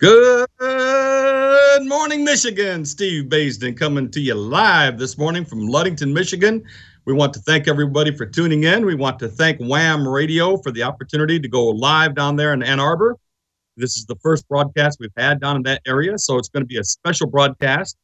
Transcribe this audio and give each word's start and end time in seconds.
Good 0.00 0.46
morning, 1.82 2.22
Michigan. 2.22 2.84
Steve 2.84 3.24
Baisden 3.24 3.76
coming 3.76 4.08
to 4.12 4.20
you 4.20 4.34
live 4.34 4.96
this 4.96 5.18
morning 5.18 5.44
from 5.44 5.66
Ludington, 5.66 6.14
Michigan. 6.14 6.62
We 7.04 7.14
want 7.14 7.32
to 7.34 7.40
thank 7.40 7.66
everybody 7.66 8.16
for 8.16 8.24
tuning 8.24 8.62
in. 8.62 8.86
We 8.86 8.94
want 8.94 9.18
to 9.18 9.28
thank 9.28 9.58
Wham 9.58 10.06
Radio 10.06 10.56
for 10.58 10.70
the 10.70 10.84
opportunity 10.84 11.40
to 11.40 11.48
go 11.48 11.70
live 11.70 12.14
down 12.14 12.36
there 12.36 12.52
in 12.52 12.62
Ann 12.62 12.78
Arbor. 12.78 13.16
This 13.76 13.96
is 13.96 14.06
the 14.06 14.14
first 14.22 14.46
broadcast 14.46 14.98
we've 15.00 15.10
had 15.16 15.40
down 15.40 15.56
in 15.56 15.64
that 15.64 15.82
area, 15.84 16.16
so 16.16 16.38
it's 16.38 16.48
going 16.48 16.62
to 16.62 16.68
be 16.68 16.78
a 16.78 16.84
special 16.84 17.26
broadcast. 17.26 17.96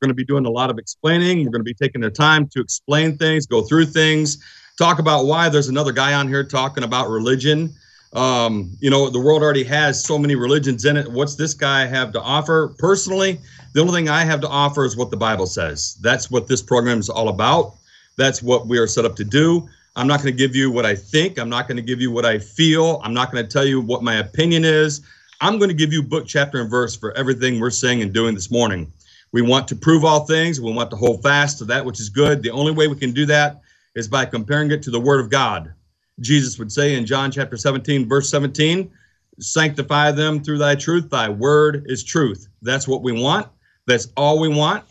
We're 0.00 0.06
going 0.06 0.14
to 0.14 0.22
be 0.22 0.24
doing 0.24 0.46
a 0.46 0.50
lot 0.50 0.70
of 0.70 0.78
explaining. 0.78 1.38
We're 1.38 1.50
going 1.50 1.64
to 1.64 1.64
be 1.64 1.74
taking 1.74 2.00
the 2.00 2.12
time 2.12 2.46
to 2.50 2.60
explain 2.60 3.18
things, 3.18 3.48
go 3.48 3.62
through 3.62 3.86
things, 3.86 4.38
talk 4.78 5.00
about 5.00 5.26
why 5.26 5.48
there's 5.48 5.68
another 5.68 5.90
guy 5.90 6.14
on 6.14 6.28
here 6.28 6.44
talking 6.44 6.84
about 6.84 7.08
religion. 7.08 7.74
Um, 8.12 8.76
you 8.80 8.90
know, 8.90 9.08
the 9.08 9.20
world 9.20 9.42
already 9.42 9.62
has 9.64 10.04
so 10.04 10.18
many 10.18 10.34
religions 10.34 10.84
in 10.84 10.96
it. 10.96 11.10
What's 11.10 11.36
this 11.36 11.54
guy 11.54 11.86
have 11.86 12.12
to 12.12 12.20
offer? 12.20 12.74
Personally, 12.78 13.38
the 13.72 13.80
only 13.80 13.92
thing 13.92 14.08
I 14.08 14.24
have 14.24 14.40
to 14.40 14.48
offer 14.48 14.84
is 14.84 14.96
what 14.96 15.10
the 15.10 15.16
Bible 15.16 15.46
says. 15.46 15.96
That's 16.00 16.30
what 16.30 16.48
this 16.48 16.60
program 16.60 16.98
is 16.98 17.08
all 17.08 17.28
about. 17.28 17.74
That's 18.16 18.42
what 18.42 18.66
we 18.66 18.78
are 18.78 18.88
set 18.88 19.04
up 19.04 19.14
to 19.16 19.24
do. 19.24 19.68
I'm 19.96 20.06
not 20.06 20.22
going 20.22 20.34
to 20.34 20.38
give 20.38 20.56
you 20.56 20.70
what 20.70 20.86
I 20.86 20.94
think. 20.94 21.38
I'm 21.38 21.48
not 21.48 21.68
going 21.68 21.76
to 21.76 21.82
give 21.82 22.00
you 22.00 22.10
what 22.10 22.24
I 22.24 22.38
feel. 22.38 23.00
I'm 23.04 23.14
not 23.14 23.30
going 23.30 23.44
to 23.44 23.50
tell 23.50 23.64
you 23.64 23.80
what 23.80 24.02
my 24.02 24.16
opinion 24.16 24.64
is. 24.64 25.02
I'm 25.40 25.58
going 25.58 25.68
to 25.68 25.74
give 25.74 25.92
you 25.92 26.02
book, 26.02 26.26
chapter, 26.26 26.60
and 26.60 26.70
verse 26.70 26.96
for 26.96 27.12
everything 27.16 27.60
we're 27.60 27.70
saying 27.70 28.02
and 28.02 28.12
doing 28.12 28.34
this 28.34 28.50
morning. 28.50 28.92
We 29.32 29.42
want 29.42 29.68
to 29.68 29.76
prove 29.76 30.04
all 30.04 30.26
things. 30.26 30.60
We 30.60 30.72
want 30.72 30.90
to 30.90 30.96
hold 30.96 31.22
fast 31.22 31.58
to 31.58 31.64
that 31.66 31.84
which 31.84 32.00
is 32.00 32.08
good. 32.08 32.42
The 32.42 32.50
only 32.50 32.72
way 32.72 32.88
we 32.88 32.96
can 32.96 33.12
do 33.12 33.24
that 33.26 33.60
is 33.94 34.08
by 34.08 34.26
comparing 34.26 34.70
it 34.70 34.82
to 34.82 34.90
the 34.90 35.00
Word 35.00 35.20
of 35.20 35.30
God. 35.30 35.72
Jesus 36.20 36.58
would 36.58 36.72
say 36.72 36.94
in 36.94 37.06
John 37.06 37.30
chapter 37.30 37.56
17, 37.56 38.08
verse 38.08 38.28
17, 38.30 38.90
sanctify 39.38 40.12
them 40.12 40.42
through 40.42 40.58
thy 40.58 40.74
truth. 40.74 41.10
Thy 41.10 41.28
word 41.28 41.84
is 41.86 42.04
truth. 42.04 42.48
That's 42.62 42.86
what 42.86 43.02
we 43.02 43.12
want. 43.12 43.48
That's 43.86 44.08
all 44.16 44.38
we 44.38 44.48
want. 44.48 44.84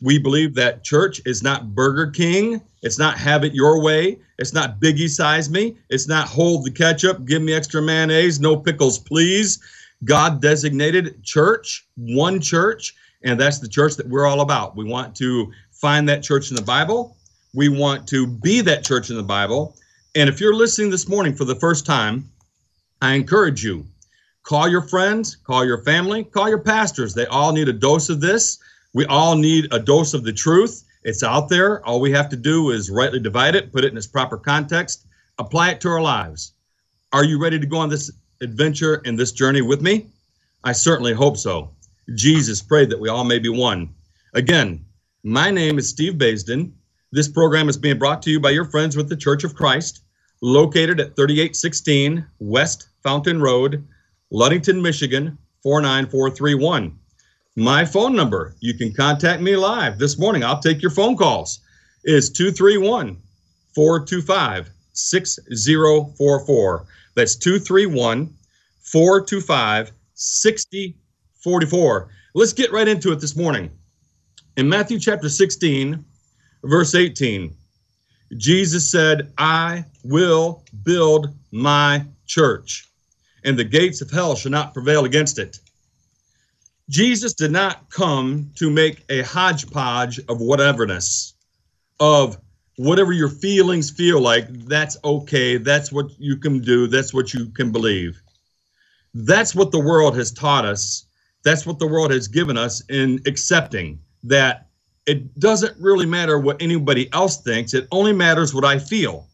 We 0.00 0.18
believe 0.18 0.54
that 0.54 0.84
church 0.84 1.22
is 1.24 1.42
not 1.42 1.74
Burger 1.74 2.08
King. 2.08 2.60
It's 2.82 2.98
not 2.98 3.16
have 3.16 3.44
it 3.44 3.54
your 3.54 3.82
way. 3.82 4.18
It's 4.38 4.52
not 4.52 4.80
biggie 4.80 5.08
size 5.08 5.48
me. 5.48 5.76
It's 5.88 6.08
not 6.08 6.28
hold 6.28 6.66
the 6.66 6.70
ketchup, 6.70 7.24
give 7.24 7.40
me 7.40 7.54
extra 7.54 7.80
mayonnaise, 7.80 8.40
no 8.40 8.56
pickles, 8.56 8.98
please. 8.98 9.62
God 10.04 10.42
designated 10.42 11.22
church, 11.22 11.86
one 11.96 12.40
church, 12.40 12.94
and 13.22 13.40
that's 13.40 13.58
the 13.58 13.68
church 13.68 13.96
that 13.96 14.08
we're 14.08 14.26
all 14.26 14.42
about. 14.42 14.76
We 14.76 14.84
want 14.84 15.16
to 15.16 15.50
find 15.72 16.08
that 16.08 16.22
church 16.22 16.50
in 16.50 16.56
the 16.56 16.62
Bible. 16.62 17.16
We 17.54 17.68
want 17.68 18.06
to 18.08 18.26
be 18.26 18.60
that 18.62 18.84
church 18.84 19.08
in 19.10 19.16
the 19.16 19.22
Bible. 19.22 19.76
And 20.16 20.28
if 20.28 20.40
you're 20.40 20.54
listening 20.54 20.90
this 20.90 21.08
morning 21.08 21.34
for 21.34 21.44
the 21.44 21.56
first 21.56 21.84
time, 21.84 22.30
I 23.02 23.14
encourage 23.14 23.64
you 23.64 23.84
call 24.44 24.68
your 24.68 24.82
friends, 24.82 25.34
call 25.34 25.64
your 25.64 25.82
family, 25.82 26.22
call 26.22 26.48
your 26.48 26.60
pastors. 26.60 27.14
They 27.14 27.26
all 27.26 27.52
need 27.52 27.68
a 27.68 27.72
dose 27.72 28.08
of 28.08 28.20
this. 28.20 28.58
We 28.92 29.06
all 29.06 29.34
need 29.34 29.66
a 29.72 29.80
dose 29.80 30.14
of 30.14 30.22
the 30.22 30.32
truth. 30.32 30.84
It's 31.02 31.24
out 31.24 31.48
there. 31.48 31.84
All 31.84 32.00
we 32.00 32.12
have 32.12 32.28
to 32.28 32.36
do 32.36 32.70
is 32.70 32.90
rightly 32.90 33.18
divide 33.18 33.56
it, 33.56 33.72
put 33.72 33.84
it 33.84 33.90
in 33.90 33.96
its 33.96 34.06
proper 34.06 34.36
context, 34.36 35.06
apply 35.38 35.70
it 35.70 35.80
to 35.80 35.88
our 35.88 36.00
lives. 36.00 36.52
Are 37.12 37.24
you 37.24 37.40
ready 37.40 37.58
to 37.58 37.66
go 37.66 37.78
on 37.78 37.88
this 37.88 38.12
adventure 38.40 39.02
and 39.04 39.18
this 39.18 39.32
journey 39.32 39.62
with 39.62 39.82
me? 39.82 40.06
I 40.62 40.72
certainly 40.72 41.12
hope 41.12 41.36
so. 41.36 41.70
Jesus 42.14 42.62
prayed 42.62 42.90
that 42.90 43.00
we 43.00 43.08
all 43.08 43.24
may 43.24 43.40
be 43.40 43.48
one. 43.48 43.92
Again, 44.34 44.84
my 45.24 45.50
name 45.50 45.76
is 45.76 45.88
Steve 45.88 46.14
Baisden. 46.14 46.72
This 47.14 47.28
program 47.28 47.68
is 47.68 47.76
being 47.76 48.00
brought 48.00 48.22
to 48.22 48.30
you 48.32 48.40
by 48.40 48.50
your 48.50 48.64
friends 48.64 48.96
with 48.96 49.08
the 49.08 49.14
Church 49.14 49.44
of 49.44 49.54
Christ, 49.54 50.00
located 50.42 50.98
at 50.98 51.14
3816 51.14 52.26
West 52.40 52.88
Fountain 53.04 53.40
Road, 53.40 53.86
Ludington, 54.32 54.82
Michigan 54.82 55.38
49431. 55.62 56.98
My 57.54 57.84
phone 57.84 58.16
number, 58.16 58.56
you 58.58 58.74
can 58.76 58.92
contact 58.92 59.40
me 59.40 59.54
live 59.54 59.96
this 59.96 60.18
morning. 60.18 60.42
I'll 60.42 60.58
take 60.58 60.82
your 60.82 60.90
phone 60.90 61.16
calls, 61.16 61.60
is 62.02 62.30
231 62.30 63.16
425 63.76 64.70
6044. 64.92 66.86
That's 67.14 67.36
231 67.36 68.34
425 68.80 69.92
6044. 70.14 72.08
Let's 72.34 72.52
get 72.52 72.72
right 72.72 72.88
into 72.88 73.12
it 73.12 73.20
this 73.20 73.36
morning. 73.36 73.70
In 74.56 74.68
Matthew 74.68 74.98
chapter 74.98 75.28
16, 75.28 76.04
verse 76.64 76.94
18, 76.94 77.54
Jesus 78.36 78.90
said, 78.90 79.32
I 79.38 79.84
will 80.02 80.64
build 80.82 81.34
my 81.52 82.04
church, 82.26 82.88
and 83.44 83.58
the 83.58 83.64
gates 83.64 84.00
of 84.00 84.10
hell 84.10 84.34
shall 84.34 84.50
not 84.50 84.74
prevail 84.74 85.04
against 85.04 85.38
it. 85.38 85.58
Jesus 86.88 87.34
did 87.34 87.50
not 87.50 87.88
come 87.90 88.50
to 88.56 88.70
make 88.70 89.04
a 89.08 89.22
hodgepodge 89.22 90.18
of 90.18 90.38
whateverness, 90.38 91.32
of 92.00 92.38
whatever 92.76 93.12
your 93.12 93.28
feelings 93.28 93.90
feel 93.90 94.20
like, 94.20 94.48
that's 94.66 94.96
okay, 95.04 95.56
that's 95.56 95.92
what 95.92 96.10
you 96.18 96.36
can 96.36 96.60
do, 96.60 96.86
that's 96.86 97.14
what 97.14 97.32
you 97.32 97.46
can 97.50 97.70
believe. 97.70 98.20
That's 99.14 99.54
what 99.54 99.70
the 99.70 99.78
world 99.78 100.16
has 100.16 100.32
taught 100.32 100.64
us. 100.64 101.06
That's 101.44 101.64
what 101.64 101.78
the 101.78 101.86
world 101.86 102.10
has 102.10 102.26
given 102.26 102.58
us 102.58 102.82
in 102.88 103.20
accepting 103.26 104.00
that 104.24 104.63
it 105.06 105.38
doesn't 105.38 105.76
really 105.80 106.06
matter 106.06 106.38
what 106.38 106.60
anybody 106.60 107.12
else 107.12 107.42
thinks, 107.42 107.74
it 107.74 107.86
only 107.90 108.12
matters 108.12 108.54
what 108.54 108.64
I 108.64 108.78
feel. 108.78 109.26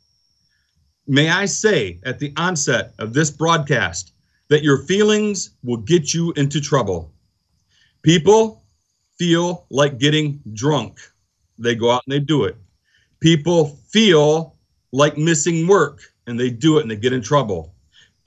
May 1.07 1.31
I 1.31 1.47
say 1.47 2.01
at 2.05 2.19
the 2.19 2.33
onset 2.37 2.95
of 2.99 3.13
this 3.13 3.31
broadcast 3.31 4.13
that 4.49 4.63
your 4.63 4.79
feelings 4.85 5.51
will 5.63 5.79
get 5.79 6.13
you 6.13 6.33
into 6.33 6.61
trouble. 6.61 7.13
People 8.03 8.63
feel 9.19 9.67
like 9.71 9.99
getting 9.99 10.41
drunk, 10.55 10.99
they 11.59 11.75
go 11.75 11.91
out 11.91 12.03
and 12.07 12.13
they 12.13 12.21
do 12.21 12.45
it. 12.45 12.57
People 13.21 13.79
feel 13.89 14.57
like 14.93 15.19
missing 15.19 15.67
work 15.67 16.01
and 16.27 16.39
they 16.39 16.51
do 16.51 16.79
it 16.79 16.83
and 16.83 16.91
they 16.91 16.97
get 16.97 17.13
in 17.13 17.23
trouble. 17.23 17.75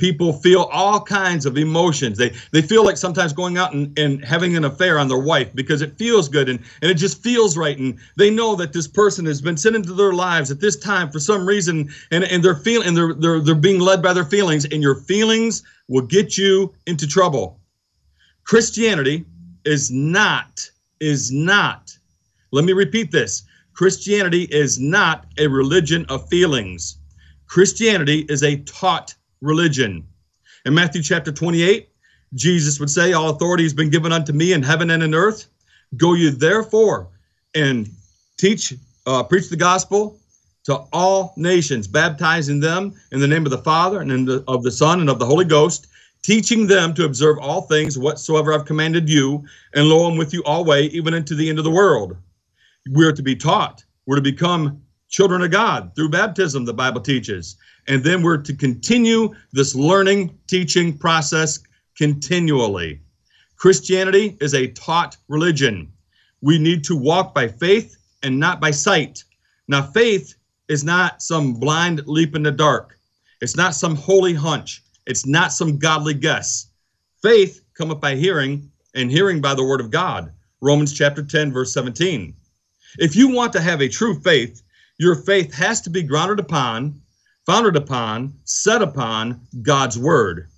People 0.04 0.34
feel 0.34 0.64
all 0.64 1.00
kinds 1.00 1.46
of 1.46 1.58
emotions. 1.58 2.18
They 2.18 2.34
they 2.52 2.62
feel 2.62 2.84
like 2.84 2.98
sometimes 2.98 3.32
going 3.32 3.58
out 3.58 3.74
and, 3.74 3.98
and 3.98 4.26
having 4.26 4.58
an 4.58 4.66
affair 4.66 5.00
on 5.00 5.08
their 5.08 5.18
wife 5.18 5.56
because 5.56 5.82
it 5.82 5.98
feels 5.98 6.28
good 6.28 6.50
and, 6.50 6.60
and 6.82 6.92
it 6.92 6.96
just 6.96 7.24
feels 7.24 7.56
right. 7.56 7.78
And 7.78 7.98
they 8.18 8.30
know 8.30 8.54
that 8.58 8.74
this 8.74 8.86
person 8.86 9.26
has 9.28 9.42
been 9.42 9.56
sent 9.56 9.78
into 9.78 9.94
their 9.94 10.12
lives 10.12 10.52
at 10.52 10.60
this 10.60 10.76
time 10.76 11.10
for 11.10 11.22
some 11.22 11.48
reason 11.48 11.90
and, 12.12 12.26
and 12.26 12.44
they're 12.44 12.54
feeling 12.54 12.90
and 12.90 12.98
they're, 12.98 13.14
they're 13.14 13.40
they're 13.40 13.56
being 13.56 13.80
led 13.80 14.02
by 14.02 14.12
their 14.12 14.26
feelings, 14.26 14.66
and 14.66 14.82
your 14.82 14.96
feelings 14.96 15.64
will 15.88 16.06
get 16.06 16.38
you 16.38 16.74
into 16.86 17.08
trouble. 17.08 17.62
Christianity 18.44 19.24
is 19.64 19.90
not, 19.90 20.70
is 21.00 21.32
not, 21.32 21.98
let 22.52 22.66
me 22.66 22.74
repeat 22.74 23.10
this 23.10 23.44
Christianity 23.72 24.50
is 24.52 24.82
not 24.82 25.28
a 25.38 25.48
religion 25.48 26.06
of 26.10 26.28
feelings. 26.28 26.98
Christianity 27.48 28.26
is 28.28 28.44
a 28.44 28.58
taught 28.64 29.16
religion. 29.44 30.08
In 30.66 30.74
Matthew 30.74 31.04
chapter 31.04 31.32
28, 31.32 31.90
Jesus 32.34 32.80
would 32.80 32.90
say, 32.90 33.14
All 33.14 33.30
authority 33.30 33.64
has 33.64 33.74
been 33.74 33.90
given 33.90 34.12
unto 34.12 34.34
me 34.34 34.54
in 34.54 34.64
heaven 34.64 34.90
and 34.90 35.04
in 35.04 35.14
earth. 35.14 35.48
Go 35.98 36.14
you 36.14 36.32
therefore 36.32 37.10
and 37.54 37.90
teach, 38.38 38.74
uh, 39.06 39.24
preach 39.24 39.50
the 39.50 39.56
gospel 39.56 40.18
to 40.64 40.76
all 40.94 41.34
nations, 41.36 41.88
baptizing 41.88 42.60
them 42.60 42.94
in 43.12 43.20
the 43.20 43.28
name 43.28 43.46
of 43.46 43.52
the 43.52 43.58
Father 43.60 44.02
and 44.02 44.28
the, 44.28 44.44
of 44.48 44.64
the 44.64 44.72
Son 44.72 45.02
and 45.02 45.10
of 45.10 45.20
the 45.20 45.26
Holy 45.26 45.46
Ghost, 45.46 45.88
teaching 46.24 46.66
them 46.66 46.94
to 46.94 47.04
observe 47.04 47.38
all 47.40 47.64
things 47.64 48.00
whatsoever 48.00 48.54
I've 48.54 48.66
commanded 48.66 49.10
you, 49.10 49.44
and 49.76 49.88
lo, 49.88 50.08
I'm 50.08 50.18
with 50.18 50.34
you 50.34 50.42
always, 50.46 50.94
even 50.94 51.14
unto 51.14 51.36
the 51.36 51.50
end 51.50 51.60
of 51.60 51.66
the 51.66 51.72
world. 51.72 52.16
We're 52.90 53.12
to 53.12 53.22
be 53.22 53.36
taught. 53.36 53.84
We're 54.06 54.16
to 54.16 54.22
become 54.22 54.82
children 55.14 55.44
of 55.44 55.52
God 55.52 55.92
through 55.96 56.10
baptism, 56.10 56.66
the 56.66 56.74
Bible 56.74 57.00
teaches. 57.00 57.56
And 57.88 58.04
then 58.04 58.24
we're 58.24 58.38
to 58.38 58.56
continue 58.56 59.36
this 59.52 59.76
learning, 59.76 60.36
teaching 60.48 60.98
process 60.98 61.60
continually. 61.96 63.00
Christianity 63.56 64.36
is 64.42 64.56
a 64.56 64.72
taught 64.72 65.16
religion. 65.28 65.94
We 66.42 66.58
need 66.58 66.84
to 66.86 66.96
walk 66.96 67.36
by 67.36 67.48
faith 67.48 67.96
and 68.24 68.40
not 68.40 68.60
by 68.60 68.72
sight. 68.72 69.24
Now, 69.68 69.84
faith 69.84 70.34
is 70.68 70.84
not 70.84 71.22
some 71.22 71.54
blind 71.54 72.02
leap 72.08 72.36
in 72.36 72.42
the 72.42 72.52
dark, 72.52 72.98
it's 73.40 73.56
not 73.56 73.76
some 73.76 73.96
holy 73.96 74.34
hunch, 74.34 74.82
it's 75.06 75.28
not 75.28 75.54
some 75.54 75.78
godly 75.78 76.16
guess. 76.16 76.70
Faith 77.22 77.62
cometh 77.78 78.02
by 78.02 78.16
hearing, 78.16 78.72
and 78.96 79.12
hearing 79.12 79.42
by 79.42 79.54
the 79.54 79.64
word 79.64 79.80
of 79.80 79.92
God. 79.92 80.34
Romans 80.60 80.92
chapter 80.92 81.22
10, 81.22 81.54
verse 81.54 81.72
17. 81.72 82.34
If 82.98 83.16
you 83.16 83.30
want 83.30 83.54
to 83.54 83.62
have 83.62 83.82
a 83.82 83.90
true 83.90 84.20
faith, 84.20 84.64
your 84.98 85.16
faith 85.16 85.54
has 85.54 85.82
to 85.82 85.90
be 85.90 86.04
grounded 86.04 86.40
upon, 86.40 87.02
founded 87.46 87.76
upon, 87.76 88.34
set 88.44 88.82
upon 88.82 89.42
God's 89.62 89.98
word. 89.98 90.50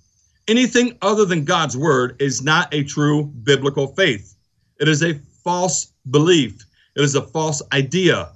Anything 0.48 0.96
other 1.02 1.24
than 1.24 1.44
God's 1.44 1.76
word 1.76 2.20
is 2.20 2.42
not 2.42 2.72
a 2.72 2.84
true 2.84 3.24
biblical 3.24 3.88
faith. 3.88 4.36
It 4.78 4.88
is 4.88 5.02
a 5.02 5.14
false 5.42 5.92
belief. 6.10 6.64
It 6.96 7.02
is 7.02 7.14
a 7.14 7.22
false 7.22 7.62
idea. 7.72 8.30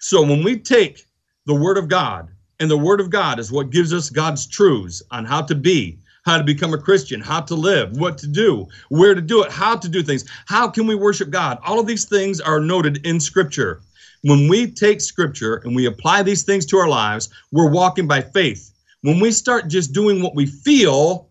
So 0.00 0.22
when 0.22 0.42
we 0.42 0.58
take 0.58 1.06
the 1.46 1.54
word 1.54 1.78
of 1.78 1.88
God, 1.88 2.28
and 2.58 2.70
the 2.70 2.78
word 2.78 3.00
of 3.00 3.10
God 3.10 3.38
is 3.38 3.52
what 3.52 3.70
gives 3.70 3.92
us 3.92 4.10
God's 4.10 4.46
truths 4.46 5.02
on 5.10 5.24
how 5.24 5.42
to 5.42 5.54
be, 5.54 5.98
how 6.24 6.38
to 6.38 6.44
become 6.44 6.74
a 6.74 6.78
Christian, 6.78 7.20
how 7.20 7.40
to 7.42 7.54
live, 7.54 7.96
what 7.96 8.18
to 8.18 8.26
do, 8.26 8.66
where 8.88 9.14
to 9.14 9.20
do 9.20 9.42
it, 9.42 9.52
how 9.52 9.76
to 9.76 9.88
do 9.88 10.02
things, 10.02 10.24
how 10.46 10.68
can 10.68 10.86
we 10.86 10.94
worship 10.94 11.30
God. 11.30 11.58
All 11.64 11.78
of 11.78 11.86
these 11.86 12.06
things 12.06 12.40
are 12.40 12.60
noted 12.60 13.06
in 13.06 13.20
Scripture. 13.20 13.80
When 14.26 14.48
we 14.48 14.66
take 14.66 15.00
Scripture 15.00 15.62
and 15.64 15.76
we 15.76 15.86
apply 15.86 16.24
these 16.24 16.42
things 16.42 16.66
to 16.66 16.78
our 16.78 16.88
lives, 16.88 17.28
we're 17.52 17.70
walking 17.70 18.08
by 18.08 18.22
faith. 18.22 18.72
When 19.02 19.20
we 19.20 19.30
start 19.30 19.68
just 19.68 19.92
doing 19.92 20.20
what 20.20 20.34
we 20.34 20.46
feel, 20.46 21.30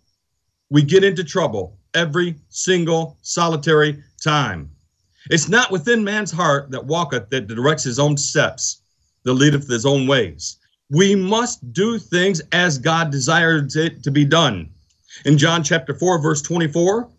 we 0.69 0.81
get 0.81 1.03
into 1.03 1.21
trouble 1.21 1.77
every 1.93 2.35
single 2.47 3.17
solitary 3.21 4.01
time. 4.23 4.71
It's 5.29 5.49
not 5.49 5.71
within 5.71 6.05
man's 6.05 6.31
heart 6.31 6.71
that 6.71 6.85
walketh 6.85 7.29
that 7.31 7.47
directs 7.47 7.83
his 7.83 7.99
own 7.99 8.15
steps, 8.15 8.79
that 9.23 9.33
leadeth 9.33 9.67
his 9.67 9.85
own 9.85 10.07
ways. 10.07 10.55
We 10.89 11.15
must 11.15 11.73
do 11.73 11.99
things 11.99 12.41
as 12.53 12.77
God 12.77 13.11
desires 13.11 13.75
it 13.75 14.03
to 14.03 14.11
be 14.11 14.23
done. 14.23 14.69
In 15.25 15.37
John 15.37 15.63
chapter 15.63 15.93
4, 15.93 16.21
verse 16.21 16.41
24, 16.41 17.09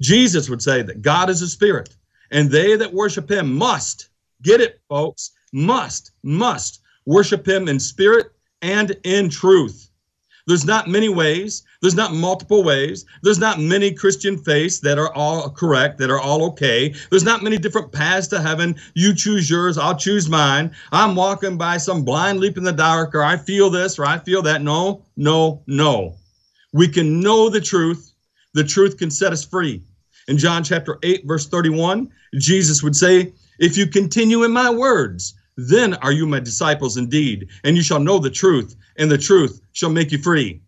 Jesus 0.00 0.48
would 0.48 0.62
say 0.62 0.82
that 0.82 1.02
God 1.02 1.28
is 1.28 1.42
a 1.42 1.48
spirit, 1.48 1.96
and 2.30 2.48
they 2.48 2.76
that 2.76 2.94
worship 2.94 3.28
him 3.28 3.52
must, 3.52 4.10
get 4.42 4.60
it, 4.60 4.80
folks, 4.88 5.32
must, 5.52 6.12
must 6.22 6.80
worship 7.06 7.46
him 7.46 7.68
in 7.68 7.78
spirit 7.78 8.32
and 8.62 8.96
in 9.04 9.28
truth. 9.28 9.90
There's 10.46 10.66
not 10.66 10.88
many 10.88 11.08
ways. 11.08 11.62
There's 11.80 11.94
not 11.94 12.12
multiple 12.12 12.62
ways. 12.62 13.06
There's 13.22 13.38
not 13.38 13.60
many 13.60 13.92
Christian 13.92 14.36
faiths 14.36 14.78
that 14.80 14.98
are 14.98 15.12
all 15.14 15.48
correct, 15.48 15.98
that 15.98 16.10
are 16.10 16.20
all 16.20 16.44
okay. 16.46 16.94
There's 17.10 17.24
not 17.24 17.42
many 17.42 17.56
different 17.56 17.92
paths 17.92 18.28
to 18.28 18.42
heaven. 18.42 18.76
You 18.94 19.14
choose 19.14 19.48
yours, 19.48 19.78
I'll 19.78 19.96
choose 19.96 20.28
mine. 20.28 20.70
I'm 20.92 21.14
walking 21.14 21.56
by 21.56 21.78
some 21.78 22.04
blind 22.04 22.40
leap 22.40 22.58
in 22.58 22.64
the 22.64 22.72
dark, 22.72 23.14
or 23.14 23.22
I 23.22 23.36
feel 23.36 23.70
this, 23.70 23.98
or 23.98 24.04
I 24.04 24.18
feel 24.18 24.42
that. 24.42 24.60
No, 24.60 25.02
no, 25.16 25.62
no. 25.66 26.16
We 26.74 26.88
can 26.88 27.20
know 27.20 27.48
the 27.48 27.60
truth. 27.60 28.12
The 28.52 28.64
truth 28.64 28.98
can 28.98 29.10
set 29.10 29.32
us 29.32 29.44
free. 29.44 29.82
In 30.28 30.38
John 30.38 30.62
chapter 30.62 30.98
8, 31.02 31.26
verse 31.26 31.46
31, 31.48 32.10
Jesus 32.38 32.82
would 32.82 32.96
say, 32.96 33.32
If 33.58 33.76
you 33.76 33.86
continue 33.86 34.42
in 34.42 34.50
my 34.50 34.70
words, 34.70 35.34
then 35.56 35.94
are 35.94 36.12
you 36.12 36.26
my 36.26 36.40
disciples 36.40 36.96
indeed, 36.96 37.48
and 37.62 37.76
you 37.76 37.82
shall 37.82 38.00
know 38.00 38.18
the 38.18 38.30
truth, 38.30 38.74
and 38.96 39.10
the 39.10 39.18
truth 39.18 39.60
shall 39.72 39.90
make 39.90 40.10
you 40.10 40.18
free. 40.18 40.60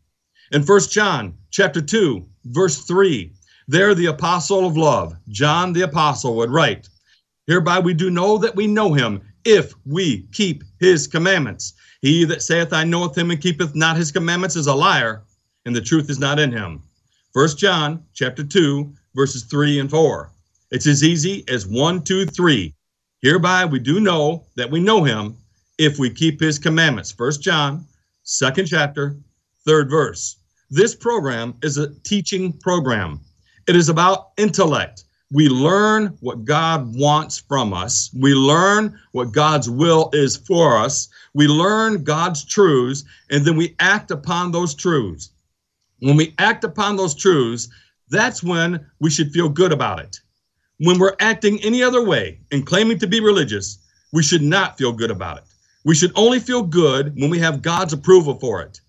In 0.52 0.62
First 0.62 0.92
John 0.92 1.34
chapter 1.50 1.82
2, 1.82 2.24
verse 2.44 2.84
3, 2.84 3.32
there 3.66 3.94
the 3.94 4.06
apostle 4.06 4.64
of 4.64 4.76
love, 4.76 5.16
John 5.28 5.72
the 5.72 5.82
apostle, 5.82 6.36
would 6.36 6.50
write, 6.50 6.88
Hereby 7.48 7.80
we 7.80 7.94
do 7.94 8.10
know 8.10 8.38
that 8.38 8.54
we 8.54 8.68
know 8.68 8.92
him, 8.92 9.22
if 9.44 9.72
we 9.84 10.22
keep 10.32 10.62
his 10.78 11.08
commandments. 11.08 11.74
He 12.02 12.24
that 12.24 12.42
saith, 12.42 12.72
I 12.72 12.84
knoweth 12.84 13.18
him, 13.18 13.32
and 13.32 13.40
keepeth 13.40 13.74
not 13.74 13.96
his 13.96 14.12
commandments, 14.12 14.54
is 14.54 14.68
a 14.68 14.74
liar, 14.74 15.22
and 15.64 15.74
the 15.74 15.80
truth 15.80 16.08
is 16.10 16.20
not 16.20 16.38
in 16.38 16.52
him. 16.52 16.82
First 17.32 17.58
John 17.58 18.04
chapter 18.14 18.44
2, 18.44 18.92
verses 19.16 19.42
3 19.44 19.80
and 19.80 19.90
4. 19.90 20.30
It's 20.70 20.86
as 20.86 21.02
easy 21.02 21.44
as 21.48 21.66
one, 21.66 22.02
two, 22.02 22.26
three. 22.26 22.74
Hereby 23.26 23.64
we 23.64 23.80
do 23.80 23.98
know 23.98 24.44
that 24.54 24.70
we 24.70 24.78
know 24.78 25.02
him 25.02 25.36
if 25.78 25.98
we 25.98 26.10
keep 26.10 26.38
his 26.38 26.60
commandments. 26.60 27.10
First 27.10 27.42
John, 27.42 27.84
second 28.22 28.66
chapter, 28.66 29.16
third 29.64 29.90
verse. 29.90 30.36
This 30.70 30.94
program 30.94 31.54
is 31.60 31.76
a 31.76 31.92
teaching 32.04 32.52
program. 32.52 33.18
It 33.66 33.74
is 33.74 33.88
about 33.88 34.28
intellect. 34.36 35.06
We 35.32 35.48
learn 35.48 36.16
what 36.20 36.44
God 36.44 36.94
wants 36.94 37.40
from 37.40 37.74
us. 37.74 38.10
We 38.16 38.32
learn 38.32 38.96
what 39.10 39.32
God's 39.32 39.68
will 39.68 40.08
is 40.12 40.36
for 40.36 40.78
us. 40.78 41.08
We 41.34 41.48
learn 41.48 42.04
God's 42.04 42.44
truths, 42.44 43.02
and 43.30 43.44
then 43.44 43.56
we 43.56 43.74
act 43.80 44.12
upon 44.12 44.52
those 44.52 44.72
truths. 44.72 45.30
When 45.98 46.14
we 46.14 46.32
act 46.38 46.62
upon 46.62 46.94
those 46.94 47.16
truths, 47.16 47.66
that's 48.08 48.44
when 48.44 48.86
we 49.00 49.10
should 49.10 49.32
feel 49.32 49.48
good 49.48 49.72
about 49.72 49.98
it 49.98 50.20
when 50.78 50.98
we're 50.98 51.16
acting 51.20 51.58
any 51.62 51.82
other 51.82 52.04
way 52.04 52.40
and 52.52 52.66
claiming 52.66 52.98
to 52.98 53.06
be 53.06 53.20
religious, 53.20 53.78
we 54.12 54.22
should 54.22 54.42
not 54.42 54.78
feel 54.78 54.92
good 54.92 55.10
about 55.10 55.38
it. 55.38 55.44
We 55.84 55.94
should 55.94 56.12
only 56.14 56.40
feel 56.40 56.62
good 56.62 57.14
when 57.18 57.30
we 57.30 57.38
have 57.38 57.62
God's 57.62 57.92
approval 57.92 58.34
for 58.34 58.60
it. 58.62 58.80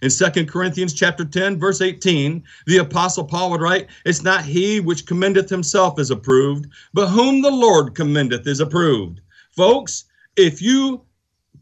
In 0.00 0.10
2 0.10 0.46
Corinthians 0.46 0.94
chapter 0.94 1.24
10, 1.24 1.58
verse 1.58 1.80
18, 1.80 2.42
the 2.66 2.78
apostle 2.78 3.24
Paul 3.24 3.50
would 3.50 3.60
write, 3.60 3.88
It's 4.04 4.22
not 4.22 4.44
he 4.44 4.80
which 4.80 5.06
commendeth 5.06 5.50
himself 5.50 5.98
is 5.98 6.10
approved, 6.10 6.66
but 6.94 7.08
whom 7.08 7.42
the 7.42 7.50
Lord 7.50 7.94
commendeth 7.94 8.46
is 8.46 8.60
approved. 8.60 9.20
Folks, 9.50 10.04
if 10.36 10.62
you 10.62 11.02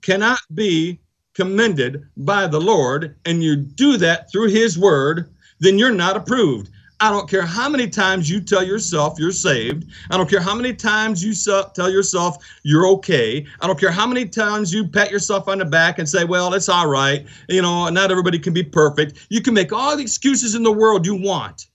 cannot 0.02 0.38
be 0.54 1.00
commended 1.34 2.06
by 2.18 2.46
the 2.46 2.60
Lord 2.60 3.16
and 3.24 3.42
you 3.42 3.56
do 3.56 3.96
that 3.96 4.30
through 4.30 4.48
his 4.48 4.78
word, 4.78 5.34
then 5.60 5.78
you're 5.78 5.90
not 5.90 6.16
approved. 6.16 6.70
I 6.98 7.10
don't 7.10 7.28
care 7.28 7.44
how 7.44 7.68
many 7.68 7.88
times 7.88 8.30
you 8.30 8.40
tell 8.40 8.62
yourself 8.62 9.18
you're 9.18 9.30
saved. 9.30 9.90
I 10.10 10.16
don't 10.16 10.30
care 10.30 10.40
how 10.40 10.54
many 10.54 10.72
times 10.72 11.22
you 11.22 11.34
tell 11.74 11.90
yourself 11.90 12.38
you're 12.62 12.86
okay. 12.88 13.46
I 13.60 13.66
don't 13.66 13.78
care 13.78 13.90
how 13.90 14.06
many 14.06 14.24
times 14.26 14.72
you 14.72 14.88
pat 14.88 15.10
yourself 15.10 15.46
on 15.46 15.58
the 15.58 15.66
back 15.66 15.98
and 15.98 16.08
say, 16.08 16.24
well, 16.24 16.54
it's 16.54 16.70
all 16.70 16.86
right. 16.86 17.26
You 17.50 17.60
know, 17.60 17.88
not 17.90 18.10
everybody 18.10 18.38
can 18.38 18.54
be 18.54 18.62
perfect. 18.62 19.26
You 19.28 19.42
can 19.42 19.52
make 19.52 19.74
all 19.74 19.94
the 19.94 20.02
excuses 20.02 20.54
in 20.54 20.62
the 20.62 20.72
world 20.72 21.04
you 21.04 21.14
want. 21.14 21.66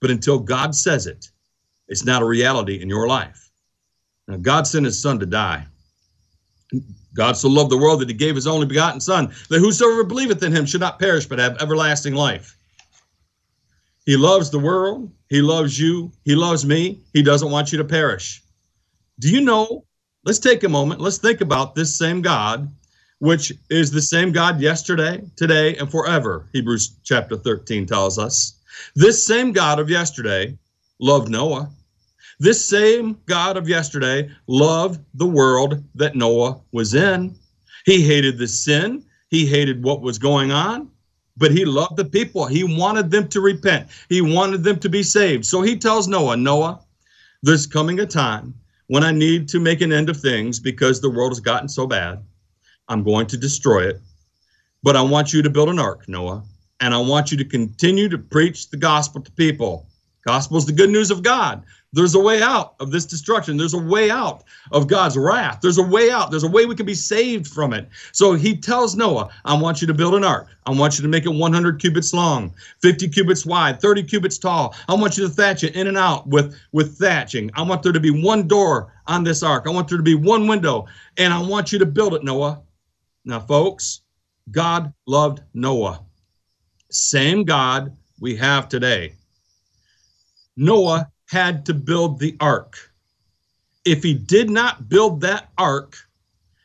But 0.00 0.10
until 0.10 0.40
God 0.40 0.74
says 0.74 1.06
it, 1.06 1.30
it's 1.86 2.04
not 2.04 2.22
a 2.22 2.26
reality 2.26 2.82
in 2.82 2.88
your 2.88 3.06
life. 3.06 3.50
Now, 4.26 4.38
God 4.38 4.66
sent 4.66 4.86
his 4.86 5.00
son 5.00 5.20
to 5.20 5.26
die. 5.26 5.66
God 7.14 7.36
so 7.36 7.48
loved 7.48 7.70
the 7.70 7.78
world 7.78 8.00
that 8.00 8.08
he 8.08 8.14
gave 8.14 8.34
his 8.34 8.46
only 8.46 8.66
begotten 8.66 9.00
son, 9.00 9.32
that 9.50 9.58
whosoever 9.58 10.04
believeth 10.04 10.42
in 10.42 10.52
him 10.52 10.66
should 10.66 10.80
not 10.80 10.98
perish 10.98 11.26
but 11.26 11.38
have 11.38 11.60
everlasting 11.62 12.14
life. 12.14 12.56
He 14.06 14.16
loves 14.16 14.50
the 14.50 14.58
world. 14.58 15.12
He 15.28 15.42
loves 15.42 15.78
you. 15.78 16.10
He 16.24 16.34
loves 16.34 16.64
me. 16.64 17.00
He 17.12 17.22
doesn't 17.22 17.50
want 17.50 17.70
you 17.72 17.78
to 17.78 17.84
perish. 17.84 18.42
Do 19.18 19.30
you 19.30 19.40
know? 19.40 19.84
Let's 20.24 20.38
take 20.38 20.64
a 20.64 20.68
moment. 20.68 21.00
Let's 21.00 21.18
think 21.18 21.40
about 21.40 21.74
this 21.74 21.96
same 21.96 22.20
God, 22.20 22.70
which 23.18 23.52
is 23.70 23.90
the 23.90 24.02
same 24.02 24.32
God 24.32 24.60
yesterday, 24.60 25.22
today, 25.36 25.76
and 25.76 25.90
forever. 25.90 26.48
Hebrews 26.52 26.96
chapter 27.04 27.36
13 27.36 27.86
tells 27.86 28.18
us. 28.18 28.60
This 28.94 29.26
same 29.26 29.52
God 29.52 29.78
of 29.78 29.90
yesterday 29.90 30.56
loved 30.98 31.30
Noah. 31.30 31.70
This 32.38 32.64
same 32.64 33.18
God 33.26 33.56
of 33.56 33.68
yesterday 33.68 34.30
loved 34.46 35.00
the 35.14 35.26
world 35.26 35.82
that 35.94 36.16
Noah 36.16 36.60
was 36.72 36.94
in. 36.94 37.34
He 37.84 38.02
hated 38.02 38.38
the 38.38 38.48
sin. 38.48 39.04
He 39.28 39.46
hated 39.46 39.82
what 39.82 40.00
was 40.00 40.18
going 40.18 40.50
on 40.50 40.90
but 41.40 41.50
he 41.50 41.64
loved 41.64 41.96
the 41.96 42.04
people. 42.04 42.44
He 42.44 42.62
wanted 42.62 43.10
them 43.10 43.26
to 43.30 43.40
repent. 43.40 43.88
He 44.10 44.20
wanted 44.20 44.62
them 44.62 44.78
to 44.78 44.90
be 44.90 45.02
saved. 45.02 45.46
So 45.46 45.62
he 45.62 45.74
tells 45.74 46.06
Noah, 46.06 46.36
Noah, 46.36 46.80
there's 47.42 47.66
coming 47.66 47.98
a 48.00 48.06
time 48.06 48.54
when 48.88 49.02
I 49.02 49.10
need 49.10 49.48
to 49.48 49.58
make 49.58 49.80
an 49.80 49.90
end 49.90 50.10
of 50.10 50.20
things 50.20 50.60
because 50.60 51.00
the 51.00 51.08
world 51.08 51.32
has 51.32 51.40
gotten 51.40 51.68
so 51.68 51.86
bad. 51.86 52.22
I'm 52.88 53.02
going 53.02 53.26
to 53.28 53.38
destroy 53.38 53.88
it. 53.88 54.00
But 54.82 54.96
I 54.96 55.02
want 55.02 55.32
you 55.32 55.40
to 55.40 55.48
build 55.48 55.70
an 55.70 55.78
ark, 55.78 56.06
Noah, 56.08 56.44
and 56.80 56.92
I 56.92 56.98
want 56.98 57.30
you 57.30 57.38
to 57.38 57.44
continue 57.44 58.10
to 58.10 58.18
preach 58.18 58.68
the 58.68 58.76
gospel 58.76 59.22
to 59.22 59.32
people. 59.32 59.86
Gospel 60.26 60.58
is 60.58 60.66
the 60.66 60.72
good 60.72 60.90
news 60.90 61.10
of 61.10 61.22
God. 61.22 61.62
There's 61.92 62.14
a 62.14 62.20
way 62.20 62.40
out 62.40 62.74
of 62.78 62.92
this 62.92 63.04
destruction. 63.04 63.56
There's 63.56 63.74
a 63.74 63.78
way 63.78 64.10
out 64.10 64.44
of 64.70 64.86
God's 64.86 65.16
wrath. 65.18 65.58
There's 65.60 65.78
a 65.78 65.82
way 65.82 66.10
out. 66.10 66.30
There's 66.30 66.44
a 66.44 66.50
way 66.50 66.64
we 66.64 66.76
can 66.76 66.86
be 66.86 66.94
saved 66.94 67.48
from 67.48 67.72
it. 67.72 67.88
So 68.12 68.34
he 68.34 68.56
tells 68.56 68.94
Noah, 68.94 69.30
I 69.44 69.60
want 69.60 69.80
you 69.80 69.88
to 69.88 69.94
build 69.94 70.14
an 70.14 70.22
ark. 70.22 70.46
I 70.66 70.70
want 70.70 70.98
you 70.98 71.02
to 71.02 71.08
make 71.08 71.26
it 71.26 71.30
100 71.30 71.80
cubits 71.80 72.14
long, 72.14 72.54
50 72.80 73.08
cubits 73.08 73.44
wide, 73.44 73.80
30 73.80 74.04
cubits 74.04 74.38
tall. 74.38 74.76
I 74.88 74.94
want 74.94 75.18
you 75.18 75.26
to 75.26 75.32
thatch 75.32 75.64
it 75.64 75.74
in 75.74 75.88
and 75.88 75.98
out 75.98 76.28
with, 76.28 76.56
with 76.70 76.96
thatching. 76.96 77.50
I 77.54 77.62
want 77.62 77.82
there 77.82 77.92
to 77.92 78.00
be 78.00 78.22
one 78.22 78.46
door 78.46 78.92
on 79.08 79.24
this 79.24 79.42
ark. 79.42 79.64
I 79.66 79.70
want 79.70 79.88
there 79.88 79.98
to 79.98 80.04
be 80.04 80.14
one 80.14 80.46
window. 80.46 80.86
And 81.18 81.34
I 81.34 81.42
want 81.42 81.72
you 81.72 81.80
to 81.80 81.86
build 81.86 82.14
it, 82.14 82.22
Noah. 82.22 82.62
Now, 83.24 83.40
folks, 83.40 84.02
God 84.52 84.92
loved 85.06 85.42
Noah. 85.54 86.04
Same 86.90 87.42
God 87.44 87.96
we 88.20 88.36
have 88.36 88.68
today. 88.68 89.14
Noah 90.56 91.09
had 91.30 91.64
to 91.64 91.74
build 91.74 92.18
the 92.18 92.36
ark. 92.40 92.76
If 93.84 94.02
he 94.02 94.14
did 94.14 94.50
not 94.50 94.88
build 94.88 95.20
that 95.20 95.50
ark, 95.56 95.96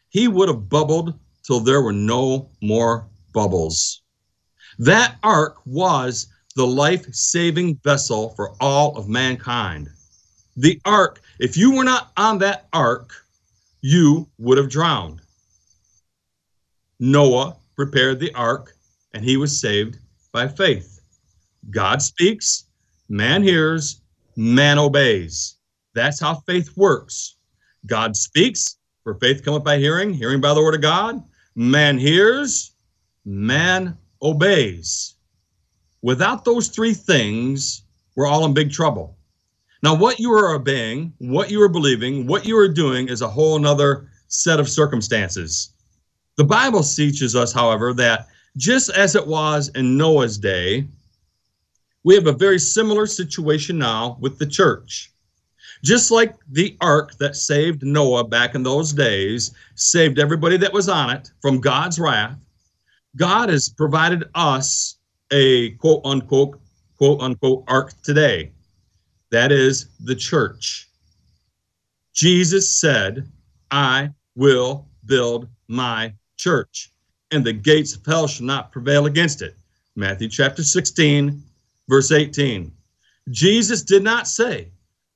he 0.09 0.27
would 0.27 0.49
have 0.49 0.67
bubbled 0.67 1.13
till 1.43 1.59
there 1.59 1.83
were 1.83 1.93
no 1.93 2.49
more 2.63 3.07
bubbles. 3.31 4.01
That 4.79 5.17
ark 5.21 5.57
was 5.65 6.27
the 6.55 6.65
life 6.65 7.05
saving 7.13 7.75
vessel 7.83 8.29
for 8.29 8.55
all 8.59 8.97
of 8.97 9.07
mankind. 9.07 9.89
The 10.57 10.81
ark, 10.83 11.21
if 11.39 11.55
you 11.55 11.75
were 11.75 11.83
not 11.83 12.11
on 12.17 12.39
that 12.39 12.67
ark, 12.73 13.13
you 13.81 14.27
would 14.39 14.57
have 14.57 14.69
drowned. 14.69 15.21
Noah 16.99 17.55
prepared 17.75 18.19
the 18.19 18.33
ark 18.33 18.73
and 19.13 19.23
he 19.23 19.37
was 19.37 19.59
saved 19.59 19.99
by 20.31 20.47
faith. 20.47 21.01
God 21.69 22.01
speaks, 22.01 22.65
man 23.09 23.43
hears, 23.43 24.01
man 24.35 24.77
obeys. 24.77 25.57
That's 25.93 26.19
how 26.19 26.35
faith 26.35 26.75
works. 26.75 27.37
God 27.85 28.15
speaks, 28.15 28.77
for 29.03 29.15
faith 29.15 29.43
cometh 29.43 29.63
by 29.63 29.77
hearing, 29.77 30.13
hearing 30.13 30.41
by 30.41 30.53
the 30.53 30.61
word 30.61 30.75
of 30.75 30.81
God. 30.81 31.23
Man 31.55 31.97
hears, 31.97 32.73
man 33.23 33.97
obeys. 34.21 35.15
Without 36.01 36.43
those 36.45 36.67
three 36.67 36.93
things, 36.93 37.83
we're 38.15 38.27
all 38.27 38.45
in 38.45 38.53
big 38.53 38.71
trouble. 38.71 39.17
Now, 39.83 39.93
what 39.93 40.19
you 40.19 40.31
are 40.31 40.55
obeying, 40.55 41.13
what 41.19 41.51
you 41.51 41.61
are 41.61 41.69
believing, 41.69 42.25
what 42.25 42.45
you 42.45 42.57
are 42.57 42.67
doing 42.67 43.07
is 43.07 43.21
a 43.21 43.27
whole 43.27 43.59
nother 43.59 44.09
set 44.27 44.59
of 44.59 44.67
circumstances. 44.67 45.73
The 46.37 46.43
Bible 46.43 46.83
teaches 46.83 47.35
us, 47.35 47.53
however, 47.53 47.93
that 47.93 48.27
just 48.57 48.89
as 48.89 49.15
it 49.15 49.25
was 49.25 49.69
in 49.75 49.97
Noah's 49.97 50.37
day, 50.37 50.87
we 52.05 52.13
have 52.13 52.27
a 52.27 52.31
very 52.31 52.59
similar 52.59 53.07
situation 53.07 53.79
now 53.79 54.15
with 54.21 54.37
the 54.37 54.45
church. 54.45 55.11
Just 55.83 56.11
like 56.11 56.35
the 56.51 56.77
ark 56.79 57.17
that 57.17 57.35
saved 57.35 57.83
Noah 57.83 58.23
back 58.23 58.53
in 58.53 58.61
those 58.61 58.93
days, 58.93 59.53
saved 59.73 60.19
everybody 60.19 60.55
that 60.57 60.71
was 60.71 60.87
on 60.87 61.09
it 61.09 61.31
from 61.41 61.59
God's 61.59 61.99
wrath, 61.99 62.37
God 63.17 63.49
has 63.49 63.69
provided 63.69 64.23
us 64.35 64.99
a 65.31 65.71
quote 65.71 66.01
unquote, 66.05 66.59
quote 66.95 67.21
unquote 67.21 67.63
ark 67.67 67.93
today. 68.03 68.51
That 69.31 69.51
is 69.51 69.87
the 69.99 70.15
church. 70.15 70.87
Jesus 72.13 72.69
said, 72.79 73.27
I 73.71 74.11
will 74.35 74.87
build 75.07 75.47
my 75.67 76.13
church, 76.37 76.91
and 77.31 77.43
the 77.43 77.53
gates 77.53 77.95
of 77.95 78.05
hell 78.05 78.27
shall 78.27 78.45
not 78.45 78.71
prevail 78.71 79.07
against 79.07 79.41
it. 79.41 79.55
Matthew 79.95 80.29
chapter 80.29 80.63
16, 80.63 81.41
verse 81.89 82.11
18. 82.11 82.71
Jesus 83.29 83.81
did 83.81 84.03
not 84.03 84.27
say, 84.27 84.69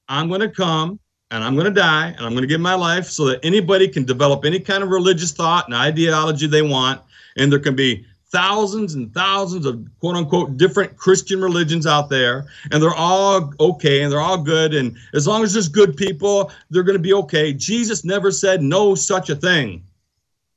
I'm 0.08 0.28
going 0.28 0.42
to 0.42 0.50
come 0.50 1.00
and 1.32 1.44
I'm 1.44 1.56
going 1.56 1.66
to 1.66 1.72
die 1.72 2.08
and 2.08 2.22
I'm 2.22 2.32
going 2.32 2.42
to 2.42 2.48
give 2.48 2.62
my 2.62 2.74
life 2.74 3.06
so 3.06 3.26
that 3.26 3.44
anybody 3.44 3.88
can 3.88 4.06
develop 4.06 4.46
any 4.46 4.60
kind 4.60 4.84
of 4.84 4.90
religious 4.90 5.32
thought 5.32 5.66
and 5.68 5.76
ideology 5.76 6.48
they 6.48 6.64
want. 6.64 7.02
And 7.38 7.52
there 7.52 7.60
can 7.60 7.76
be 7.76 8.06
thousands 8.32 8.94
and 8.94 9.14
thousands 9.14 9.66
of 9.66 9.84
quote 10.00 10.16
unquote 10.16 10.58
different 10.58 10.96
Christian 10.98 11.42
religions 11.42 11.86
out 11.88 12.10
there, 12.10 12.46
and 12.72 12.82
they're 12.82 12.94
all 12.94 13.54
okay 13.60 14.02
and 14.02 14.12
they're 14.12 14.20
all 14.20 14.42
good. 14.42 14.74
And 14.74 14.98
as 15.14 15.28
long 15.28 15.44
as 15.44 15.54
there's 15.54 15.70
good 15.70 15.96
people, 15.98 16.52
they're 16.70 16.84
going 16.84 16.98
to 16.98 17.02
be 17.02 17.14
okay. 17.14 17.54
Jesus 17.54 18.04
never 18.04 18.32
said 18.32 18.62
no 18.62 18.96
such 18.96 19.30
a 19.30 19.36
thing, 19.36 19.84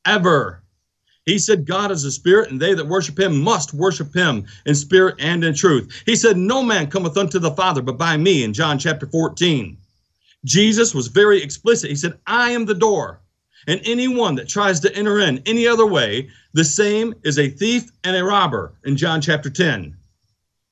ever. 0.07 0.62
He 1.25 1.39
said, 1.39 1.67
God 1.67 1.93
is 1.93 2.05
a 2.05 2.11
spirit, 2.11 2.51
and 2.51 2.61
they 2.61 2.75
that 2.75 2.89
worship 2.89 3.19
him 3.19 3.41
must 3.41 3.73
worship 3.73 4.15
him 4.15 4.45
in 4.67 4.75
spirit 4.75 5.17
and 5.21 5.45
in 5.45 5.55
truth. 5.55 6.03
He 6.05 6.17
said, 6.17 6.37
No 6.37 6.63
man 6.63 6.91
cometh 6.91 7.17
unto 7.17 7.39
the 7.39 7.53
Father 7.53 7.81
but 7.81 7.97
by 7.97 8.17
me 8.17 8.43
in 8.43 8.53
John 8.53 8.79
chapter 8.79 9.07
14. 9.07 9.77
Jesus 10.45 10.95
was 10.95 11.07
very 11.07 11.41
explicit. 11.41 11.91
He 11.91 11.97
said, 11.97 12.19
I 12.27 12.51
am 12.51 12.65
the 12.65 12.75
door, 12.75 13.21
and 13.69 13.81
anyone 13.85 14.35
that 14.35 14.49
tries 14.49 14.81
to 14.81 14.95
enter 14.97 15.21
in 15.21 15.41
any 15.47 15.69
other 15.69 15.87
way, 15.87 16.29
the 16.55 16.65
same 16.65 17.15
is 17.23 17.39
a 17.39 17.49
thief 17.49 17.91
and 18.03 18.17
a 18.17 18.25
robber 18.25 18.75
in 18.85 18.97
John 18.97 19.21
chapter 19.21 19.49
10. 19.49 19.97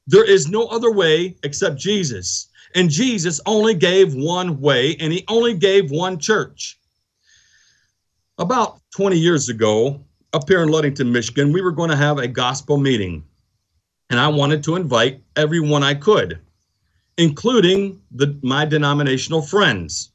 There 0.09 0.25
is 0.25 0.49
no 0.49 0.67
other 0.67 0.91
way 0.91 1.37
except 1.45 1.79
Jesus. 1.79 2.49
And 2.75 2.91
Jesus 2.91 3.41
only 3.47 3.75
gave 3.75 4.15
one 4.15 4.61
way, 4.61 4.97
and 4.97 5.13
he 5.13 5.25
only 5.29 5.55
gave 5.55 5.91
one 5.91 6.19
church. 6.19 6.79
About 8.39 8.81
20 8.97 9.19
years 9.19 9.49
ago, 9.49 10.05
up 10.33 10.49
here 10.49 10.63
in 10.63 10.69
Ludington, 10.69 11.11
Michigan, 11.11 11.53
we 11.53 11.61
were 11.61 11.73
going 11.73 11.91
to 11.91 11.97
have 11.97 12.19
a 12.19 12.29
gospel 12.29 12.77
meeting. 12.77 13.25
And 14.11 14.19
I 14.19 14.29
wanted 14.29 14.63
to 14.65 14.77
invite 14.77 15.23
everyone 15.37 15.83
I 15.83 15.95
could, 15.95 16.41
including 17.17 18.01
the, 18.11 18.39
my 18.43 18.65
denominational 18.65 19.43
friends. 19.43 20.13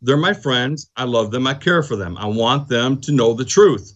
They're 0.00 0.16
my 0.16 0.32
friends. 0.32 0.90
I 0.96 1.04
love 1.04 1.30
them. 1.30 1.46
I 1.46 1.54
care 1.54 1.82
for 1.82 1.96
them. 1.96 2.16
I 2.18 2.26
want 2.26 2.68
them 2.68 3.00
to 3.02 3.12
know 3.12 3.32
the 3.34 3.44
truth. 3.44 3.94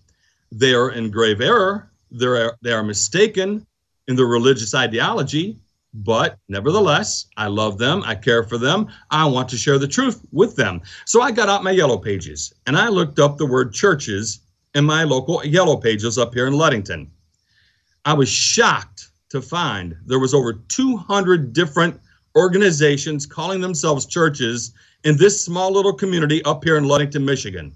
They 0.52 0.72
are 0.74 0.90
in 0.90 1.10
grave 1.10 1.40
error. 1.40 1.90
They're, 2.10 2.56
they 2.62 2.72
are 2.72 2.84
mistaken 2.84 3.66
in 4.08 4.16
their 4.16 4.26
religious 4.26 4.74
ideology, 4.74 5.58
but 5.92 6.38
nevertheless, 6.48 7.26
I 7.36 7.48
love 7.48 7.78
them. 7.78 8.02
I 8.06 8.14
care 8.14 8.44
for 8.44 8.56
them. 8.56 8.88
I 9.10 9.24
want 9.24 9.48
to 9.48 9.56
share 9.56 9.78
the 9.78 9.88
truth 9.88 10.20
with 10.32 10.54
them. 10.54 10.82
So 11.04 11.20
I 11.20 11.32
got 11.32 11.48
out 11.48 11.64
my 11.64 11.72
yellow 11.72 11.98
pages 11.98 12.54
and 12.66 12.76
I 12.76 12.88
looked 12.88 13.18
up 13.18 13.36
the 13.36 13.46
word 13.46 13.72
churches 13.72 14.40
in 14.76 14.84
my 14.84 15.04
local 15.04 15.42
yellow 15.42 15.74
pages 15.74 16.18
up 16.18 16.34
here 16.34 16.46
in 16.46 16.52
Ludington. 16.52 17.10
I 18.04 18.12
was 18.12 18.28
shocked 18.28 19.08
to 19.30 19.40
find 19.40 19.96
there 20.04 20.18
was 20.18 20.34
over 20.34 20.52
200 20.52 21.54
different 21.54 21.98
organizations 22.36 23.24
calling 23.24 23.62
themselves 23.62 24.04
churches 24.04 24.74
in 25.02 25.16
this 25.16 25.42
small 25.42 25.72
little 25.72 25.94
community 25.94 26.44
up 26.44 26.62
here 26.62 26.76
in 26.76 26.84
Ludington, 26.84 27.24
Michigan. 27.24 27.74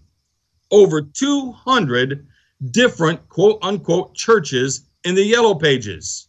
Over 0.71 1.01
200 1.01 2.27
different 2.71 3.27
quote 3.31 3.59
unquote 3.63 4.15
churches 4.15 4.83
in 5.05 5.15
the 5.15 5.25
yellow 5.25 5.55
pages. 5.55 6.29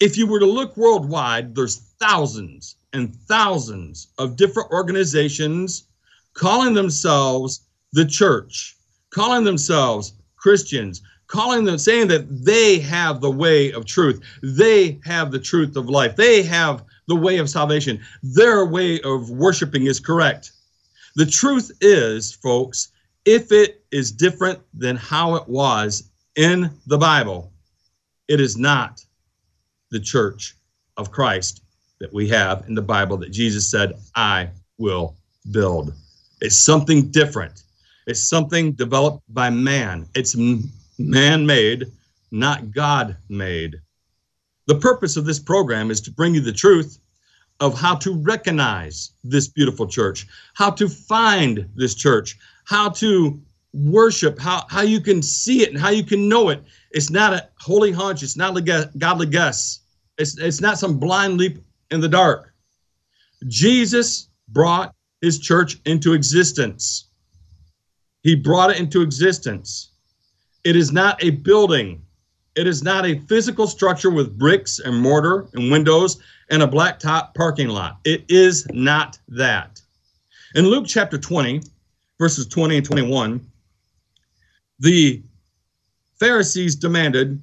If 0.00 0.18
you 0.18 0.26
were 0.26 0.40
to 0.40 0.46
look 0.46 0.76
worldwide, 0.76 1.54
there's 1.54 1.76
thousands 2.00 2.74
and 2.92 3.14
thousands 3.14 4.08
of 4.18 4.34
different 4.34 4.72
organizations 4.72 5.84
calling 6.34 6.74
themselves 6.74 7.60
the 7.92 8.04
church 8.04 8.76
calling 9.10 9.44
themselves 9.44 10.14
Christians, 10.36 11.02
calling 11.26 11.64
them, 11.64 11.78
saying 11.78 12.08
that 12.08 12.44
they 12.44 12.78
have 12.80 13.20
the 13.20 13.30
way 13.30 13.72
of 13.72 13.84
truth. 13.84 14.20
They 14.42 14.98
have 15.04 15.30
the 15.30 15.38
truth 15.38 15.76
of 15.76 15.88
life. 15.88 16.16
They 16.16 16.42
have 16.42 16.84
the 17.06 17.16
way 17.16 17.38
of 17.38 17.50
salvation. 17.50 18.00
Their 18.22 18.66
way 18.66 19.00
of 19.02 19.30
worshiping 19.30 19.86
is 19.86 20.00
correct. 20.00 20.52
The 21.16 21.26
truth 21.26 21.70
is, 21.80 22.32
folks, 22.32 22.92
if 23.24 23.52
it 23.52 23.84
is 23.90 24.12
different 24.12 24.60
than 24.72 24.96
how 24.96 25.34
it 25.34 25.48
was 25.48 26.10
in 26.36 26.70
the 26.86 26.98
Bible, 26.98 27.52
it 28.28 28.40
is 28.40 28.56
not 28.56 29.04
the 29.90 30.00
church 30.00 30.54
of 30.96 31.10
Christ 31.10 31.62
that 31.98 32.12
we 32.12 32.28
have 32.28 32.64
in 32.68 32.74
the 32.74 32.82
Bible 32.82 33.16
that 33.18 33.30
Jesus 33.32 33.70
said, 33.70 33.94
I 34.14 34.50
will 34.78 35.16
build. 35.50 35.92
It's 36.40 36.58
something 36.58 37.10
different. 37.10 37.64
It's 38.06 38.28
something 38.28 38.72
developed 38.72 39.22
by 39.28 39.50
man. 39.50 40.08
It's 40.14 40.36
man 40.98 41.46
made, 41.46 41.86
not 42.30 42.70
God 42.70 43.16
made. 43.28 43.80
The 44.66 44.76
purpose 44.76 45.16
of 45.16 45.24
this 45.24 45.38
program 45.38 45.90
is 45.90 46.00
to 46.02 46.10
bring 46.10 46.34
you 46.34 46.40
the 46.40 46.52
truth 46.52 46.98
of 47.60 47.78
how 47.78 47.94
to 47.96 48.14
recognize 48.14 49.12
this 49.22 49.48
beautiful 49.48 49.86
church, 49.86 50.26
how 50.54 50.70
to 50.70 50.88
find 50.88 51.68
this 51.74 51.94
church, 51.94 52.38
how 52.64 52.88
to 52.88 53.40
worship, 53.72 54.38
how, 54.38 54.64
how 54.68 54.82
you 54.82 55.00
can 55.00 55.22
see 55.22 55.62
it 55.62 55.70
and 55.70 55.78
how 55.78 55.90
you 55.90 56.02
can 56.02 56.28
know 56.28 56.48
it. 56.48 56.62
It's 56.90 57.10
not 57.10 57.34
a 57.34 57.48
holy 57.58 57.92
hunch, 57.92 58.22
it's 58.22 58.36
not 58.36 58.56
a 58.56 58.90
godly 58.98 59.26
guess, 59.26 59.80
it's, 60.18 60.38
it's 60.38 60.60
not 60.60 60.78
some 60.78 60.98
blind 60.98 61.36
leap 61.36 61.58
in 61.90 62.00
the 62.00 62.08
dark. 62.08 62.52
Jesus 63.46 64.28
brought 64.48 64.94
his 65.20 65.38
church 65.38 65.78
into 65.84 66.14
existence. 66.14 67.09
He 68.22 68.34
brought 68.34 68.70
it 68.70 68.78
into 68.78 69.02
existence. 69.02 69.90
It 70.64 70.76
is 70.76 70.92
not 70.92 71.22
a 71.22 71.30
building. 71.30 72.02
It 72.54 72.66
is 72.66 72.82
not 72.82 73.06
a 73.06 73.18
physical 73.20 73.66
structure 73.66 74.10
with 74.10 74.38
bricks 74.38 74.78
and 74.78 74.96
mortar 74.96 75.46
and 75.54 75.70
windows 75.70 76.20
and 76.50 76.62
a 76.62 76.66
blacktop 76.66 77.34
parking 77.34 77.68
lot. 77.68 77.98
It 78.04 78.24
is 78.28 78.66
not 78.72 79.18
that. 79.28 79.80
In 80.54 80.66
Luke 80.66 80.86
chapter 80.86 81.16
20, 81.16 81.62
verses 82.18 82.46
20 82.46 82.78
and 82.78 82.86
21, 82.86 83.40
the 84.80 85.22
Pharisees 86.18 86.74
demanded 86.74 87.40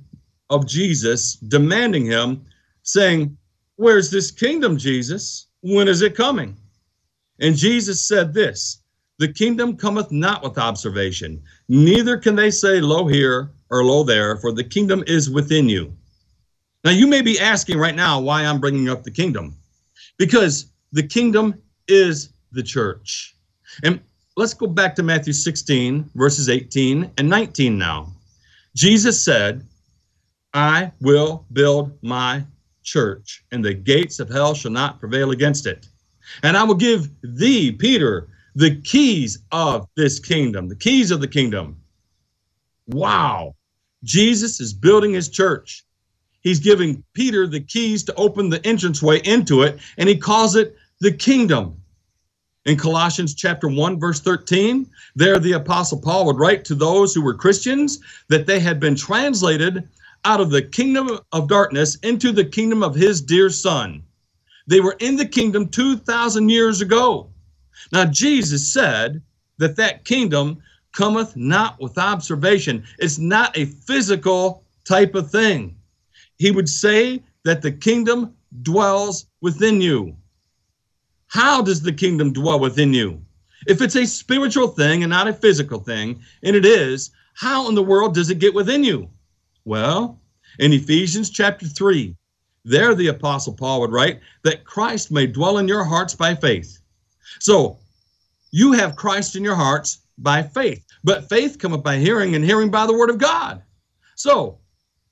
of 0.49 0.67
Jesus, 0.67 1.35
demanding 1.35 2.05
him, 2.05 2.45
saying, 2.83 3.37
Where's 3.77 4.11
this 4.11 4.31
kingdom, 4.31 4.77
Jesus? 4.77 5.47
When 5.61 5.87
is 5.87 6.01
it 6.01 6.15
coming? 6.15 6.57
And 7.39 7.55
Jesus 7.55 8.07
said 8.07 8.33
this 8.33 8.81
the 9.19 9.27
kingdom 9.27 9.75
cometh 9.75 10.11
not 10.11 10.43
with 10.43 10.57
observation, 10.57 11.41
neither 11.67 12.17
can 12.17 12.35
they 12.35 12.51
say, 12.51 12.79
Lo 12.79 13.07
here 13.07 13.51
or 13.69 13.83
Lo 13.83 14.03
there, 14.03 14.37
for 14.37 14.51
the 14.51 14.63
kingdom 14.63 15.03
is 15.07 15.29
within 15.29 15.67
you. 15.67 15.93
Now, 16.83 16.91
you 16.91 17.07
may 17.07 17.21
be 17.21 17.39
asking 17.39 17.79
right 17.79 17.95
now 17.95 18.19
why 18.19 18.45
I'm 18.45 18.59
bringing 18.59 18.89
up 18.89 19.03
the 19.03 19.11
kingdom, 19.11 19.55
because 20.17 20.71
the 20.91 21.03
kingdom 21.03 21.61
is 21.87 22.29
the 22.51 22.63
church. 22.63 23.35
And 23.83 23.99
let's 24.35 24.53
go 24.53 24.67
back 24.67 24.95
to 24.95 25.03
Matthew 25.03 25.33
16, 25.33 26.11
verses 26.15 26.49
18 26.49 27.11
and 27.17 27.29
19 27.29 27.77
now. 27.77 28.13
Jesus 28.75 29.23
said, 29.23 29.65
I 30.53 30.91
will 31.01 31.45
build 31.51 31.97
my 32.03 32.45
church, 32.83 33.43
and 33.51 33.65
the 33.65 33.73
gates 33.73 34.19
of 34.19 34.29
hell 34.29 34.53
shall 34.53 34.71
not 34.71 34.99
prevail 34.99 35.31
against 35.31 35.65
it. 35.65 35.87
And 36.43 36.55
I 36.55 36.63
will 36.63 36.75
give 36.75 37.09
thee, 37.21 37.71
Peter, 37.71 38.29
the 38.57 38.81
keys 38.81 39.37
of 39.51 39.87
this 39.95 40.17
kingdom, 40.17 40.67
the 40.67 40.75
keys 40.75 41.11
of 41.11 41.21
the 41.21 41.27
kingdom. 41.27 41.79
Wow. 42.87 43.55
Jesus 44.03 44.59
is 44.59 44.73
building 44.73 45.13
his 45.13 45.29
church. 45.29 45.85
He's 46.41 46.59
giving 46.59 47.03
Peter 47.13 47.45
the 47.45 47.59
keys 47.59 48.03
to 48.05 48.15
open 48.15 48.49
the 48.49 48.67
entranceway 48.67 49.19
into 49.25 49.61
it, 49.61 49.77
and 49.99 50.09
he 50.09 50.17
calls 50.17 50.55
it 50.55 50.75
the 51.01 51.11
kingdom. 51.11 51.79
In 52.65 52.77
Colossians 52.77 53.35
chapter 53.35 53.67
1 53.67 53.99
verse 53.99 54.21
13, 54.21 54.89
there 55.15 55.37
the 55.37 55.51
apostle 55.51 56.01
Paul 56.01 56.25
would 56.25 56.39
write 56.39 56.65
to 56.65 56.73
those 56.73 57.13
who 57.13 57.21
were 57.21 57.35
Christians 57.35 57.99
that 58.27 58.47
they 58.47 58.59
had 58.59 58.79
been 58.79 58.95
translated 58.95 59.87
out 60.25 60.41
of 60.41 60.49
the 60.49 60.63
kingdom 60.63 61.19
of 61.31 61.47
darkness 61.47 61.95
into 61.97 62.31
the 62.31 62.45
kingdom 62.45 62.81
of 62.81 62.95
his 62.95 63.21
dear 63.21 63.51
son. 63.51 64.01
They 64.65 64.79
were 64.79 64.97
in 64.99 65.15
the 65.15 65.27
kingdom 65.27 65.69
2,000 65.69 66.49
years 66.49 66.81
ago. 66.81 67.29
Now, 67.91 68.05
Jesus 68.05 68.71
said 68.71 69.21
that 69.57 69.75
that 69.75 70.05
kingdom 70.05 70.61
cometh 70.91 71.35
not 71.35 71.79
with 71.79 71.97
observation. 71.97 72.83
It's 72.99 73.17
not 73.17 73.57
a 73.57 73.65
physical 73.65 74.63
type 74.83 75.15
of 75.15 75.29
thing. 75.29 75.75
He 76.37 76.51
would 76.51 76.69
say 76.69 77.23
that 77.43 77.61
the 77.61 77.71
kingdom 77.71 78.35
dwells 78.61 79.27
within 79.41 79.81
you. 79.81 80.15
How 81.27 81.61
does 81.61 81.81
the 81.81 81.91
kingdom 81.93 82.33
dwell 82.33 82.59
within 82.59 82.93
you? 82.93 83.21
If 83.67 83.81
it's 83.81 83.95
a 83.95 84.05
spiritual 84.05 84.67
thing 84.69 85.03
and 85.03 85.09
not 85.09 85.27
a 85.27 85.33
physical 85.33 85.79
thing, 85.79 86.21
and 86.43 86.55
it 86.55 86.65
is, 86.65 87.11
how 87.33 87.67
in 87.69 87.75
the 87.75 87.83
world 87.83 88.13
does 88.13 88.29
it 88.29 88.39
get 88.39 88.53
within 88.53 88.83
you? 88.83 89.09
Well, 89.65 90.19
in 90.59 90.73
Ephesians 90.73 91.29
chapter 91.29 91.67
3, 91.67 92.15
there 92.63 92.95
the 92.95 93.07
Apostle 93.07 93.53
Paul 93.53 93.81
would 93.81 93.91
write 93.91 94.21
that 94.43 94.65
Christ 94.65 95.11
may 95.11 95.27
dwell 95.27 95.57
in 95.57 95.67
your 95.67 95.83
hearts 95.83 96.15
by 96.15 96.35
faith. 96.35 96.76
So 97.39 97.79
you 98.51 98.71
have 98.73 98.95
Christ 98.95 99.35
in 99.35 99.43
your 99.43 99.55
hearts 99.55 99.99
by 100.17 100.43
faith, 100.43 100.85
but 101.03 101.29
faith 101.29 101.59
cometh 101.59 101.83
by 101.83 101.97
hearing, 101.97 102.35
and 102.35 102.43
hearing 102.43 102.71
by 102.71 102.85
the 102.85 102.97
word 102.97 103.09
of 103.09 103.17
God. 103.17 103.61
So 104.15 104.59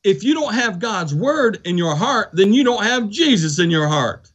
if 0.03 0.24
you 0.24 0.34
don't 0.34 0.53
have 0.53 0.79
God's 0.79 1.13
word 1.13 1.60
in 1.65 1.77
your 1.77 1.96
heart, 1.96 2.29
then 2.34 2.53
you 2.53 2.63
don't 2.63 2.84
have 2.84 3.10
Jesus 3.10 3.60
in 3.60 3.70
your 3.70 3.88
heart. 3.88 4.32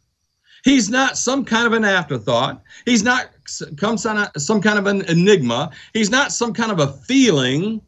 He's 0.64 0.90
not 0.90 1.16
some 1.16 1.44
kind 1.44 1.66
of 1.66 1.72
an 1.72 1.84
afterthought. 1.84 2.62
He's 2.84 3.02
not 3.02 3.30
some 3.46 4.60
kind 4.60 4.78
of 4.78 4.86
an 4.86 5.02
enigma. 5.02 5.70
He's 5.94 6.10
not 6.10 6.32
some 6.32 6.52
kind 6.52 6.70
of 6.70 6.80
a 6.80 6.92
feeling. 6.92 7.80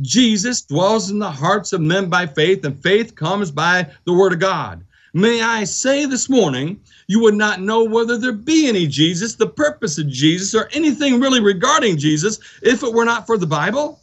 Jesus 0.00 0.62
dwells 0.62 1.10
in 1.10 1.18
the 1.18 1.30
hearts 1.30 1.72
of 1.72 1.80
men 1.80 2.08
by 2.08 2.26
faith, 2.26 2.64
and 2.64 2.80
faith 2.80 3.14
comes 3.14 3.50
by 3.50 3.90
the 4.04 4.12
word 4.12 4.32
of 4.32 4.38
God. 4.38 4.84
May 5.14 5.42
I 5.42 5.64
say 5.64 6.06
this 6.06 6.30
morning, 6.30 6.80
you 7.06 7.20
would 7.20 7.34
not 7.34 7.60
know 7.60 7.84
whether 7.84 8.16
there 8.16 8.32
be 8.32 8.66
any 8.66 8.86
Jesus, 8.86 9.34
the 9.34 9.46
purpose 9.46 9.98
of 9.98 10.08
Jesus, 10.08 10.54
or 10.54 10.70
anything 10.72 11.20
really 11.20 11.40
regarding 11.40 11.98
Jesus 11.98 12.38
if 12.62 12.82
it 12.82 12.94
were 12.94 13.04
not 13.04 13.26
for 13.26 13.36
the 13.36 13.46
Bible. 13.46 14.00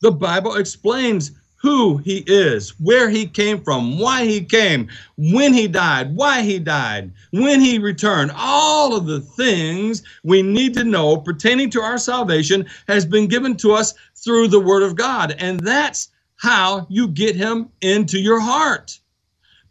The 0.00 0.10
Bible 0.10 0.56
explains 0.56 1.32
who 1.56 1.98
he 1.98 2.24
is, 2.26 2.78
where 2.80 3.10
he 3.10 3.26
came 3.26 3.62
from, 3.62 3.98
why 3.98 4.24
he 4.24 4.42
came, 4.42 4.88
when 5.18 5.52
he 5.52 5.68
died, 5.68 6.16
why 6.16 6.40
he 6.40 6.58
died, 6.58 7.12
when 7.32 7.60
he 7.60 7.78
returned. 7.78 8.32
All 8.34 8.96
of 8.96 9.04
the 9.04 9.20
things 9.20 10.02
we 10.22 10.40
need 10.40 10.72
to 10.74 10.84
know 10.84 11.18
pertaining 11.18 11.68
to 11.70 11.82
our 11.82 11.98
salvation 11.98 12.66
has 12.88 13.04
been 13.04 13.28
given 13.28 13.54
to 13.58 13.72
us 13.72 13.92
through 14.14 14.48
the 14.48 14.60
Word 14.60 14.82
of 14.82 14.96
God. 14.96 15.36
And 15.38 15.60
that's 15.60 16.08
how 16.36 16.86
you 16.88 17.08
get 17.08 17.36
him 17.36 17.68
into 17.82 18.18
your 18.18 18.40
heart. 18.40 18.98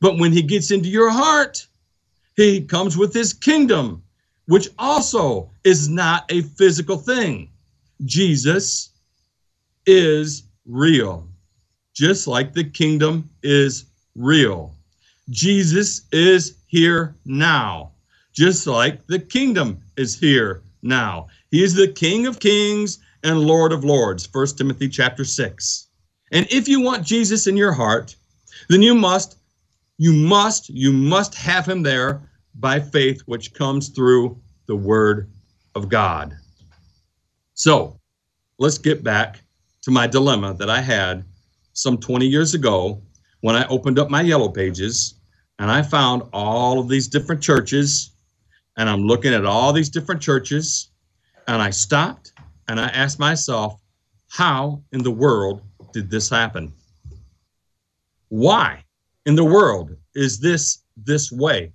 But 0.03 0.19
when 0.19 0.31
he 0.31 0.43
gets 0.43 0.69
into 0.69 0.89
your 0.89 1.09
heart, 1.09 1.65
he 2.35 2.61
comes 2.61 2.97
with 2.97 3.13
his 3.13 3.33
kingdom, 3.33 4.03
which 4.45 4.69
also 4.77 5.49
is 5.63 5.89
not 5.89 6.31
a 6.31 6.41
physical 6.41 6.97
thing. 6.97 7.49
Jesus 8.05 8.91
is 9.87 10.43
real 10.65 11.27
just 11.93 12.27
like 12.27 12.53
the 12.53 12.63
kingdom 12.63 13.29
is 13.43 13.85
real. 14.15 14.75
Jesus 15.29 16.01
is 16.11 16.57
here 16.67 17.15
now, 17.25 17.91
just 18.33 18.67
like 18.67 19.05
the 19.07 19.19
kingdom 19.19 19.81
is 19.95 20.19
here 20.19 20.63
now. 20.81 21.27
He 21.51 21.63
is 21.63 21.73
the 21.73 21.87
King 21.87 22.25
of 22.25 22.39
kings 22.39 22.99
and 23.23 23.39
Lord 23.39 23.71
of 23.71 23.83
lords, 23.83 24.27
1 24.31 24.47
Timothy 24.57 24.89
chapter 24.89 25.23
6. 25.23 25.87
And 26.31 26.47
if 26.51 26.67
you 26.67 26.81
want 26.81 27.05
Jesus 27.05 27.47
in 27.47 27.55
your 27.55 27.71
heart, 27.71 28.15
then 28.69 28.81
you 28.81 28.95
must, 28.95 29.37
you 29.97 30.13
must, 30.13 30.69
you 30.69 30.91
must 30.91 31.35
have 31.35 31.67
him 31.67 31.83
there 31.83 32.29
by 32.55 32.79
faith, 32.79 33.21
which 33.25 33.53
comes 33.53 33.89
through 33.89 34.39
the 34.67 34.75
word 34.75 35.31
of 35.75 35.89
God. 35.89 36.35
So 37.53 37.99
let's 38.59 38.77
get 38.77 39.03
back 39.03 39.41
to 39.83 39.91
my 39.91 40.07
dilemma 40.07 40.53
that 40.55 40.69
I 40.69 40.81
had 40.81 41.23
some 41.73 41.97
20 41.97 42.25
years 42.25 42.53
ago 42.53 43.01
when 43.41 43.55
I 43.55 43.67
opened 43.67 43.99
up 43.99 44.09
my 44.09 44.21
yellow 44.21 44.49
pages 44.49 45.15
and 45.59 45.69
I 45.69 45.81
found 45.81 46.23
all 46.33 46.79
of 46.79 46.87
these 46.87 47.07
different 47.07 47.41
churches 47.41 48.15
and 48.77 48.89
I'm 48.89 49.03
looking 49.03 49.33
at 49.33 49.45
all 49.45 49.73
these 49.73 49.89
different 49.89 50.21
churches 50.21 50.91
and 51.47 51.61
I 51.61 51.69
stopped 51.69 52.31
and 52.67 52.79
I 52.79 52.87
asked 52.87 53.19
myself, 53.19 53.81
how 54.29 54.81
in 54.91 55.03
the 55.03 55.11
world 55.11 55.61
did 55.91 56.09
this 56.09 56.29
happen? 56.29 56.73
Why 58.29 58.83
in 59.25 59.35
the 59.35 59.45
world 59.45 59.95
is 60.15 60.39
this 60.39 60.83
this 60.97 61.31
way? 61.31 61.71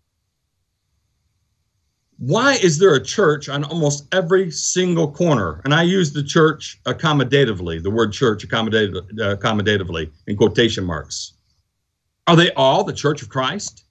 why 2.19 2.55
is 2.55 2.79
there 2.79 2.95
a 2.95 3.03
church 3.03 3.49
on 3.49 3.63
almost 3.65 4.13
every 4.13 4.51
single 4.51 5.11
corner? 5.11 5.61
And 5.65 5.73
I 5.73 5.83
use 5.83 6.13
the 6.13 6.23
church 6.23 6.81
accommodatively, 6.85 7.83
the 7.83 7.91
word 7.91 8.13
church 8.13 8.47
accommodative, 8.47 8.97
uh, 8.97 9.37
accommodatively 9.37 10.11
in 10.27 10.37
quotation 10.37 10.85
marks. 10.85 11.35
Are 12.27 12.37
they 12.37 12.53
all 12.53 12.83
the 12.83 12.93
church 12.93 13.23
of 13.23 13.29
Christ? 13.29 13.85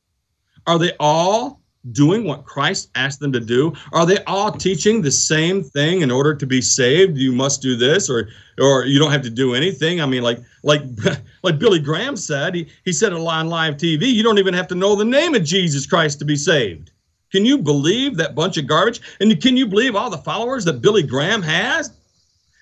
Are 0.68 0.78
they 0.78 0.92
all 1.00 1.62
doing 1.92 2.24
what 2.24 2.46
Christ 2.46 2.90
asked 2.96 3.20
them 3.20 3.32
to 3.34 3.40
do? 3.40 3.74
Are 3.94 4.06
they 4.06 4.24
all 4.26 4.52
teaching 4.52 5.02
the 5.02 5.12
same 5.12 5.64
thing 5.64 6.02
in 6.02 6.12
order 6.12 6.36
to 6.36 6.46
be 6.46 6.62
saved? 6.62 7.18
You 7.18 7.32
must 7.32 7.62
do 7.62 7.76
this 7.76 8.10
or 8.10 8.30
or 8.60 8.86
you 8.86 9.00
don't 9.00 9.12
have 9.12 9.22
to 9.24 9.30
do 9.30 9.54
anything. 9.54 10.02
I 10.02 10.06
mean 10.06 10.24
like 10.24 10.40
like 10.64 10.82
like 11.44 11.60
Billy 11.60 11.80
Graham 11.80 12.18
said, 12.18 12.56
he, 12.56 12.68
he 12.86 12.94
said 12.94 13.14
it 13.14 13.20
on 13.20 13.50
live 13.50 13.76
TV, 13.76 14.12
you 14.12 14.24
don't 14.24 14.40
even 14.40 14.54
have 14.54 14.68
to 14.68 14.76
know 14.76 14.96
the 14.96 15.06
name 15.06 15.36
of 15.36 15.44
Jesus 15.44 15.86
Christ 15.86 16.20
to 16.20 16.26
be 16.26 16.36
saved. 16.36 16.92
Can 17.32 17.46
you 17.46 17.58
believe 17.58 18.16
that 18.18 18.36
bunch 18.36 18.58
of 18.58 18.68
garbage? 18.68 19.02
And 19.20 19.42
can 19.42 19.58
you 19.58 19.68
believe 19.68 19.96
all 19.96 20.10
the 20.10 20.18
followers 20.18 20.64
that 20.66 20.82
Billy 20.82 21.04
Graham 21.04 21.42
has? 21.42 21.92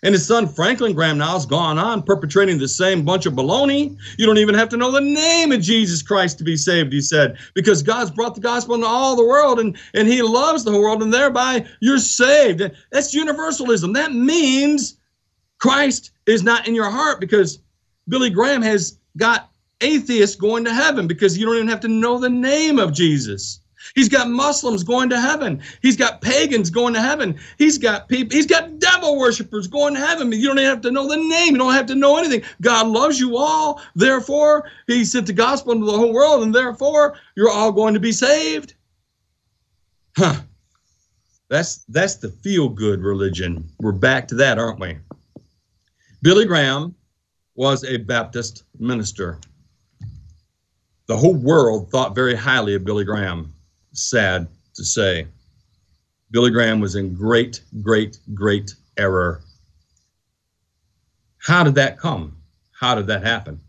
And 0.06 0.14
his 0.14 0.28
son 0.28 0.48
Franklin 0.48 0.94
Graham 0.94 1.18
now 1.18 1.34
has 1.34 1.48
gone 1.48 1.80
on 1.80 2.04
perpetrating 2.04 2.60
the 2.60 2.68
same 2.68 3.04
bunch 3.04 3.26
of 3.26 3.34
baloney. 3.34 3.98
You 4.20 4.28
don't 4.28 4.38
even 4.38 4.54
have 4.54 4.70
to 4.70 4.78
know 4.78 4.92
the 4.92 5.02
name 5.02 5.52
of 5.52 5.62
Jesus 5.62 6.04
Christ 6.04 6.38
to 6.38 6.44
be 6.44 6.56
saved, 6.56 6.94
he 6.94 7.02
said, 7.02 7.40
because 7.56 7.82
God's 7.82 8.12
brought 8.12 8.36
the 8.36 8.42
gospel 8.42 8.76
into 8.76 8.86
all 8.86 9.16
the 9.16 9.26
world 9.26 9.60
and, 9.60 9.76
and 9.96 10.08
he 10.08 10.22
loves 10.22 10.64
the 10.64 10.70
whole 10.70 10.84
world, 10.84 11.02
and 11.02 11.12
thereby 11.12 11.66
you're 11.80 11.98
saved. 11.98 12.62
That's 12.92 13.16
universalism. 13.16 13.94
That 13.94 14.14
means 14.14 14.98
Christ 15.58 16.12
is 16.28 16.44
not 16.44 16.68
in 16.68 16.76
your 16.76 16.92
heart 16.92 17.20
because 17.20 17.58
Billy 18.08 18.30
Graham 18.30 18.62
has 18.62 19.00
got 19.18 19.50
atheists 19.82 20.36
going 20.36 20.66
to 20.66 20.74
heaven 20.74 21.08
because 21.08 21.36
you 21.36 21.48
don't 21.48 21.56
even 21.56 21.68
have 21.68 21.80
to 21.80 21.88
know 21.88 22.20
the 22.20 22.30
name 22.30 22.78
of 22.78 22.94
Jesus. 22.94 23.60
He's 23.94 24.10
got 24.10 24.30
Muslims 24.30 24.84
going 24.84 25.10
to 25.10 25.20
heaven. 25.20 25.62
He's 25.82 25.96
got 25.96 26.22
pagans 26.22 26.70
going 26.70 26.94
to 26.96 27.02
heaven. 27.02 27.38
He's 27.58 27.78
got 27.78 28.10
people, 28.10 28.36
he's 28.36 28.48
got 28.48 28.80
devil 28.80 29.18
worshippers 29.18 29.68
going 29.68 29.94
to 29.94 30.00
heaven. 30.00 30.32
You 30.32 30.48
don't 30.48 30.58
even 30.60 30.70
have 30.70 30.82
to 30.82 30.92
know 30.92 31.08
the 31.08 31.18
name. 31.18 31.54
You 31.54 31.58
don't 31.58 31.74
have 31.74 31.86
to 31.88 31.96
know 31.96 32.18
anything. 32.18 32.42
God 32.62 32.88
loves 32.88 33.20
you 33.20 33.38
all. 33.38 33.82
Therefore, 33.96 34.70
he 34.88 35.06
sent 35.06 35.28
the 35.28 35.34
gospel 35.34 35.74
into 35.74 35.86
the 35.86 35.98
whole 35.98 36.14
world, 36.14 36.44
and 36.44 36.54
therefore 36.54 37.16
you're 37.36 37.52
all 37.52 37.72
going 37.72 37.94
to 37.94 38.00
be 38.00 38.12
saved. 38.12 38.74
Huh. 40.18 40.42
That's 41.48 41.86
that's 41.90 42.16
the 42.16 42.30
feel-good 42.30 43.02
religion. 43.02 43.70
We're 43.80 43.92
back 43.92 44.28
to 44.30 44.36
that, 44.36 44.58
aren't 44.58 44.80
we? 44.80 44.98
Billy 46.24 46.46
Graham 46.46 46.96
was 47.54 47.84
a 47.84 47.98
Baptist 47.98 48.64
minister. 48.80 49.40
The 51.08 51.16
whole 51.16 51.36
world 51.36 51.92
thought 51.92 52.16
very 52.16 52.34
highly 52.34 52.74
of 52.74 52.84
Billy 52.84 53.04
Graham 53.04 53.54
sad 53.98 54.48
to 54.76 54.84
say. 54.84 55.28
Billy 56.32 56.52
Graham 56.52 56.80
was 56.80 56.96
in 56.96 57.14
great, 57.14 57.62
great, 57.82 58.20
great 58.34 58.74
error. 58.98 59.42
How 61.38 61.64
did 61.64 61.76
that 61.76 61.98
come? 61.98 62.38
How 62.72 62.96
did 62.96 63.08
that 63.08 63.24
happen? 63.24 63.62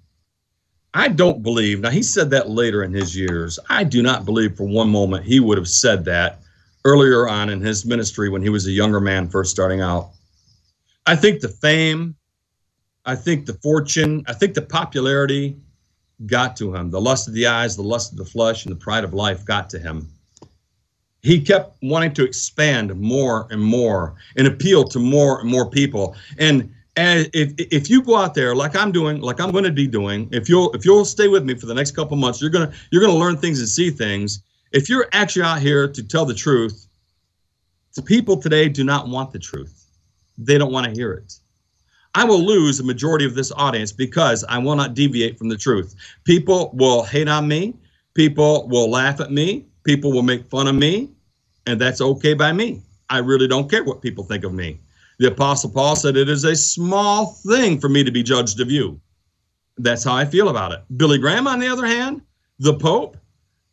I 0.94 1.08
don't 1.08 1.42
believe, 1.42 1.80
now 1.80 1.90
he 1.90 2.02
said 2.02 2.30
that 2.30 2.48
later 2.48 2.82
in 2.82 2.92
his 2.92 3.14
years. 3.14 3.58
I 3.68 3.84
do 3.84 4.02
not 4.02 4.24
believe 4.24 4.56
for 4.56 4.64
one 4.66 4.88
moment 4.88 5.26
he 5.26 5.40
would 5.40 5.58
have 5.58 5.68
said 5.68 6.06
that 6.06 6.40
earlier 6.84 7.28
on 7.28 7.50
in 7.50 7.60
his 7.60 7.84
ministry 7.84 8.30
when 8.30 8.40
he 8.40 8.48
was 8.48 8.66
a 8.66 8.70
younger 8.70 9.00
man 9.00 9.28
first 9.28 9.50
starting 9.50 9.82
out. 9.82 10.10
I 11.04 11.14
think 11.14 11.40
the 11.40 11.48
fame, 11.48 12.16
I 13.04 13.14
think 13.14 13.44
the 13.44 13.54
fortune, 13.54 14.24
I 14.26 14.32
think 14.32 14.54
the 14.54 14.62
popularity 14.62 15.58
got 16.24 16.56
to 16.56 16.74
him. 16.74 16.90
The 16.90 17.00
lust 17.00 17.28
of 17.28 17.34
the 17.34 17.46
eyes, 17.46 17.76
the 17.76 17.82
lust 17.82 18.12
of 18.12 18.18
the 18.18 18.24
flesh, 18.24 18.64
and 18.64 18.74
the 18.74 18.80
pride 18.80 19.04
of 19.04 19.12
life 19.12 19.44
got 19.44 19.68
to 19.70 19.78
him 19.78 20.08
he 21.26 21.40
kept 21.40 21.76
wanting 21.82 22.14
to 22.14 22.24
expand 22.24 22.94
more 23.00 23.48
and 23.50 23.60
more 23.60 24.14
and 24.36 24.46
appeal 24.46 24.84
to 24.84 25.00
more 25.00 25.40
and 25.40 25.50
more 25.50 25.68
people. 25.68 26.14
And 26.38 26.72
and 26.94 27.28
if 27.34 27.52
if 27.58 27.90
you 27.90 28.00
go 28.00 28.14
out 28.14 28.34
there 28.34 28.54
like 28.54 28.76
I'm 28.76 28.92
doing, 28.92 29.20
like 29.20 29.40
I'm 29.40 29.50
going 29.50 29.64
to 29.64 29.72
be 29.72 29.88
doing, 29.88 30.28
if 30.30 30.48
you'll 30.48 30.70
if 30.72 30.84
you'll 30.84 31.04
stay 31.04 31.26
with 31.26 31.44
me 31.44 31.54
for 31.56 31.66
the 31.66 31.74
next 31.74 31.96
couple 31.96 32.16
months, 32.16 32.40
you're 32.40 32.50
gonna 32.50 32.72
you're 32.92 33.02
gonna 33.02 33.18
learn 33.18 33.36
things 33.36 33.58
and 33.58 33.68
see 33.68 33.90
things. 33.90 34.40
If 34.70 34.88
you're 34.88 35.08
actually 35.12 35.42
out 35.42 35.58
here 35.58 35.88
to 35.88 36.02
tell 36.06 36.26
the 36.26 36.34
truth, 36.34 36.86
the 37.96 38.02
people 38.02 38.36
today 38.36 38.68
do 38.68 38.84
not 38.84 39.08
want 39.08 39.32
the 39.32 39.40
truth. 39.40 39.84
They 40.38 40.58
don't 40.58 40.70
want 40.70 40.86
to 40.86 40.92
hear 40.92 41.12
it. 41.12 41.34
I 42.14 42.24
will 42.24 42.40
lose 42.40 42.78
a 42.78 42.84
majority 42.84 43.24
of 43.24 43.34
this 43.34 43.50
audience 43.56 43.90
because 43.90 44.44
I 44.48 44.58
will 44.58 44.76
not 44.76 44.94
deviate 44.94 45.38
from 45.38 45.48
the 45.48 45.56
truth. 45.56 45.96
People 46.22 46.70
will 46.74 47.02
hate 47.02 47.28
on 47.28 47.48
me. 47.48 47.74
People 48.14 48.68
will 48.68 48.88
laugh 48.88 49.20
at 49.20 49.32
me. 49.32 49.66
People 49.82 50.12
will 50.12 50.22
make 50.22 50.48
fun 50.48 50.68
of 50.68 50.76
me. 50.76 51.10
And 51.66 51.80
that's 51.80 52.00
okay 52.00 52.34
by 52.34 52.52
me. 52.52 52.82
I 53.10 53.18
really 53.18 53.48
don't 53.48 53.70
care 53.70 53.84
what 53.84 54.02
people 54.02 54.24
think 54.24 54.44
of 54.44 54.54
me. 54.54 54.80
The 55.18 55.28
Apostle 55.28 55.70
Paul 55.70 55.96
said, 55.96 56.16
It 56.16 56.28
is 56.28 56.44
a 56.44 56.54
small 56.54 57.26
thing 57.26 57.80
for 57.80 57.88
me 57.88 58.04
to 58.04 58.10
be 58.10 58.22
judged 58.22 58.60
of 58.60 58.70
you. 58.70 59.00
That's 59.78 60.04
how 60.04 60.14
I 60.14 60.24
feel 60.24 60.48
about 60.48 60.72
it. 60.72 60.82
Billy 60.96 61.18
Graham, 61.18 61.46
on 61.46 61.58
the 61.58 61.68
other 61.68 61.86
hand, 61.86 62.22
the 62.58 62.74
Pope, 62.74 63.16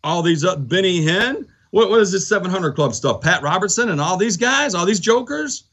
all 0.03 0.21
these 0.21 0.43
up, 0.43 0.67
Benny 0.67 1.01
Hinn, 1.01 1.47
what, 1.71 1.89
what 1.89 2.01
is 2.01 2.11
this 2.11 2.27
700 2.27 2.73
Club 2.73 2.93
stuff? 2.93 3.21
Pat 3.21 3.41
Robertson 3.41 3.89
and 3.89 3.99
all 3.99 4.17
these 4.17 4.37
guys, 4.37 4.75
all 4.75 4.85
these 4.85 4.99
jokers, 4.99 5.63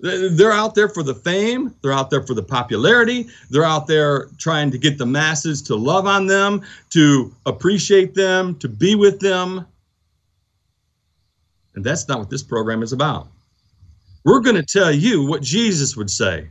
they're 0.00 0.52
out 0.52 0.74
there 0.74 0.88
for 0.88 1.02
the 1.02 1.14
fame. 1.14 1.74
They're 1.80 1.92
out 1.92 2.10
there 2.10 2.22
for 2.22 2.34
the 2.34 2.42
popularity. 2.42 3.28
They're 3.50 3.64
out 3.64 3.86
there 3.86 4.26
trying 4.38 4.70
to 4.72 4.78
get 4.78 4.98
the 4.98 5.06
masses 5.06 5.62
to 5.62 5.76
love 5.76 6.06
on 6.06 6.26
them, 6.26 6.62
to 6.90 7.34
appreciate 7.46 8.14
them, 8.14 8.58
to 8.58 8.68
be 8.68 8.94
with 8.94 9.20
them. 9.20 9.66
And 11.74 11.84
that's 11.84 12.08
not 12.08 12.18
what 12.18 12.30
this 12.30 12.42
program 12.42 12.82
is 12.82 12.92
about. 12.92 13.28
We're 14.24 14.40
going 14.40 14.56
to 14.56 14.62
tell 14.62 14.92
you 14.92 15.24
what 15.26 15.42
Jesus 15.42 15.96
would 15.96 16.10
say 16.10 16.48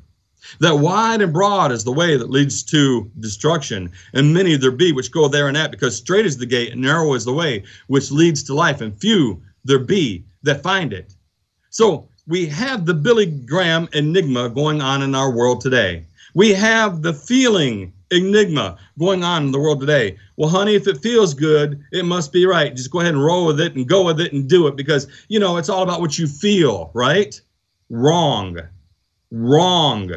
that 0.59 0.75
wide 0.75 1.21
and 1.21 1.33
broad 1.33 1.71
is 1.71 1.83
the 1.83 1.91
way 1.91 2.17
that 2.17 2.29
leads 2.29 2.63
to 2.63 3.09
destruction, 3.19 3.91
and 4.13 4.33
many 4.33 4.55
there 4.57 4.71
be 4.71 4.91
which 4.91 5.11
go 5.11 5.27
there 5.27 5.47
and 5.47 5.55
that, 5.55 5.71
because 5.71 5.95
straight 5.95 6.25
is 6.25 6.37
the 6.37 6.45
gate 6.45 6.73
and 6.73 6.81
narrow 6.81 7.13
is 7.13 7.25
the 7.25 7.33
way 7.33 7.63
which 7.87 8.11
leads 8.11 8.43
to 8.43 8.53
life, 8.53 8.81
and 8.81 8.99
few 8.99 9.41
there 9.63 9.79
be 9.79 10.23
that 10.43 10.61
find 10.61 10.93
it. 10.93 11.15
So 11.69 12.07
we 12.27 12.45
have 12.47 12.85
the 12.85 12.93
Billy 12.93 13.25
Graham 13.25 13.87
enigma 13.93 14.49
going 14.49 14.81
on 14.81 15.01
in 15.01 15.15
our 15.15 15.31
world 15.31 15.61
today. 15.61 16.05
We 16.35 16.53
have 16.53 17.01
the 17.01 17.13
feeling 17.13 17.93
enigma 18.11 18.77
going 18.99 19.23
on 19.23 19.45
in 19.45 19.51
the 19.51 19.59
world 19.59 19.79
today. 19.79 20.17
Well, 20.37 20.49
honey, 20.49 20.75
if 20.75 20.87
it 20.87 21.01
feels 21.01 21.33
good, 21.33 21.83
it 21.91 22.05
must 22.05 22.31
be 22.31 22.45
right. 22.45 22.75
Just 22.75 22.91
go 22.91 22.99
ahead 22.99 23.13
and 23.13 23.23
roll 23.23 23.45
with 23.45 23.59
it 23.59 23.75
and 23.75 23.87
go 23.87 24.03
with 24.03 24.19
it 24.19 24.33
and 24.33 24.47
do 24.47 24.67
it 24.67 24.75
because, 24.75 25.07
you 25.27 25.39
know, 25.39 25.57
it's 25.57 25.69
all 25.69 25.83
about 25.83 26.01
what 26.01 26.17
you 26.17 26.27
feel, 26.27 26.91
right? 26.93 27.39
Wrong. 27.89 28.59
Wrong. 29.31 30.11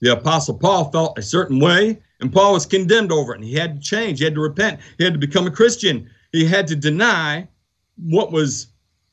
The 0.00 0.12
Apostle 0.12 0.54
Paul 0.54 0.90
felt 0.90 1.18
a 1.18 1.22
certain 1.22 1.60
way, 1.60 2.00
and 2.20 2.32
Paul 2.32 2.54
was 2.54 2.64
condemned 2.64 3.12
over 3.12 3.32
it, 3.32 3.36
and 3.36 3.44
he 3.44 3.54
had 3.54 3.76
to 3.76 3.80
change. 3.80 4.18
He 4.18 4.24
had 4.24 4.34
to 4.34 4.40
repent. 4.40 4.80
He 4.96 5.04
had 5.04 5.12
to 5.12 5.18
become 5.18 5.46
a 5.46 5.50
Christian. 5.50 6.08
He 6.32 6.46
had 6.46 6.66
to 6.68 6.76
deny 6.76 7.48
what 7.96 8.32
was 8.32 8.68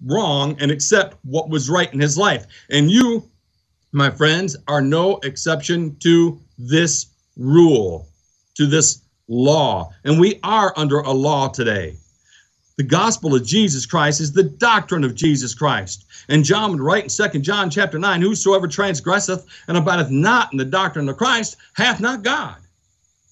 wrong 0.05 0.55
and 0.59 0.71
accept 0.71 1.17
what 1.23 1.49
was 1.49 1.69
right 1.69 1.91
in 1.93 1.99
his 1.99 2.17
life. 2.17 2.45
And 2.69 2.89
you, 2.89 3.29
my 3.91 4.09
friends, 4.09 4.55
are 4.67 4.81
no 4.81 5.17
exception 5.23 5.97
to 5.99 6.39
this 6.57 7.07
rule, 7.37 8.07
to 8.55 8.65
this 8.65 9.01
law. 9.27 9.91
And 10.03 10.19
we 10.19 10.39
are 10.43 10.73
under 10.75 10.99
a 10.99 11.11
law 11.11 11.47
today. 11.47 11.97
The 12.77 12.83
gospel 12.83 13.33
of 13.33 13.45
Jesus 13.45 13.85
Christ 13.85 14.21
is 14.21 14.31
the 14.31 14.43
doctrine 14.43 15.03
of 15.03 15.15
Jesus 15.15 15.55
Christ. 15.55 16.05
And 16.29 16.43
John 16.43 16.71
would 16.71 16.81
write 16.81 17.03
in 17.03 17.09
Second 17.09 17.43
John 17.43 17.69
chapter 17.69 17.97
9, 17.97 18.21
Whosoever 18.21 18.67
transgresseth 18.67 19.45
and 19.67 19.77
abideth 19.77 20.11
not 20.11 20.51
in 20.51 20.57
the 20.57 20.65
doctrine 20.65 21.09
of 21.09 21.17
Christ 21.17 21.57
hath 21.73 21.99
not 21.99 22.23
God. 22.23 22.57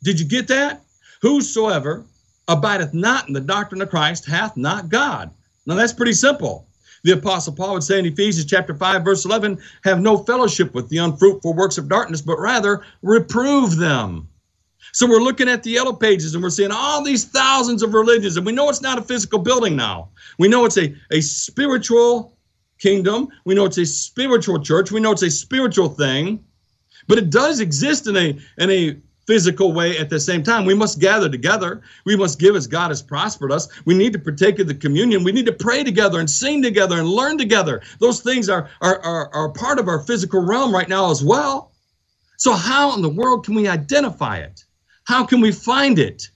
Did 0.03 0.19
you 0.19 0.25
get 0.25 0.47
that? 0.47 0.83
Whosoever 1.21 2.05
abideth 2.47 2.93
not 2.93 3.27
in 3.27 3.33
the 3.33 3.41
doctrine 3.41 3.81
of 3.81 3.89
Christ 3.89 4.25
hath 4.25 4.57
not 4.57 4.89
God. 4.89 5.31
Now 5.65 5.75
that's 5.75 5.93
pretty 5.93 6.13
simple. 6.13 6.67
The 7.05 7.11
Apostle 7.11 7.53
Paul 7.53 7.75
would 7.75 7.83
say 7.83 7.99
in 7.99 8.05
Ephesians 8.07 8.47
chapter 8.47 8.73
5, 8.73 9.03
verse 9.05 9.25
11, 9.25 9.59
have 9.83 10.01
no 10.01 10.17
fellowship 10.17 10.73
with 10.73 10.89
the 10.89 10.97
unfruitful 10.97 11.53
works 11.53 11.77
of 11.77 11.87
darkness, 11.87 12.19
but 12.19 12.39
rather 12.39 12.83
reprove 13.03 13.75
them. 13.75 14.27
So 14.91 15.07
we're 15.07 15.21
looking 15.21 15.47
at 15.47 15.61
the 15.61 15.69
yellow 15.69 15.93
pages 15.93 16.33
and 16.33 16.41
we're 16.41 16.49
seeing 16.49 16.71
all 16.71 17.03
these 17.03 17.25
thousands 17.25 17.83
of 17.83 17.93
religions, 17.93 18.37
and 18.37 18.45
we 18.45 18.53
know 18.53 18.69
it's 18.69 18.81
not 18.81 18.97
a 18.97 19.03
physical 19.03 19.37
building 19.37 19.75
now. 19.75 20.09
We 20.39 20.47
know 20.47 20.65
it's 20.65 20.79
a, 20.79 20.95
a 21.11 21.21
spiritual 21.21 22.35
kingdom. 22.79 23.27
We 23.45 23.53
know 23.53 23.65
it's 23.65 23.77
a 23.77 23.85
spiritual 23.85 24.63
church. 24.63 24.91
We 24.91 24.99
know 24.99 25.11
it's 25.11 25.21
a 25.21 25.29
spiritual 25.29 25.89
thing, 25.89 26.43
but 27.07 27.19
it 27.19 27.29
does 27.29 27.59
exist 27.59 28.07
in 28.07 28.17
a 28.17 28.39
in 28.57 28.71
a 28.71 28.97
physical 29.25 29.73
way 29.73 29.97
at 29.97 30.09
the 30.09 30.19
same 30.19 30.43
time. 30.43 30.65
We 30.65 30.73
must 30.73 30.99
gather 30.99 31.29
together. 31.29 31.81
We 32.05 32.15
must 32.15 32.39
give 32.39 32.55
as 32.55 32.67
God 32.67 32.89
has 32.89 33.01
prospered 33.01 33.51
us. 33.51 33.67
We 33.85 33.95
need 33.95 34.13
to 34.13 34.19
partake 34.19 34.59
of 34.59 34.67
the 34.67 34.75
communion. 34.75 35.23
We 35.23 35.31
need 35.31 35.47
to 35.47 35.53
pray 35.53 35.83
together 35.83 36.19
and 36.19 36.29
sing 36.29 36.61
together 36.61 36.99
and 36.99 37.07
learn 37.07 37.37
together. 37.37 37.81
Those 37.99 38.21
things 38.21 38.49
are, 38.49 38.69
are, 38.81 38.99
are, 38.99 39.33
are 39.33 39.49
part 39.49 39.79
of 39.79 39.87
our 39.87 39.99
physical 39.99 40.41
realm 40.41 40.73
right 40.73 40.89
now 40.89 41.11
as 41.11 41.23
well. 41.23 41.71
So, 42.37 42.53
how 42.53 42.93
in 42.95 43.01
the 43.01 43.09
world 43.09 43.45
can 43.45 43.55
we 43.55 43.67
identify 43.67 44.37
it? 44.37 44.63
How 45.05 45.25
can 45.25 45.41
we 45.41 45.51
find 45.51 45.97
it? 45.99 46.29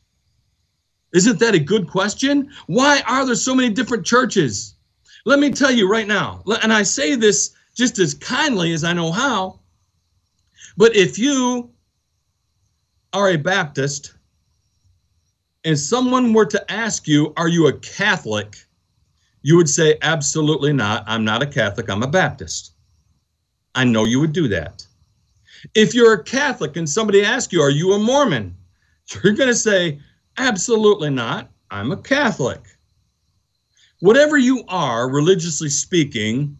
Isn't 1.13 1.39
that 1.39 1.55
a 1.55 1.59
good 1.59 1.87
question? 1.87 2.51
Why 2.67 3.01
are 3.07 3.25
there 3.25 3.35
so 3.35 3.55
many 3.55 3.69
different 3.69 4.05
churches? 4.05 4.75
Let 5.25 5.39
me 5.39 5.51
tell 5.51 5.71
you 5.71 5.89
right 5.89 6.07
now, 6.07 6.43
and 6.61 6.71
I 6.71 6.83
say 6.83 7.15
this 7.15 7.51
just 7.75 7.99
as 7.99 8.13
kindly 8.13 8.73
as 8.73 8.83
I 8.83 8.93
know 8.93 9.11
how, 9.11 9.59
but 10.77 10.95
if 10.95 11.19
you 11.19 11.71
are 13.13 13.29
a 13.29 13.37
Baptist 13.37 14.13
and 15.65 15.77
someone 15.77 16.33
were 16.33 16.45
to 16.45 16.71
ask 16.71 17.07
you, 17.07 17.33
Are 17.37 17.47
you 17.47 17.67
a 17.67 17.73
Catholic? 17.73 18.55
you 19.41 19.55
would 19.55 19.69
say, 19.69 19.97
Absolutely 20.01 20.73
not. 20.73 21.03
I'm 21.07 21.23
not 21.23 21.43
a 21.43 21.47
Catholic. 21.47 21.89
I'm 21.89 22.03
a 22.03 22.07
Baptist. 22.07 22.73
I 23.75 23.83
know 23.83 24.05
you 24.05 24.19
would 24.19 24.33
do 24.33 24.47
that. 24.49 24.85
If 25.75 25.93
you're 25.93 26.13
a 26.13 26.23
Catholic 26.23 26.77
and 26.77 26.89
somebody 26.89 27.23
asks 27.23 27.53
you, 27.53 27.61
Are 27.61 27.69
you 27.69 27.93
a 27.93 27.99
Mormon? 27.99 28.55
You're 29.23 29.33
going 29.33 29.49
to 29.49 29.55
say, 29.55 29.99
Absolutely 30.37 31.09
not. 31.09 31.49
I'm 31.71 31.91
a 31.91 31.97
Catholic. 31.97 32.61
Whatever 34.01 34.37
you 34.37 34.63
are, 34.69 35.09
religiously 35.09 35.69
speaking, 35.69 36.57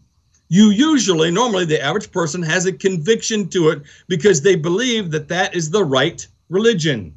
you 0.48 0.70
usually, 0.70 1.30
normally, 1.30 1.64
the 1.64 1.80
average 1.80 2.10
person 2.10 2.42
has 2.42 2.66
a 2.66 2.72
conviction 2.72 3.48
to 3.50 3.70
it 3.70 3.82
because 4.08 4.42
they 4.42 4.56
believe 4.56 5.10
that 5.12 5.28
that 5.28 5.54
is 5.54 5.70
the 5.70 5.84
right 5.84 6.26
religion. 6.50 7.16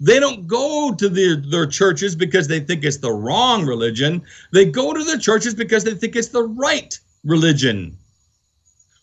They 0.00 0.18
don't 0.18 0.46
go 0.46 0.94
to 0.94 1.08
their, 1.08 1.36
their 1.36 1.66
churches 1.66 2.16
because 2.16 2.48
they 2.48 2.60
think 2.60 2.84
it's 2.84 2.96
the 2.96 3.12
wrong 3.12 3.64
religion. 3.64 4.22
They 4.52 4.64
go 4.64 4.92
to 4.92 5.04
their 5.04 5.18
churches 5.18 5.54
because 5.54 5.84
they 5.84 5.94
think 5.94 6.16
it's 6.16 6.28
the 6.28 6.42
right 6.42 6.98
religion. 7.22 7.96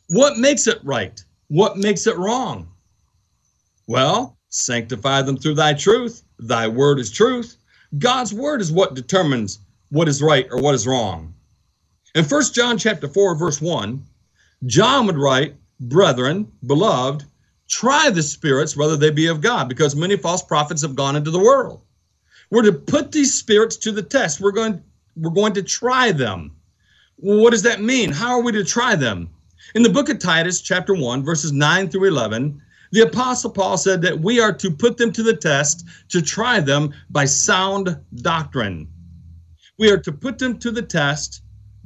What 0.09 0.37
makes 0.37 0.67
it 0.67 0.79
right? 0.83 1.23
What 1.47 1.77
makes 1.77 2.07
it 2.07 2.17
wrong? 2.17 2.67
Well, 3.85 4.37
Sanctify 4.49 5.23
them 5.23 5.37
through 5.37 5.55
thy 5.55 5.73
truth. 5.73 6.23
Thy 6.39 6.67
word 6.67 6.99
is 6.99 7.11
truth. 7.11 7.57
God's 7.97 8.33
word 8.33 8.61
is 8.61 8.71
what 8.71 8.95
determines 8.95 9.59
what 9.89 10.07
is 10.07 10.21
right 10.21 10.47
or 10.51 10.59
what 10.59 10.75
is 10.75 10.87
wrong. 10.87 11.33
In 12.15 12.25
1 12.25 12.43
John 12.53 12.77
chapter 12.77 13.07
4, 13.07 13.35
verse 13.35 13.61
1, 13.61 14.01
John 14.65 15.05
would 15.05 15.17
write, 15.17 15.55
Brethren, 15.79 16.51
beloved, 16.65 17.25
try 17.67 18.09
the 18.09 18.23
spirits 18.23 18.77
whether 18.77 18.97
they 18.97 19.11
be 19.11 19.27
of 19.27 19.41
God, 19.41 19.69
because 19.69 19.95
many 19.95 20.15
false 20.15 20.43
prophets 20.43 20.81
have 20.81 20.95
gone 20.95 21.15
into 21.15 21.31
the 21.31 21.39
world. 21.39 21.81
We're 22.49 22.63
to 22.63 22.73
put 22.73 23.11
these 23.11 23.33
spirits 23.33 23.75
to 23.77 23.91
the 23.91 24.03
test. 24.03 24.39
We're 24.39 24.51
going, 24.51 24.81
we're 25.15 25.31
going 25.31 25.53
to 25.53 25.63
try 25.63 26.11
them. 26.11 26.55
What 27.17 27.51
does 27.51 27.63
that 27.63 27.81
mean? 27.81 28.11
How 28.11 28.37
are 28.37 28.41
we 28.41 28.51
to 28.53 28.63
try 28.63 28.95
them? 28.95 29.29
In 29.75 29.83
the 29.83 29.89
book 29.89 30.07
of 30.09 30.19
Titus, 30.19 30.61
chapter 30.61 30.93
1, 30.93 31.23
verses 31.23 31.51
9 31.51 31.89
through 31.89 32.05
11, 32.05 32.61
the 32.91 33.01
Apostle 33.01 33.49
Paul 33.49 33.77
said 33.77 34.01
that 34.03 34.19
we 34.19 34.39
are 34.39 34.53
to 34.53 34.71
put 34.71 34.97
them 34.97 35.11
to 35.11 35.23
the 35.23 35.35
test 35.35 35.85
to 36.09 36.21
try 36.21 36.61
them 36.61 36.93
by 37.09 37.25
sound 37.25 37.97
doctrine. 38.21 38.87
We 39.77 39.91
are 39.91 39.97
to 39.97 40.11
put 40.11 40.39
them 40.39 40.57
to 40.59 40.71
the 40.71 40.81
test 40.81 41.41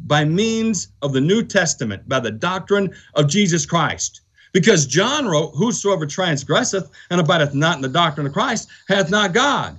by 0.05 0.25
means 0.25 0.89
of 1.01 1.13
the 1.13 1.21
New 1.21 1.43
Testament, 1.43 2.07
by 2.07 2.19
the 2.19 2.31
doctrine 2.31 2.93
of 3.15 3.27
Jesus 3.27 3.65
Christ. 3.65 4.20
Because 4.53 4.85
John 4.85 5.27
wrote, 5.27 5.51
Whosoever 5.55 6.05
transgresseth 6.05 6.89
and 7.09 7.21
abideth 7.21 7.53
not 7.53 7.77
in 7.77 7.81
the 7.81 7.89
doctrine 7.89 8.27
of 8.27 8.33
Christ 8.33 8.67
hath 8.87 9.09
not 9.09 9.33
God. 9.33 9.77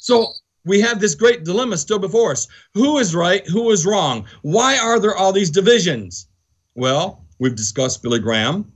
So 0.00 0.32
we 0.64 0.80
have 0.80 1.00
this 1.00 1.14
great 1.14 1.44
dilemma 1.44 1.76
still 1.78 1.98
before 1.98 2.32
us. 2.32 2.48
Who 2.74 2.98
is 2.98 3.14
right? 3.14 3.46
Who 3.48 3.70
is 3.70 3.86
wrong? 3.86 4.26
Why 4.42 4.78
are 4.78 4.98
there 4.98 5.16
all 5.16 5.32
these 5.32 5.50
divisions? 5.50 6.28
Well, 6.74 7.24
we've 7.38 7.56
discussed 7.56 8.02
Billy 8.02 8.18
Graham. 8.18 8.70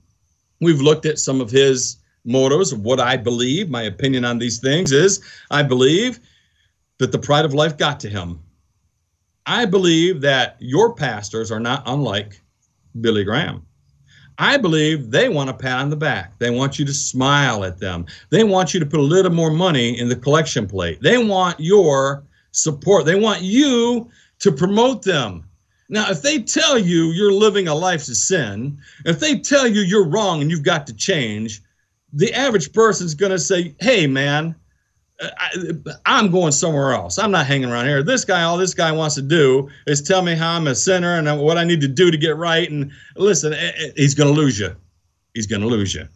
We've 0.61 0.81
looked 0.81 1.07
at 1.07 1.19
some 1.19 1.41
of 1.41 1.51
his 1.51 1.99
motives 2.25 2.73
of 2.73 2.81
what 2.81 3.01
I 3.01 3.17
believe. 3.17 3.71
My 3.71 3.83
opinion 3.83 4.25
on 4.25 4.39
these 4.39 4.59
things 4.59 4.93
is 4.93 5.21
I 5.51 5.63
believe 5.63 6.21
that 6.99 7.13
the 7.13 7.19
pride 7.19 7.45
of 7.45 7.55
life 7.55 7.77
got 7.77 8.01
to 8.01 8.09
him. 8.09 8.41
I 9.47 9.65
believe 9.65 10.21
that 10.21 10.57
your 10.61 10.95
pastors 10.95 11.51
are 11.51 11.61
not 11.61 11.83
unlike 11.87 12.41
Billy 13.01 13.25
Graham. 13.25 13.65
I 14.39 14.57
believe 14.57 15.11
they 15.11 15.29
want 15.29 15.51
a 15.51 15.55
pat 15.55 15.81
on 15.81 15.91
the 15.91 15.97
back. 15.97 16.39
They 16.39 16.51
want 16.51 16.79
you 16.79 16.85
to 16.85 16.95
smile 16.95 17.65
at 17.65 17.79
them. 17.79 18.07
They 18.31 18.45
want 18.45 18.73
you 18.73 18.79
to 18.79 18.87
put 18.87 19.01
a 19.01 19.03
little 19.03 19.33
more 19.33 19.51
money 19.51 19.99
in 19.99 20.09
the 20.09 20.17
collection 20.17 20.69
plate. 20.69 21.01
They 21.03 21.19
want 21.19 21.59
your 21.59 22.23
support. 22.53 23.05
They 23.05 23.19
want 23.19 23.43
you 23.43 24.09
to 24.39 24.53
promote 24.53 25.03
them. 25.03 25.45
Now, 25.89 26.11
if 26.11 26.23
they 26.23 26.41
tell 26.41 26.79
you 26.79 27.07
you're 27.07 27.33
living 27.33 27.67
a 27.67 27.75
life 27.75 28.03
of 28.03 28.17
sin, 28.17 28.79
if 29.05 29.19
they 29.19 29.39
tell 29.39 29.67
you 29.67 29.81
you're 29.81 30.09
wrong 30.09 30.41
and 30.41 30.51
you've 30.51 30.63
got 30.63 30.87
to 30.87 30.95
change, 30.95 31.63
the 32.13 32.33
average 32.33 32.73
person's 32.73 33.15
going 33.15 33.33
to 33.33 33.39
say, 33.39 33.75
hey, 33.81 34.07
man, 34.07 34.55
I, 35.21 36.19
am 36.19 36.31
going 36.31 36.53
somewhere 36.53 36.93
else. 36.93 37.19
I'm 37.19 37.31
not 37.31 37.47
hanging 37.47 37.71
around 37.71 37.87
here. 37.87 38.03
This 38.03 38.25
guy, 38.25 38.43
all 38.43 38.57
this 38.57 38.75
guy 38.75 38.93
wants 38.93 39.17
to 39.17 39.23
do 39.23 39.69
is 39.87 40.01
tell 40.01 40.23
me 40.23 40.35
how 40.35 40.53
I'm 40.55 40.67
a 40.69 40.75
sinner 40.75 41.17
and 41.17 41.41
what 41.41 41.59
I 41.59 41.65
need 41.65 41.81
to 41.81 41.89
do 41.89 42.11
to 42.11 42.17
get 42.17 42.37
right. 42.37 42.71
And 42.71 42.93
listen, 43.17 43.53
eh, 43.53 43.73
eh, 43.77 43.91
he's 43.97 44.15
going 44.15 44.33
to 44.33 44.41
lose 44.41 44.59
you. 44.59 44.75
He's 45.35 45.47
going 45.47 45.63
to 45.63 45.67
lose 45.67 45.95
you. 45.95 46.07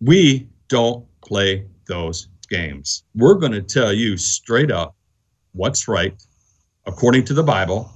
We 0.00 0.48
don't 0.68 1.04
play 1.20 1.66
those 1.86 2.28
games. 2.48 3.02
We're 3.14 3.34
going 3.34 3.52
to 3.52 3.62
tell 3.62 3.92
you 3.92 4.16
straight 4.16 4.70
up 4.70 4.94
what's 5.52 5.88
right 5.88 6.14
according 6.86 7.24
to 7.24 7.34
the 7.34 7.42
Bible, 7.42 7.90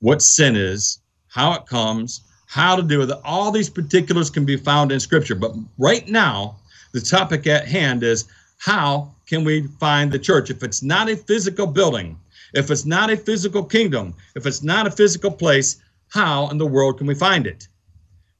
what 0.00 0.20
sin 0.20 0.56
is, 0.56 1.00
how 1.28 1.54
it 1.54 1.64
comes, 1.66 2.22
how 2.46 2.76
to 2.76 2.98
with 2.98 3.10
it. 3.10 3.18
All 3.24 3.50
these 3.50 3.70
particulars 3.70 4.28
can 4.28 4.44
be 4.44 4.58
found 4.58 4.92
in 4.92 5.00
Scripture. 5.00 5.34
But 5.34 5.52
right 5.78 6.06
now, 6.06 6.56
the 6.92 7.00
topic 7.00 7.46
at 7.46 7.66
hand 7.66 8.02
is 8.02 8.26
how 8.58 9.12
can 9.26 9.44
we 9.44 9.66
find 9.80 10.12
the 10.12 10.18
church? 10.18 10.50
If 10.50 10.62
it's 10.62 10.82
not 10.82 11.08
a 11.08 11.16
physical 11.16 11.66
building, 11.66 12.18
if 12.54 12.70
it's 12.70 12.84
not 12.84 13.10
a 13.10 13.16
physical 13.16 13.64
kingdom, 13.64 14.14
if 14.36 14.46
it's 14.46 14.62
not 14.62 14.86
a 14.86 14.90
physical 14.90 15.30
place, 15.30 15.80
how 16.08 16.48
in 16.50 16.58
the 16.58 16.66
world 16.66 16.98
can 16.98 17.06
we 17.06 17.14
find 17.14 17.46
it? 17.46 17.66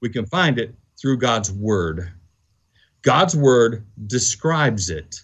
We 0.01 0.11
can 0.11 0.27
find 0.27 0.59
it 0.59 0.75
through 1.01 1.19
God's 1.19 1.51
Word. 1.51 2.13
God's 3.03 3.35
Word 3.35 3.85
describes 4.07 4.91
it. 4.91 5.23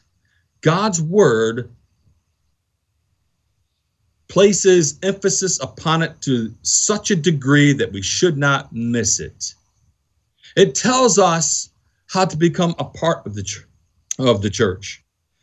God's 0.62 1.00
Word 1.00 1.70
places 4.28 4.98
emphasis 5.02 5.60
upon 5.62 6.02
it 6.02 6.20
to 6.22 6.54
such 6.62 7.10
a 7.10 7.16
degree 7.16 7.72
that 7.72 7.92
we 7.92 8.02
should 8.02 8.36
not 8.36 8.72
miss 8.72 9.20
it. 9.20 9.54
It 10.56 10.74
tells 10.74 11.18
us 11.18 11.70
how 12.08 12.24
to 12.24 12.36
become 12.36 12.74
a 12.78 12.84
part 12.84 13.26
of 13.26 13.34
the 13.34 13.42
ch- 13.42 13.64
of 14.18 14.42
the 14.42 14.50
church. 14.50 15.02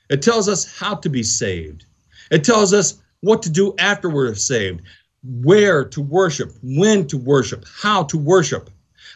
It 0.10 0.22
tells 0.22 0.50
us 0.50 0.78
how 0.78 0.96
to 0.96 1.10
be 1.10 1.24
saved. 1.24 1.86
It 2.32 2.44
tells 2.44 2.74
us 2.74 3.02
what 3.22 3.42
to 3.44 3.50
do 3.50 3.74
after 3.80 4.10
we're 4.10 4.36
saved, 4.36 4.82
where 5.24 5.86
to 5.86 6.02
worship, 6.02 6.52
when 6.62 7.08
to 7.08 7.18
worship, 7.18 7.66
how 7.82 8.04
to 8.04 8.18
worship, 8.18 8.70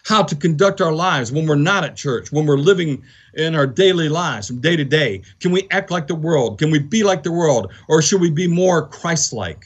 how 0.05 0.23
to 0.23 0.35
conduct 0.35 0.81
our 0.81 0.93
lives 0.93 1.31
when 1.31 1.45
we're 1.45 1.55
not 1.55 1.83
at 1.83 1.95
church, 1.95 2.31
when 2.31 2.45
we're 2.45 2.57
living 2.57 3.03
in 3.33 3.55
our 3.55 3.67
daily 3.67 4.09
lives 4.09 4.47
from 4.47 4.61
day 4.61 4.75
to 4.75 4.85
day. 4.85 5.21
Can 5.39 5.51
we 5.51 5.67
act 5.71 5.91
like 5.91 6.07
the 6.07 6.15
world? 6.15 6.59
Can 6.59 6.71
we 6.71 6.79
be 6.79 7.03
like 7.03 7.23
the 7.23 7.31
world? 7.31 7.71
Or 7.87 8.01
should 8.01 8.21
we 8.21 8.31
be 8.31 8.47
more 8.47 8.87
Christ 8.87 9.33
like? 9.33 9.65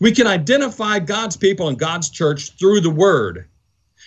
We 0.00 0.12
can 0.12 0.26
identify 0.26 0.98
God's 0.98 1.36
people 1.36 1.68
and 1.68 1.78
God's 1.78 2.08
church 2.08 2.52
through 2.58 2.80
the 2.80 2.90
word. 2.90 3.46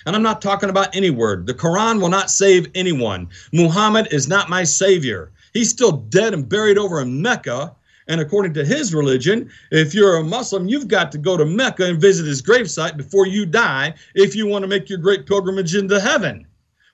And 0.06 0.16
I'm 0.16 0.24
not 0.24 0.42
talking 0.42 0.70
about 0.70 0.96
any 0.96 1.10
word. 1.10 1.48
The 1.48 1.54
Quran 1.54 2.02
will 2.02 2.10
not 2.10 2.32
save 2.32 2.68
anyone. 2.76 3.30
Muhammad 3.52 4.08
is 4.12 4.28
not 4.28 4.50
my 4.50 4.63
savior. 4.63 5.32
He's 5.54 5.70
still 5.70 5.92
dead 5.92 6.34
and 6.34 6.48
buried 6.48 6.78
over 6.78 7.02
in 7.02 7.22
Mecca. 7.22 7.76
And 8.08 8.20
according 8.20 8.54
to 8.56 8.66
his 8.66 8.94
religion, 8.94 9.50
if 9.72 9.94
you're 9.94 10.18
a 10.18 10.24
Muslim, 10.24 10.68
you've 10.68 10.89
got 10.89 11.12
to 11.13 11.18
go 11.18 11.38
to 11.38 11.46
Mecca 11.46 11.86
and 11.86 12.02
visit 12.02 12.26
his 12.26 12.42
gravesite 12.42 12.98
before 12.98 13.28
you 13.28 13.46
die 13.46 13.94
if 14.13 14.36
you 14.36 14.46
want 14.46 14.63
to 14.63 14.68
make 14.68 14.89
your 14.89 15.00
great 15.00 15.26
pilgrimage 15.26 15.76
into 15.76 16.02
heaven. 16.02 16.46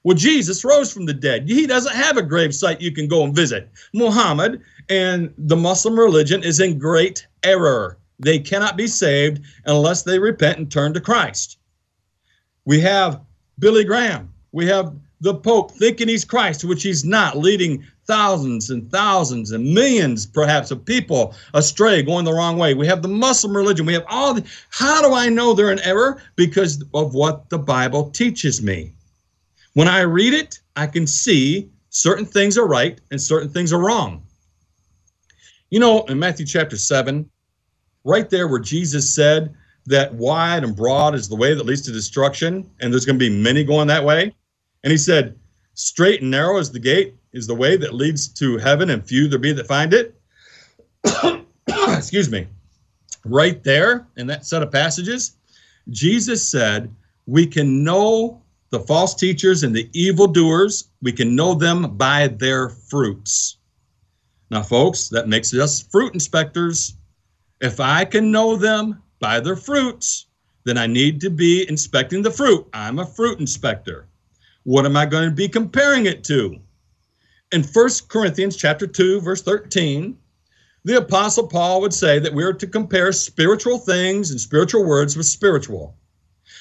Well, 0.04 0.16
Jesus 0.16 0.64
rose 0.64 0.94
from 0.94 1.06
the 1.06 1.14
dead. 1.14 1.50
He 1.50 1.68
doesn't 1.68 1.96
have 1.96 2.18
a 2.18 2.22
gravesite 2.22 2.80
you 2.80 2.92
can 2.92 3.08
go 3.08 3.24
and 3.24 3.36
visit. 3.36 3.70
Muhammad 3.94 4.62
and 4.88 5.34
the 5.38 5.58
Muslim 5.58 6.00
religion 6.00 6.44
is 6.44 6.60
in 6.60 6.80
great 6.80 7.28
error. 7.44 7.98
They 8.20 8.40
cannot 8.40 8.78
be 8.78 8.88
saved 8.88 9.42
unless 9.66 10.04
they 10.04 10.20
repent 10.20 10.58
and 10.58 10.72
turn 10.72 10.94
to 10.94 11.02
Christ. 11.02 11.59
We 12.70 12.80
have 12.82 13.22
Billy 13.58 13.84
Graham. 13.84 14.32
We 14.52 14.68
have 14.68 14.94
the 15.22 15.34
Pope 15.34 15.72
thinking 15.72 16.08
he's 16.08 16.24
Christ, 16.24 16.64
which 16.64 16.84
he's 16.84 17.04
not, 17.04 17.36
leading 17.36 17.84
thousands 18.06 18.70
and 18.70 18.92
thousands 18.92 19.50
and 19.50 19.74
millions, 19.74 20.28
perhaps, 20.28 20.70
of 20.70 20.86
people 20.86 21.34
astray, 21.56 22.04
going 22.04 22.26
the 22.26 22.32
wrong 22.32 22.60
way. 22.60 22.76
We 22.76 22.86
have 22.86 23.02
the 23.02 23.08
Muslim 23.08 23.58
religion. 23.58 23.88
We 23.88 23.94
have 23.94 24.06
all 24.08 24.36
the. 24.36 24.46
How 24.70 25.02
do 25.02 25.16
I 25.16 25.30
know 25.30 25.56
they're 25.56 25.72
in 25.72 25.80
error? 25.80 26.22
Because 26.36 26.84
of 26.94 27.16
what 27.16 27.50
the 27.50 27.58
Bible 27.58 28.12
teaches 28.12 28.62
me. 28.62 28.94
When 29.74 29.88
I 29.88 30.02
read 30.02 30.36
it, 30.36 30.60
I 30.76 30.86
can 30.86 31.08
see 31.08 31.72
certain 31.90 32.26
things 32.26 32.56
are 32.56 32.68
right 32.68 33.02
and 33.10 33.20
certain 33.20 33.50
things 33.50 33.74
are 33.74 33.84
wrong. 33.84 34.22
You 35.72 35.80
know, 35.80 36.04
in 36.04 36.20
Matthew 36.20 36.46
chapter 36.46 36.78
7, 36.78 37.28
right 38.04 38.30
there 38.30 38.48
where 38.48 38.60
Jesus 38.60 39.10
said, 39.10 39.56
that 39.90 40.14
wide 40.14 40.64
and 40.64 40.76
broad 40.76 41.16
is 41.16 41.28
the 41.28 41.36
way 41.36 41.56
that 41.56 41.66
leads 41.66 41.82
to 41.82 41.92
destruction, 41.92 42.70
and 42.80 42.94
there's 42.94 43.06
going 43.06 43.18
to 43.18 43.30
be 43.30 43.36
many 43.36 43.64
going 43.64 43.88
that 43.88 44.04
way. 44.04 44.34
And 44.84 44.92
he 44.92 44.98
said, 44.98 45.36
Straight 45.74 46.22
and 46.22 46.30
narrow 46.30 46.58
is 46.58 46.72
the 46.72 46.80
gate, 46.80 47.16
is 47.34 47.48
the 47.48 47.56
way 47.56 47.76
that 47.76 47.96
leads 47.96 48.28
to 48.28 48.58
heaven, 48.58 48.92
and 48.92 49.06
few 49.06 49.28
there 49.28 49.40
be 49.40 49.52
that 49.52 49.66
find 49.66 49.94
it. 49.94 50.20
Excuse 51.68 52.30
me. 52.30 52.48
Right 53.26 53.64
there 53.64 54.08
in 54.16 54.28
that 54.28 54.46
set 54.46 54.62
of 54.62 54.72
passages, 54.72 55.38
Jesus 55.90 56.48
said, 56.48 56.94
We 57.26 57.48
can 57.48 57.84
know 57.84 58.44
the 58.70 58.80
false 58.82 59.16
teachers 59.16 59.64
and 59.64 59.76
the 59.76 59.90
evildoers, 59.94 60.90
we 61.02 61.12
can 61.12 61.36
know 61.36 61.56
them 61.56 61.98
by 61.98 62.28
their 62.28 62.70
fruits. 62.70 63.58
Now, 64.52 64.62
folks, 64.62 65.10
that 65.10 65.28
makes 65.28 65.52
us 65.54 65.82
fruit 65.82 66.14
inspectors. 66.14 66.96
If 67.62 67.80
I 67.80 68.06
can 68.06 68.32
know 68.32 68.56
them 68.56 69.02
by 69.20 69.40
their 69.40 69.56
fruits, 69.56 70.26
then 70.64 70.78
I 70.78 70.88
need 70.88 71.22
to 71.22 71.30
be 71.30 71.68
inspecting 71.68 72.22
the 72.22 72.32
fruit. 72.32 72.68
I'm 72.74 73.00
a 73.00 73.06
fruit 73.06 73.40
inspector. 73.40 74.08
What 74.64 74.86
am 74.86 74.98
I 74.98 75.06
going 75.06 75.30
to 75.30 75.36
be 75.36 75.48
comparing 75.48 76.06
it 76.06 76.24
to? 76.26 76.60
In 77.52 77.64
1 77.64 77.90
Corinthians 78.08 78.56
chapter 78.56 78.86
2 78.86 79.22
verse 79.22 79.42
13, 79.42 80.18
the 80.86 80.98
apostle 80.98 81.48
Paul 81.48 81.82
would 81.82 81.94
say 81.94 82.20
that 82.20 82.34
we're 82.34 82.54
to 82.54 82.68
compare 82.68 83.12
spiritual 83.12 83.80
things 83.80 84.32
and 84.32 84.40
spiritual 84.40 84.86
words 84.86 85.18
with 85.18 85.26
spiritual. 85.26 85.96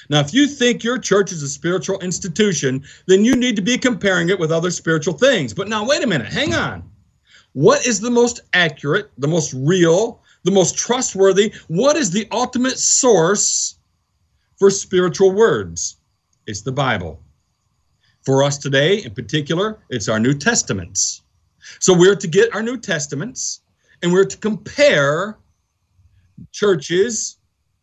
Now, 0.09 0.19
if 0.19 0.33
you 0.33 0.47
think 0.47 0.83
your 0.83 0.97
church 0.97 1.31
is 1.31 1.43
a 1.43 1.49
spiritual 1.49 1.99
institution, 1.99 2.83
then 3.05 3.23
you 3.23 3.35
need 3.35 3.55
to 3.55 3.61
be 3.61 3.77
comparing 3.77 4.29
it 4.29 4.39
with 4.39 4.51
other 4.51 4.71
spiritual 4.71 5.13
things. 5.13 5.53
But 5.53 5.67
now, 5.67 5.85
wait 5.85 6.03
a 6.03 6.07
minute, 6.07 6.27
hang 6.27 6.53
on. 6.53 6.89
What 7.53 7.85
is 7.85 7.99
the 7.99 8.11
most 8.11 8.41
accurate, 8.53 9.11
the 9.17 9.27
most 9.27 9.53
real, 9.53 10.21
the 10.43 10.51
most 10.51 10.77
trustworthy. 10.77 11.53
What 11.67 11.95
is 11.95 12.11
the 12.11 12.27
ultimate 12.31 12.77
source 12.77 13.79
for 14.57 14.69
spiritual 14.69 15.31
words? 15.31 15.97
It's 16.47 16.61
the 16.61 16.71
Bible. 16.71 17.21
For 18.23 18.43
us 18.43 18.57
today, 18.57 19.03
in 19.03 19.13
particular, 19.13 19.79
it's 19.89 20.09
our 20.09 20.19
New 20.19 20.33
Testaments. 20.33 21.21
So 21.79 21.97
we're 21.97 22.15
to 22.15 22.27
get 22.27 22.53
our 22.53 22.61
New 22.61 22.77
Testaments 22.77 23.61
and 24.01 24.11
we're 24.11 24.25
to 24.25 24.37
compare 24.37 25.37
churches, 26.51 27.37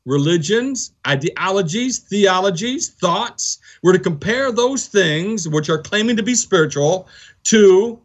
religions, 0.05 0.93
ideologies, 1.07 2.01
theologies, 2.01 2.91
thoughts. 2.91 3.59
We're 3.83 3.93
to 3.93 3.99
compare 3.99 4.53
those 4.53 4.87
things 4.87 5.49
which 5.49 5.69
are 5.69 5.79
claiming 5.79 6.17
to 6.17 6.23
be 6.23 6.35
spiritual 6.35 7.09
to 7.45 8.01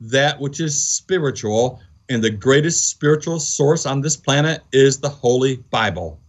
that 0.00 0.40
which 0.40 0.60
is 0.60 0.88
spiritual 0.88 1.80
and 2.12 2.22
the 2.22 2.30
greatest 2.30 2.90
spiritual 2.90 3.40
source 3.40 3.86
on 3.86 4.00
this 4.00 4.16
planet 4.16 4.62
is 4.72 4.98
the 4.98 5.08
Holy 5.08 5.56
Bible. 5.70 6.20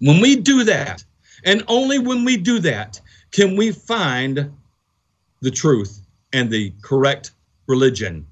When 0.00 0.20
we 0.20 0.36
do 0.36 0.64
that, 0.64 1.04
and 1.44 1.62
only 1.68 1.98
when 1.98 2.24
we 2.24 2.36
do 2.36 2.58
that, 2.60 3.00
can 3.30 3.56
we 3.56 3.72
find 3.72 4.50
the 5.40 5.50
truth 5.50 6.00
and 6.32 6.50
the 6.50 6.72
correct 6.82 7.32
religion. 7.66 8.26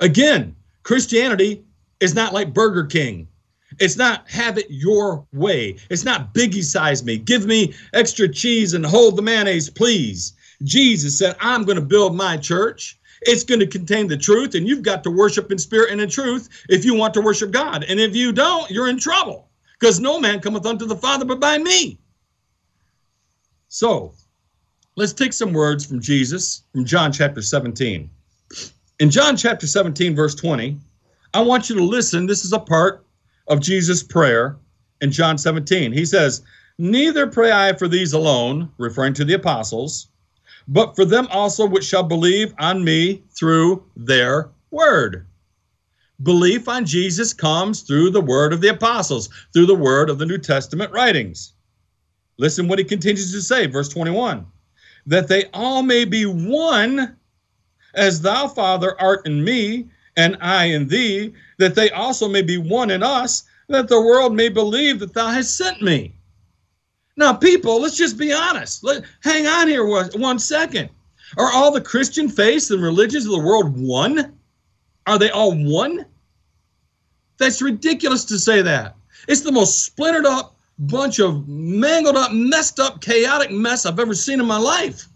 Again, 0.00 0.54
Christianity 0.82 1.64
is 2.00 2.14
not 2.14 2.32
like 2.32 2.54
Burger 2.54 2.84
King. 2.84 3.28
It's 3.80 3.96
not 3.96 4.28
have 4.30 4.58
it 4.58 4.66
your 4.68 5.26
way. 5.32 5.76
It's 5.90 6.04
not 6.04 6.32
biggie 6.34 6.62
size 6.62 7.04
me. 7.04 7.18
Give 7.18 7.46
me 7.46 7.74
extra 7.92 8.28
cheese 8.28 8.74
and 8.74 8.86
hold 8.86 9.16
the 9.16 9.22
mayonnaise, 9.22 9.68
please. 9.68 10.34
Jesus 10.62 11.18
said, 11.18 11.36
I'm 11.40 11.64
going 11.64 11.76
to 11.76 11.84
build 11.84 12.14
my 12.14 12.36
church 12.36 12.98
it's 13.26 13.44
going 13.44 13.60
to 13.60 13.66
contain 13.66 14.06
the 14.06 14.16
truth, 14.16 14.54
and 14.54 14.66
you've 14.66 14.82
got 14.82 15.04
to 15.04 15.10
worship 15.10 15.50
in 15.50 15.58
spirit 15.58 15.90
and 15.90 16.00
in 16.00 16.08
truth 16.08 16.48
if 16.68 16.84
you 16.84 16.94
want 16.94 17.14
to 17.14 17.20
worship 17.20 17.50
God. 17.50 17.84
And 17.84 18.00
if 18.00 18.14
you 18.14 18.32
don't, 18.32 18.70
you're 18.70 18.88
in 18.88 18.98
trouble 18.98 19.48
because 19.78 20.00
no 20.00 20.18
man 20.20 20.40
cometh 20.40 20.66
unto 20.66 20.86
the 20.86 20.96
Father 20.96 21.24
but 21.24 21.40
by 21.40 21.58
me. 21.58 21.98
So 23.68 24.14
let's 24.96 25.12
take 25.12 25.32
some 25.32 25.52
words 25.52 25.84
from 25.84 26.00
Jesus 26.00 26.62
from 26.72 26.84
John 26.84 27.12
chapter 27.12 27.42
17. 27.42 28.08
In 29.00 29.10
John 29.10 29.36
chapter 29.36 29.66
17, 29.66 30.14
verse 30.14 30.34
20, 30.34 30.78
I 31.34 31.40
want 31.40 31.68
you 31.68 31.76
to 31.76 31.84
listen. 31.84 32.26
This 32.26 32.44
is 32.44 32.52
a 32.52 32.60
part 32.60 33.04
of 33.48 33.60
Jesus' 33.60 34.02
prayer 34.02 34.56
in 35.00 35.10
John 35.10 35.36
17. 35.36 35.92
He 35.92 36.06
says, 36.06 36.42
Neither 36.78 37.26
pray 37.26 37.52
I 37.52 37.72
for 37.72 37.88
these 37.88 38.12
alone, 38.12 38.70
referring 38.78 39.14
to 39.14 39.24
the 39.24 39.34
apostles 39.34 40.08
but 40.68 40.94
for 40.96 41.04
them 41.04 41.26
also 41.30 41.66
which 41.66 41.84
shall 41.84 42.02
believe 42.02 42.54
on 42.58 42.82
me 42.84 43.22
through 43.30 43.84
their 43.96 44.50
word. 44.70 45.26
Belief 46.22 46.68
on 46.68 46.86
Jesus 46.86 47.32
comes 47.32 47.82
through 47.82 48.10
the 48.10 48.20
word 48.20 48.52
of 48.52 48.60
the 48.60 48.68
apostles, 48.68 49.28
through 49.52 49.66
the 49.66 49.74
word 49.74 50.08
of 50.08 50.18
the 50.18 50.26
New 50.26 50.38
Testament 50.38 50.92
writings. 50.92 51.52
Listen 52.38 52.68
what 52.68 52.78
he 52.78 52.84
continues 52.84 53.32
to 53.32 53.42
say, 53.42 53.66
verse 53.66 53.88
21 53.88 54.46
that 55.06 55.28
they 55.28 55.44
all 55.52 55.82
may 55.82 56.04
be 56.04 56.26
one, 56.26 57.16
as 57.94 58.20
thou, 58.22 58.48
Father, 58.48 58.98
art 59.00 59.26
in 59.26 59.44
me, 59.44 59.86
and 60.16 60.36
I 60.40 60.66
in 60.66 60.88
thee, 60.88 61.34
that 61.58 61.74
they 61.74 61.90
also 61.90 62.28
may 62.28 62.42
be 62.42 62.56
one 62.56 62.90
in 62.90 63.02
us, 63.02 63.44
that 63.68 63.88
the 63.88 64.00
world 64.00 64.34
may 64.34 64.48
believe 64.48 65.00
that 65.00 65.14
thou 65.14 65.28
hast 65.28 65.56
sent 65.56 65.82
me. 65.82 66.13
Now, 67.16 67.32
people, 67.32 67.80
let's 67.80 67.96
just 67.96 68.18
be 68.18 68.32
honest. 68.32 68.82
Let, 68.82 69.04
hang 69.22 69.46
on 69.46 69.68
here 69.68 69.86
one, 69.86 70.10
one 70.16 70.38
second. 70.38 70.90
Are 71.36 71.52
all 71.52 71.70
the 71.70 71.80
Christian 71.80 72.28
faiths 72.28 72.70
and 72.70 72.82
religions 72.82 73.26
of 73.26 73.32
the 73.32 73.46
world 73.46 73.76
one? 73.76 74.38
Are 75.06 75.18
they 75.18 75.30
all 75.30 75.54
one? 75.54 76.06
That's 77.38 77.62
ridiculous 77.62 78.24
to 78.26 78.38
say 78.38 78.62
that. 78.62 78.96
It's 79.28 79.42
the 79.42 79.52
most 79.52 79.84
splintered 79.84 80.26
up 80.26 80.56
bunch 80.78 81.20
of 81.20 81.48
mangled 81.48 82.16
up, 82.16 82.32
messed 82.32 82.80
up, 82.80 83.00
chaotic 83.00 83.50
mess 83.50 83.86
I've 83.86 84.00
ever 84.00 84.14
seen 84.14 84.40
in 84.40 84.46
my 84.46 84.58
life. 84.58 85.06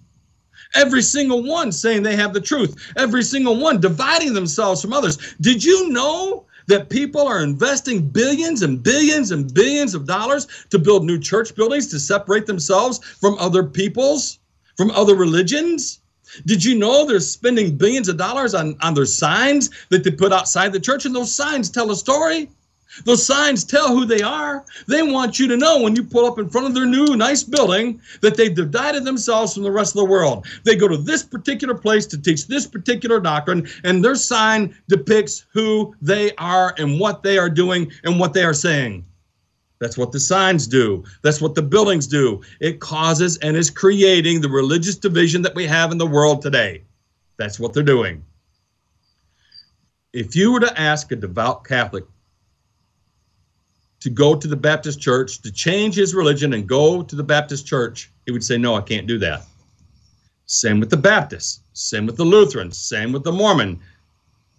Every 0.75 1.03
single 1.03 1.43
one 1.43 1.73
saying 1.73 2.03
they 2.03 2.17
have 2.17 2.35
the 2.35 2.41
truth. 2.41 2.93
Every 2.97 3.23
single 3.23 3.59
one 3.59 3.81
dividing 3.81 4.35
themselves 4.35 4.83
from 4.83 4.93
others. 4.93 5.35
Did 5.41 5.65
you 5.65 5.89
know 5.89 6.47
that 6.69 6.89
people 6.89 7.27
are 7.27 7.43
investing 7.43 8.09
billions 8.09 8.63
and 8.63 8.83
billions 8.83 9.31
and 9.33 9.53
billions 9.53 9.95
of 9.95 10.07
dollars 10.07 10.47
to 10.71 10.79
build 10.79 11.05
new 11.05 11.19
church 11.19 11.55
buildings 11.55 11.89
to 11.89 11.99
separate 11.99 12.47
themselves 12.47 12.99
from 13.21 13.37
other 13.39 13.65
peoples, 13.65 14.39
from 14.77 14.91
other 14.93 15.17
religions? 15.17 16.01
Did 16.47 16.63
you 16.63 16.79
know 16.79 17.07
they're 17.07 17.21
spending 17.21 17.77
billions 17.77 18.09
of 18.09 18.19
dollars 18.19 18.55
on, 18.55 18.77
on 18.83 18.95
their 18.95 19.07
signs 19.07 19.71
that 19.89 20.05
they 20.05 20.11
put 20.11 20.33
outside 20.33 20.73
the 20.73 20.81
church? 20.81 21.07
And 21.07 21.15
those 21.15 21.35
signs 21.35 21.71
tell 21.71 21.91
a 21.91 21.97
story. 21.97 22.51
Those 23.05 23.25
signs 23.25 23.65
tell 23.65 23.89
who 23.89 24.05
they 24.05 24.23
are. 24.23 24.65
They 24.87 25.03
want 25.03 25.39
you 25.39 25.47
to 25.49 25.57
know 25.57 25.83
when 25.83 25.95
you 25.95 26.03
pull 26.03 26.27
up 26.27 26.39
in 26.39 26.49
front 26.49 26.67
of 26.67 26.75
their 26.75 26.87
new 26.87 27.17
nice 27.17 27.43
building 27.43 28.01
that 28.23 28.37
they've 28.37 28.55
divided 28.55 29.05
themselves 29.05 29.55
from 29.55 29.63
the 29.63 29.71
rest 29.71 29.95
of 29.95 30.01
the 30.01 30.11
world. 30.11 30.47
They 30.65 30.75
go 30.75 30.89
to 30.89 30.97
this 30.97 31.23
particular 31.23 31.75
place 31.75 32.07
to 32.07 32.21
teach 32.21 32.47
this 32.47 32.67
particular 32.67 33.21
doctrine, 33.21 33.69
and 33.85 34.05
their 34.05 34.15
sign 34.15 34.75
depicts 34.89 35.47
who 35.53 35.95
they 36.01 36.35
are 36.37 36.75
and 36.79 36.99
what 36.99 37.23
they 37.23 37.39
are 37.39 37.51
doing 37.51 37.93
and 38.05 38.19
what 38.19 38.33
they 38.33 38.45
are 38.45 38.55
saying. 38.55 39.05
That's 39.81 39.99
what 39.99 40.11
the 40.11 40.21
signs 40.21 40.67
do. 40.67 41.05
That's 41.23 41.41
what 41.41 41.55
the 41.55 41.63
buildings 41.63 42.07
do. 42.07 42.41
It 42.61 42.81
causes 42.81 43.37
and 43.39 43.57
is 43.57 43.71
creating 43.71 44.41
the 44.41 44.49
religious 44.49 44.97
division 44.97 45.43
that 45.43 45.55
we 45.55 45.67
have 45.67 45.93
in 45.93 45.99
the 45.99 46.07
world 46.07 46.43
today. 46.43 46.83
That's 47.37 47.61
what 47.61 47.73
they're 47.73 47.85
doing. 47.85 48.25
If 50.13 50.35
you 50.35 50.53
were 50.53 50.61
to 50.61 50.81
ask 50.81 51.13
a 51.13 51.17
devout 51.17 51.65
Catholic 51.65 52.05
to 54.01 54.11
go 54.11 54.35
to 54.35 54.47
the 54.47 54.57
Baptist 54.57 55.01
church, 55.01 55.43
to 55.43 55.53
change 55.53 55.97
his 55.97 56.15
religion 56.15 56.53
and 56.53 56.69
go 56.69 57.03
to 57.03 57.17
the 57.17 57.23
Baptist 57.23 57.67
church, 57.67 58.11
he 58.27 58.33
would 58.33 58.45
say, 58.45 58.57
No, 58.57 58.75
I 58.75 58.81
can't 58.81 59.07
do 59.07 59.19
that. 59.19 59.43
Same 60.47 60.81
with 60.81 60.91
the 60.91 60.97
Baptists, 60.97 61.61
same 61.73 62.07
with 62.07 62.17
the 62.17 62.25
Lutherans, 62.25 62.79
same 62.79 63.13
with 63.13 63.25
the 63.25 63.33
Mormon, 63.33 63.81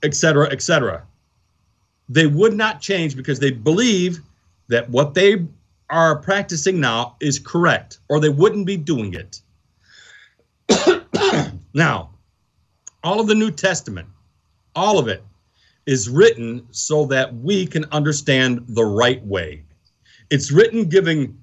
etc., 0.04 0.48
etc. 0.52 1.04
They 2.08 2.28
would 2.28 2.54
not 2.54 2.82
change 2.82 3.16
because 3.16 3.40
they 3.40 3.52
believe 3.52 4.20
that 4.68 4.90
what 4.90 5.14
they 5.14 5.48
are 5.90 6.16
practicing 6.18 6.80
now 6.80 7.16
is 7.20 7.40
correct, 7.40 8.00
or 8.10 8.20
they 8.20 8.30
wouldn't 8.30 8.68
be 8.68 8.78
doing 8.78 9.16
it. 9.16 9.42
now, 11.74 12.12
all 13.04 13.20
of 13.20 13.28
the 13.28 13.36
New 13.36 13.52
Testament, 13.52 14.08
all 14.76 15.00
of 15.00 15.08
it, 15.08 15.24
is 15.90 16.08
written 16.08 16.64
so 16.70 17.04
that 17.04 17.34
we 17.38 17.66
can 17.66 17.84
understand 17.86 18.64
the 18.68 18.86
right 18.86 19.26
way. 19.26 19.64
It's 20.30 20.52
written 20.52 20.88
giving 20.88 21.36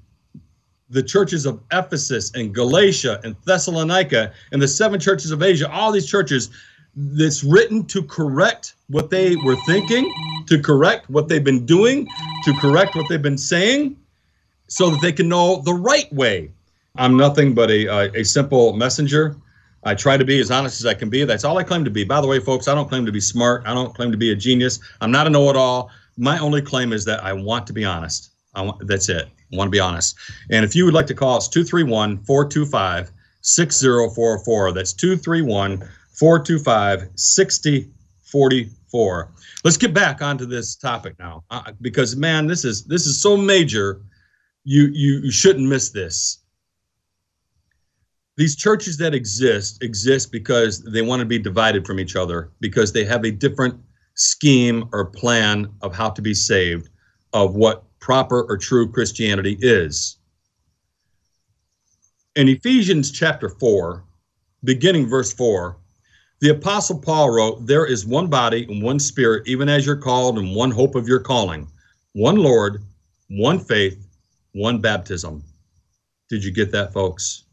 the 0.89 1.03
churches 1.03 1.47
of 1.47 1.61
Ephesus 1.73 2.33
and 2.33 2.55
Galatia 2.55 3.21
and 3.25 3.35
Thessalonica 3.45 4.33
and 4.53 4.63
the 4.63 4.69
seven 4.69 5.01
churches 5.01 5.33
of 5.33 5.43
Asia, 5.43 5.69
all 5.69 5.91
these 5.91 6.09
churches, 6.09 6.51
that's 6.95 7.43
written 7.43 7.85
to 7.87 8.05
correct 8.05 8.75
what 8.87 9.11
they 9.11 9.35
were 9.35 9.57
thinking, 9.67 10.15
to 10.47 10.63
correct 10.63 11.11
what 11.11 11.27
they've 11.27 11.43
been 11.43 11.67
doing, 11.67 12.07
to 12.45 12.53
correct 12.61 12.95
what 12.95 13.09
they've 13.09 13.21
been 13.21 13.37
saying, 13.37 13.97
so 14.69 14.91
that 14.91 15.01
they 15.03 15.11
can 15.11 15.29
know 15.29 15.61
the 15.63 15.75
right 15.75 16.11
way. 16.13 16.53
I'm 16.95 17.17
nothing 17.17 17.53
but 17.53 17.69
a, 17.69 17.87
a, 17.87 18.21
a 18.21 18.25
simple 18.25 18.75
messenger 18.75 19.37
I 19.85 19.95
try 19.95 20.17
to 20.17 20.25
be 20.25 20.41
as 20.41 20.51
honest 20.51 20.81
as 20.81 20.87
I 20.87 20.95
can 20.95 21.09
be. 21.09 21.25
That's 21.25 21.45
all 21.45 21.59
I 21.59 21.63
claim 21.63 21.85
to 21.85 21.91
be. 21.91 22.05
By 22.05 22.21
the 22.21 22.27
way, 22.27 22.41
folks, 22.41 22.67
I 22.67 22.75
don't 22.75 22.89
claim 22.89 23.07
to 23.07 23.13
be 23.13 23.21
smart. 23.21 23.63
I 23.67 23.75
don't 23.75 23.95
claim 23.95 24.11
to 24.11 24.19
be 24.19 24.33
a 24.33 24.37
genius. 24.37 24.81
I'm 25.01 25.11
not 25.11 25.27
a 25.27 25.31
know-it-all. 25.31 25.91
My 26.17 26.39
only 26.39 26.63
claim 26.63 26.93
is 26.93 27.05
that 27.05 27.23
I 27.23 27.33
want 27.33 27.67
to 27.69 27.73
be 27.73 27.85
honest. 27.85 28.31
I 28.55 28.63
want, 28.63 28.87
that's 28.87 29.09
it. 29.09 29.29
I 29.53 29.57
want 29.57 29.69
to 29.69 29.71
be 29.71 29.79
honest. 29.79 30.17
And 30.51 30.65
if 30.65 30.75
you 30.75 30.85
would 30.87 30.95
like 30.95 31.07
to 31.07 31.15
call 31.15 31.37
us 31.37 31.49
231 31.49 32.25
425 32.25 33.13
6044. 33.47 34.73
That's 34.73 34.93
231 34.93 35.79
425 36.13 37.09
6044. 37.15 39.33
Let's 39.65 39.77
get 39.77 39.95
back 39.95 40.21
onto 40.21 40.47
this 40.47 40.75
topic 40.77 41.15
now 41.19 41.45
uh, 41.51 41.73
because 41.81 42.17
man, 42.17 42.47
this 42.47 42.65
is 42.65 42.85
this 42.85 43.07
is 43.07 43.23
so 43.23 43.37
major. 43.37 44.01
You 44.65 44.89
you, 44.93 45.21
you 45.23 45.31
shouldn't 45.31 45.69
miss 45.69 45.91
this 45.91 46.39
these 48.37 48.55
churches 48.55 48.97
that 48.99 49.15
exist 49.15 49.83
exist 49.83 50.31
because 50.31 50.83
they 50.83 51.03
want 51.03 51.21
to 51.21 51.27
be 51.27 51.39
divided 51.39 51.87
from 51.87 51.99
each 51.99 52.17
other 52.17 52.53
because 52.61 52.93
they 52.93 53.05
have 53.05 53.25
a 53.25 53.31
different 53.31 53.81
scheme 54.15 54.89
or 54.93 55.07
plan 55.07 55.69
of 55.83 55.95
how 55.95 56.11
to 56.11 56.23
be 56.23 56.35
saved 56.35 56.91
of 57.33 57.55
what 57.55 57.85
proper 57.99 58.43
or 58.43 58.57
true 58.57 58.91
Christianity 58.91 59.57
is. 59.61 60.19
In 62.35 62.49
Ephesians 62.49 63.11
chapter 63.11 63.49
4, 63.49 64.05
beginning 64.65 65.09
verse 65.09 65.33
4, 65.33 65.79
the 66.41 66.51
Apostle 66.51 66.99
Paul 66.99 67.31
wrote, 67.31 67.67
There 67.67 67.87
is 67.87 68.05
one 68.05 68.29
body 68.29 68.67
and 68.69 68.83
one 68.83 68.99
spirit, 68.99 69.49
even 69.49 69.71
as 69.71 69.87
you're 69.87 69.97
called, 69.97 70.39
and 70.39 70.55
one 70.55 70.71
hope 70.71 70.95
of 70.95 71.09
your 71.09 71.21
calling, 71.21 71.67
one 72.13 72.37
Lord, 72.37 72.85
one 73.29 73.59
faith, 73.59 74.07
one 74.53 74.81
baptism. 74.81 75.43
Did 76.29 76.45
you 76.45 76.51
get 76.51 76.71
that, 76.73 76.93
folks? 76.93 77.46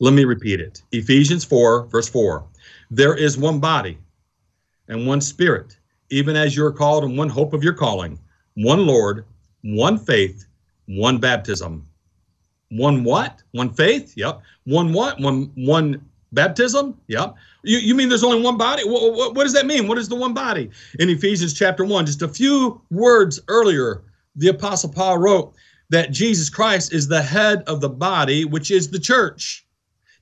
Let 0.00 0.14
me 0.14 0.24
repeat 0.24 0.60
it. 0.60 0.82
Ephesians 0.92 1.44
4, 1.44 1.86
verse 1.86 2.08
4. 2.08 2.44
There 2.90 3.16
is 3.16 3.36
one 3.36 3.58
body 3.58 3.98
and 4.88 5.06
one 5.06 5.20
spirit, 5.20 5.76
even 6.10 6.36
as 6.36 6.56
you 6.56 6.64
are 6.64 6.72
called 6.72 7.04
in 7.04 7.16
one 7.16 7.28
hope 7.28 7.52
of 7.52 7.64
your 7.64 7.72
calling, 7.72 8.18
one 8.54 8.86
Lord, 8.86 9.24
one 9.62 9.98
faith, 9.98 10.46
one 10.86 11.18
baptism. 11.18 11.86
One 12.70 13.02
what? 13.02 13.42
One 13.52 13.70
faith? 13.70 14.12
Yep. 14.16 14.40
One 14.64 14.92
what? 14.92 15.18
One 15.20 15.50
one 15.54 16.04
baptism? 16.32 17.00
Yep. 17.08 17.34
You, 17.64 17.78
you 17.78 17.94
mean 17.94 18.08
there's 18.08 18.24
only 18.24 18.42
one 18.42 18.56
body? 18.56 18.84
What, 18.84 19.14
what, 19.14 19.34
what 19.34 19.44
does 19.44 19.54
that 19.54 19.66
mean? 19.66 19.88
What 19.88 19.98
is 19.98 20.08
the 20.08 20.14
one 20.14 20.34
body? 20.34 20.70
In 20.98 21.08
Ephesians 21.08 21.54
chapter 21.54 21.84
1, 21.84 22.06
just 22.06 22.22
a 22.22 22.28
few 22.28 22.80
words 22.90 23.40
earlier, 23.48 24.02
the 24.36 24.48
Apostle 24.48 24.92
Paul 24.92 25.18
wrote 25.18 25.54
that 25.90 26.12
Jesus 26.12 26.50
Christ 26.50 26.92
is 26.92 27.08
the 27.08 27.22
head 27.22 27.62
of 27.66 27.80
the 27.80 27.88
body, 27.88 28.44
which 28.44 28.70
is 28.70 28.90
the 28.90 29.00
church. 29.00 29.64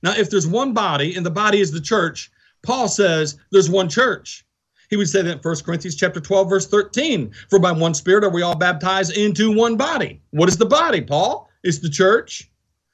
Now, 0.07 0.13
if 0.15 0.29
there's 0.29 0.47
one 0.47 0.71
body 0.71 1.17
and 1.17 1.25
the 1.25 1.29
body 1.29 1.59
is 1.59 1.69
the 1.69 1.81
church, 1.81 2.31
Paul 2.63 2.87
says 2.87 3.37
there's 3.51 3.69
one 3.69 3.89
church. 3.89 4.45
He 4.89 4.95
would 4.95 5.09
say 5.09 5.21
that 5.21 5.29
in 5.29 5.39
1 5.39 5.55
Corinthians 5.65 5.97
chapter 5.97 6.21
12, 6.21 6.49
verse 6.49 6.65
13. 6.65 7.29
For 7.49 7.59
by 7.59 7.73
one 7.73 7.93
spirit 7.93 8.23
are 8.23 8.29
we 8.29 8.41
all 8.41 8.55
baptized 8.55 9.17
into 9.17 9.53
one 9.53 9.75
body. 9.75 10.21
What 10.29 10.47
is 10.47 10.55
the 10.55 10.65
body, 10.65 11.01
Paul? 11.01 11.49
It's 11.61 11.79
the 11.79 11.89
church. 11.89 12.49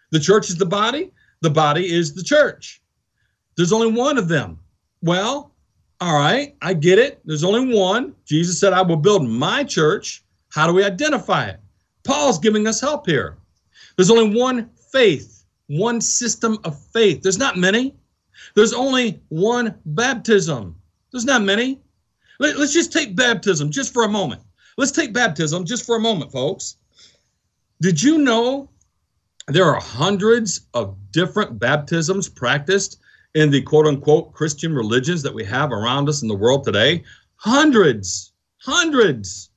The 0.10 0.20
church 0.20 0.50
is 0.50 0.56
the 0.56 0.66
body. 0.66 1.12
The 1.42 1.52
body 1.52 1.94
is 1.94 2.16
the 2.16 2.24
church. 2.24 2.82
There's 3.58 3.74
only 3.74 3.92
one 3.92 4.18
of 4.18 4.28
them. 4.28 4.58
Well, 5.04 5.54
all 6.02 6.18
right, 6.18 6.56
I 6.64 6.74
get 6.74 6.98
it. 6.98 7.22
There's 7.26 7.44
only 7.44 7.76
one. 7.76 8.16
Jesus 8.26 8.60
said, 8.60 8.74
I 8.74 8.82
will 8.82 8.98
build 8.98 9.30
my 9.30 9.64
church. 9.64 10.24
How 10.50 10.66
do 10.66 10.74
we 10.74 10.84
identify 10.84 11.46
it? 11.46 11.60
Paul's 12.04 12.40
giving 12.40 12.66
us 12.66 12.82
help 12.82 13.06
here. 13.06 13.38
There's 13.98 14.10
only 14.10 14.36
one 14.36 14.72
faith 14.92 15.33
one 15.68 16.02
system 16.02 16.58
of 16.64 16.80
faith. 16.94 17.22
There's 17.22 17.38
not 17.38 17.58
many. 17.58 17.96
There's 18.56 18.74
only 18.74 19.22
one 19.30 19.76
baptism. 19.86 20.76
There's 21.12 21.26
not 21.26 21.42
many. 21.42 21.82
Let, 22.40 22.56
us 22.58 22.74
just 22.74 22.92
take 22.92 23.16
baptism 23.16 23.72
just 23.72 23.94
for 23.94 24.04
a 24.04 24.10
moment. 24.10 24.42
Let's 24.78 24.92
take 24.92 25.14
baptism 25.14 25.66
just 25.66 25.86
for 25.86 25.96
a 25.96 26.00
moment, 26.00 26.32
folks. 26.32 26.78
Did 27.82 28.02
you 28.02 28.18
know 28.18 28.70
there 29.48 29.66
are 29.66 29.80
hundreds 29.80 30.62
of 30.74 30.96
different 31.12 31.60
baptisms 31.60 32.28
practiced 32.28 33.00
in 33.36 33.50
the 33.50 33.62
quote 33.62 33.86
unquote 33.86 34.34
Christian 34.34 34.74
religions 34.74 35.22
that 35.24 35.34
we 35.34 35.44
have 35.44 35.72
around 35.72 36.10
us 36.10 36.22
in 36.22 36.28
the 36.28 36.36
world 36.36 36.64
today? 36.64 37.04
Hundreds, 37.36 38.32
hundreds. 38.58 39.50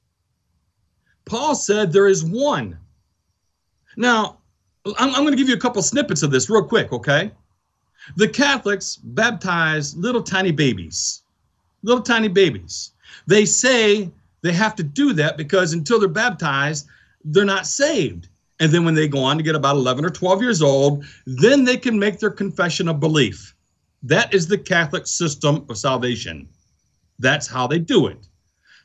Paul 1.24 1.54
said 1.54 1.92
there 1.92 2.06
is 2.08 2.24
one. 2.24 2.78
Now, 3.96 4.35
I'm, 4.98 5.14
I'm 5.14 5.22
going 5.22 5.32
to 5.32 5.36
give 5.36 5.48
you 5.48 5.54
a 5.54 5.60
couple 5.60 5.82
snippets 5.82 6.22
of 6.22 6.30
this 6.30 6.48
real 6.48 6.64
quick, 6.64 6.92
okay? 6.92 7.30
The 8.16 8.28
Catholics 8.28 8.96
baptize 8.96 9.96
little 9.96 10.22
tiny 10.22 10.52
babies, 10.52 11.22
little 11.82 12.02
tiny 12.02 12.28
babies. 12.28 12.92
They 13.26 13.44
say 13.44 14.10
they 14.42 14.52
have 14.52 14.76
to 14.76 14.82
do 14.82 15.12
that 15.14 15.36
because 15.36 15.72
until 15.72 15.98
they're 15.98 16.08
baptized, 16.08 16.86
they're 17.24 17.44
not 17.44 17.66
saved. 17.66 18.28
And 18.60 18.72
then 18.72 18.84
when 18.84 18.94
they 18.94 19.08
go 19.08 19.22
on 19.22 19.36
to 19.36 19.42
get 19.42 19.54
about 19.54 19.76
11 19.76 20.04
or 20.04 20.10
12 20.10 20.40
years 20.40 20.62
old, 20.62 21.04
then 21.26 21.64
they 21.64 21.76
can 21.76 21.98
make 21.98 22.18
their 22.18 22.30
confession 22.30 22.88
of 22.88 23.00
belief. 23.00 23.54
That 24.02 24.32
is 24.32 24.46
the 24.46 24.58
Catholic 24.58 25.06
system 25.06 25.66
of 25.68 25.76
salvation. 25.76 26.48
That's 27.18 27.46
how 27.46 27.66
they 27.66 27.78
do 27.78 28.06
it. 28.06 28.28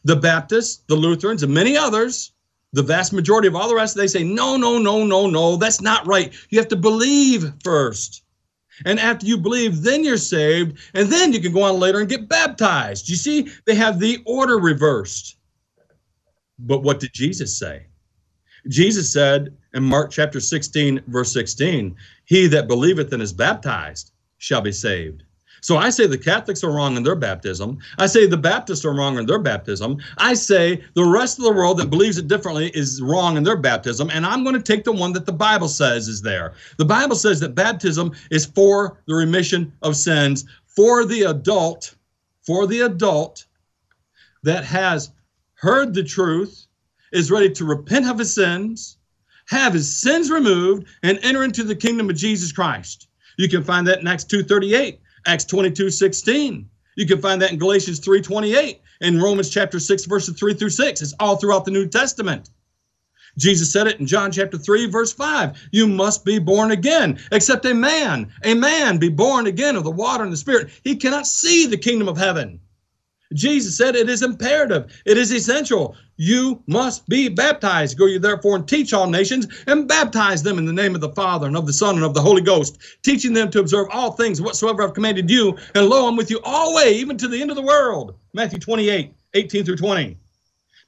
The 0.04 0.16
Baptists, 0.16 0.84
the 0.88 0.96
Lutherans, 0.96 1.44
and 1.44 1.54
many 1.54 1.78
others, 1.78 2.32
the 2.74 2.84
vast 2.84 3.14
majority 3.14 3.48
of 3.48 3.56
all 3.56 3.68
the 3.68 3.76
rest, 3.76 3.96
they 3.96 4.08
say, 4.08 4.24
no, 4.24 4.56
no, 4.56 4.78
no, 4.78 5.04
no, 5.04 5.28
no, 5.28 5.56
that's 5.58 5.82
not 5.82 6.08
right. 6.08 6.34
You 6.50 6.60
have 6.60 6.70
to 6.70 6.76
believe 6.76 7.52
first. 7.64 8.24
And 8.86 9.00
after 9.00 9.26
you 9.26 9.38
believe, 9.38 9.84
then 9.84 10.04
you're 10.04 10.18
saved. 10.18 10.78
And 10.94 11.10
then 11.10 11.34
you 11.34 11.42
can 11.42 11.54
go 11.54 11.64
on 11.64 11.80
later 11.80 12.00
and 12.00 12.10
get 12.10 12.30
baptized. 12.30 13.10
You 13.10 13.16
see, 13.16 13.52
they 13.66 13.76
have 13.76 14.00
the 14.00 14.22
order 14.26 14.58
reversed. 14.58 15.38
But 16.60 16.84
what 16.84 17.00
did 17.00 17.14
Jesus 17.14 17.58
say? 17.58 17.88
Jesus 18.68 19.12
said 19.12 19.56
in 19.74 19.84
Mark 19.84 20.12
chapter 20.12 20.40
16, 20.40 21.02
verse 21.08 21.34
16, 21.34 21.96
He 22.26 22.48
that 22.48 22.68
believeth 22.68 23.12
and 23.12 23.22
is 23.22 23.34
baptized 23.34 24.12
shall 24.38 24.62
be 24.62 24.72
saved. 24.72 25.24
So 25.62 25.78
I 25.78 25.92
say 25.92 26.08
the 26.08 26.18
Catholics 26.18 26.64
are 26.64 26.72
wrong 26.72 26.98
in 26.98 27.04
their 27.04 27.16
baptism. 27.16 27.78
I 28.00 28.08
say 28.08 28.26
the 28.26 28.36
Baptists 28.36 28.84
are 28.84 28.94
wrong 28.94 29.18
in 29.18 29.28
their 29.28 29.40
baptism. 29.40 29.98
I 30.18 30.34
say 30.34 30.84
the 30.96 31.06
rest 31.06 31.38
of 31.38 31.46
the 31.46 31.54
world 31.54 31.78
that 31.78 31.92
believes 31.92 32.18
it 32.18 32.28
differently 32.28 32.72
is 32.74 33.02
wrong 33.02 33.38
in 33.38 33.44
their 33.44 33.58
baptism. 33.58 34.10
And 34.12 34.26
I'm 34.26 34.44
going 34.44 34.56
to 34.56 34.62
take 34.62 34.84
the 34.84 34.92
one 34.92 35.14
that 35.14 35.28
the 35.28 35.32
Bible 35.32 35.68
says 35.68 36.08
is 36.08 36.22
there. 36.22 36.54
The 36.78 36.86
Bible 36.86 37.16
says 37.16 37.40
that 37.42 37.54
baptism 37.54 38.12
is 38.32 38.46
for 38.46 39.00
the 39.06 39.14
remission 39.14 39.72
of 39.84 39.96
sins 39.96 40.46
for 40.76 41.06
the 41.06 41.24
adult, 41.24 41.96
for 42.46 42.66
the 42.66 42.82
adult 42.82 43.46
that 44.44 44.64
has 44.66 45.12
heard 45.54 45.94
the 45.94 46.04
truth, 46.04 46.66
is 47.12 47.30
ready 47.30 47.50
to 47.52 47.66
repent 47.66 48.10
of 48.10 48.18
his 48.18 48.34
sins, 48.34 48.98
have 49.48 49.74
his 49.74 50.02
sins 50.02 50.32
removed, 50.32 50.88
and 51.04 51.20
enter 51.22 51.44
into 51.44 51.64
the 51.64 51.76
kingdom 51.76 52.10
of 52.10 52.16
Jesus 52.16 52.52
Christ. 52.52 53.10
You 53.38 53.50
can 53.50 53.64
find 53.64 53.86
that 53.88 54.00
in 54.00 54.08
Acts 54.08 54.24
2:38, 54.24 55.00
Acts 55.26 55.46
22:16. 55.46 56.66
You 56.96 57.06
can 57.06 57.22
find 57.22 57.42
that 57.42 57.52
in 57.52 57.60
Galatians 57.60 58.00
3:28, 58.00 58.80
in 59.02 59.22
Romans 59.22 59.50
chapter 59.50 59.80
6, 59.80 60.06
verses 60.06 60.38
3 60.38 60.54
through 60.54 60.70
6. 60.70 61.02
It's 61.02 61.14
all 61.20 61.38
throughout 61.38 61.66
the 61.66 61.72
New 61.72 61.88
Testament. 61.88 62.50
Jesus 63.38 63.72
said 63.72 63.88
it 63.88 64.00
in 64.00 64.08
John 64.08 64.32
chapter 64.32 64.58
3, 64.58 64.88
verse 64.88 65.14
5. 65.14 65.58
You 65.72 65.88
must 65.88 66.26
be 66.26 66.38
born 66.38 66.72
again, 66.72 67.20
except 67.32 67.66
a 67.66 67.74
man, 67.74 68.32
a 68.44 68.54
man 68.54 68.98
be 68.98 69.10
born 69.10 69.48
again 69.48 69.76
of 69.78 69.86
the 69.86 69.92
water 69.92 70.24
and 70.24 70.34
the 70.34 70.38
Spirit. 70.38 70.70
He 70.84 70.98
cannot 70.98 71.28
see 71.28 71.66
the 71.66 71.78
kingdom 71.78 72.10
of 72.10 72.18
heaven. 72.18 72.60
Jesus 73.34 73.78
said 73.78 73.96
it 73.96 74.10
is 74.10 74.22
imperative, 74.22 75.02
it 75.06 75.18
is 75.18 75.32
essential. 75.32 75.96
You 76.18 76.62
must 76.68 77.08
be 77.08 77.30
baptized. 77.30 77.98
Go 77.98 78.06
you 78.06 78.20
therefore 78.20 78.56
and 78.56 78.68
teach 78.68 78.94
all 78.94 79.10
nations 79.10 79.48
and 79.68 79.88
baptize 79.88 80.44
them 80.44 80.58
in 80.58 80.66
the 80.66 80.74
name 80.74 80.94
of 80.94 81.02
the 81.02 81.14
Father 81.14 81.48
and 81.48 81.58
of 81.58 81.66
the 81.66 81.74
Son 81.74 81.96
and 81.96 82.04
of 82.04 82.14
the 82.14 82.22
Holy 82.22 82.42
Ghost, 82.42 82.78
teaching 83.04 83.34
them 83.34 83.50
to 83.52 83.60
observe 83.60 83.88
all 83.92 84.12
things 84.12 84.42
whatsoever 84.42 84.84
I've 84.84 84.94
commanded 84.94 85.30
you. 85.30 85.58
And 85.74 85.88
lo, 85.88 86.08
I'm 86.08 86.16
with 86.16 86.30
you 86.30 86.40
always, 86.44 86.98
even 86.98 87.18
to 87.18 87.28
the 87.28 87.42
end 87.42 87.50
of 87.50 87.56
the 87.56 87.62
world. 87.64 88.16
Matthew 88.34 88.60
28, 88.60 89.14
18 89.34 89.66
through 89.66 89.78
20. 89.78 90.18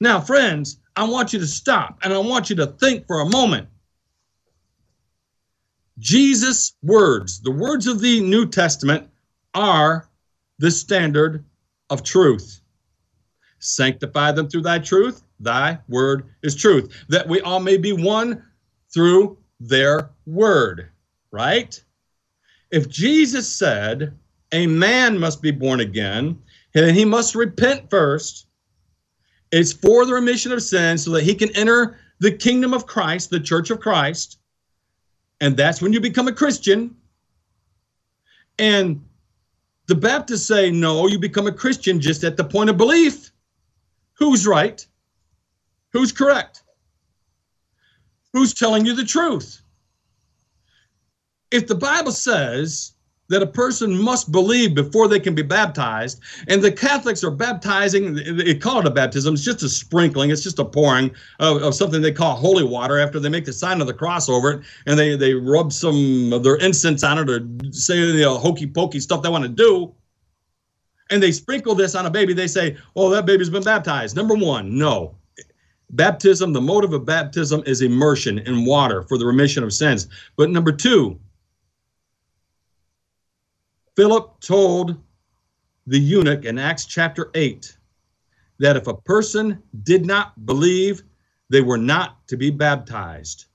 Now, 0.00 0.20
friends, 0.20 0.78
I 0.96 1.04
want 1.04 1.32
you 1.32 1.38
to 1.40 1.46
stop 1.46 1.98
and 2.02 2.12
I 2.12 2.18
want 2.18 2.50
you 2.50 2.56
to 2.56 2.66
think 2.66 3.06
for 3.06 3.20
a 3.20 3.28
moment. 3.28 3.68
Jesus' 5.98 6.74
words, 6.82 7.40
the 7.40 7.50
words 7.50 7.86
of 7.86 8.00
the 8.00 8.20
New 8.20 8.46
Testament, 8.46 9.08
are 9.54 10.08
the 10.58 10.70
standard 10.70 11.44
of 11.94 12.02
truth. 12.02 12.60
Sanctify 13.60 14.32
them 14.32 14.48
through 14.48 14.62
thy 14.62 14.78
truth. 14.78 15.22
Thy 15.40 15.78
word 15.88 16.26
is 16.42 16.54
truth. 16.54 17.04
That 17.08 17.26
we 17.26 17.40
all 17.40 17.60
may 17.60 17.78
be 17.78 17.92
one 17.92 18.44
through 18.92 19.38
their 19.60 20.10
word, 20.26 20.90
right? 21.30 21.82
If 22.70 22.88
Jesus 22.88 23.48
said 23.48 24.18
a 24.52 24.66
man 24.66 25.18
must 25.18 25.40
be 25.40 25.50
born 25.50 25.80
again, 25.80 26.38
and 26.74 26.96
he 26.96 27.04
must 27.04 27.34
repent 27.34 27.88
first, 27.88 28.46
it's 29.52 29.72
for 29.72 30.04
the 30.04 30.12
remission 30.12 30.52
of 30.52 30.62
sins 30.62 31.04
so 31.04 31.12
that 31.12 31.22
he 31.22 31.34
can 31.34 31.54
enter 31.56 31.98
the 32.18 32.32
kingdom 32.32 32.74
of 32.74 32.86
Christ, 32.86 33.30
the 33.30 33.40
church 33.40 33.70
of 33.70 33.80
Christ. 33.80 34.38
And 35.40 35.56
that's 35.56 35.80
when 35.80 35.92
you 35.92 36.00
become 36.00 36.26
a 36.26 36.32
Christian. 36.32 36.96
And 38.58 39.04
the 39.86 39.94
Baptists 39.94 40.46
say, 40.46 40.70
no, 40.70 41.06
you 41.06 41.18
become 41.18 41.46
a 41.46 41.52
Christian 41.52 42.00
just 42.00 42.24
at 42.24 42.36
the 42.36 42.44
point 42.44 42.70
of 42.70 42.76
belief. 42.76 43.30
Who's 44.18 44.46
right? 44.46 44.84
Who's 45.92 46.12
correct? 46.12 46.62
Who's 48.32 48.54
telling 48.54 48.86
you 48.86 48.94
the 48.94 49.04
truth? 49.04 49.60
If 51.50 51.66
the 51.66 51.74
Bible 51.74 52.12
says 52.12 52.93
that 53.28 53.42
a 53.42 53.46
person 53.46 53.96
must 53.96 54.30
believe 54.30 54.74
before 54.74 55.08
they 55.08 55.18
can 55.18 55.34
be 55.34 55.42
baptized. 55.42 56.20
And 56.48 56.62
the 56.62 56.70
Catholics 56.70 57.24
are 57.24 57.30
baptizing, 57.30 58.14
they 58.14 58.54
call 58.54 58.80
it 58.80 58.86
a 58.86 58.90
baptism, 58.90 59.34
it's 59.34 59.44
just 59.44 59.62
a 59.62 59.68
sprinkling, 59.68 60.30
it's 60.30 60.42
just 60.42 60.58
a 60.58 60.64
pouring 60.64 61.10
of, 61.40 61.62
of, 61.62 61.74
something 61.74 62.02
they 62.02 62.12
call 62.12 62.36
holy 62.36 62.64
water 62.64 62.98
after 62.98 63.18
they 63.18 63.28
make 63.28 63.46
the 63.46 63.52
sign 63.52 63.80
of 63.80 63.86
the 63.86 63.94
cross 63.94 64.28
over 64.28 64.50
it 64.52 64.62
and 64.86 64.98
they, 64.98 65.16
they 65.16 65.34
rub 65.34 65.72
some 65.72 66.32
of 66.32 66.42
their 66.42 66.56
incense 66.56 67.02
on 67.02 67.18
it 67.18 67.30
or 67.30 67.40
say 67.72 67.98
the 67.98 68.18
you 68.18 68.20
know, 68.22 68.36
hokey 68.36 68.66
pokey 68.66 69.00
stuff 69.00 69.22
they 69.22 69.28
want 69.28 69.44
to 69.44 69.48
do. 69.48 69.94
And 71.10 71.22
they 71.22 71.32
sprinkle 71.32 71.74
this 71.74 71.94
on 71.94 72.06
a 72.06 72.10
baby, 72.10 72.34
they 72.34 72.46
say, 72.46 72.76
oh, 72.96 73.10
that 73.10 73.26
baby's 73.26 73.50
been 73.50 73.62
baptized. 73.62 74.16
Number 74.16 74.34
one, 74.34 74.76
no. 74.76 75.16
Baptism, 75.90 76.52
the 76.52 76.60
motive 76.60 76.92
of 76.92 77.04
baptism 77.04 77.62
is 77.66 77.82
immersion 77.82 78.38
in 78.38 78.64
water 78.64 79.02
for 79.02 79.16
the 79.16 79.26
remission 79.26 79.62
of 79.62 79.72
sins. 79.72 80.08
But 80.36 80.50
number 80.50 80.72
two, 80.72 81.20
Philip 83.96 84.40
told 84.40 85.00
the 85.86 85.98
eunuch 85.98 86.44
in 86.44 86.58
Acts 86.58 86.84
chapter 86.84 87.30
8 87.34 87.76
that 88.58 88.76
if 88.76 88.86
a 88.86 88.94
person 88.94 89.62
did 89.82 90.04
not 90.04 90.46
believe, 90.46 91.02
they 91.48 91.60
were 91.60 91.78
not 91.78 92.26
to 92.28 92.36
be 92.36 92.50
baptized. 92.50 93.46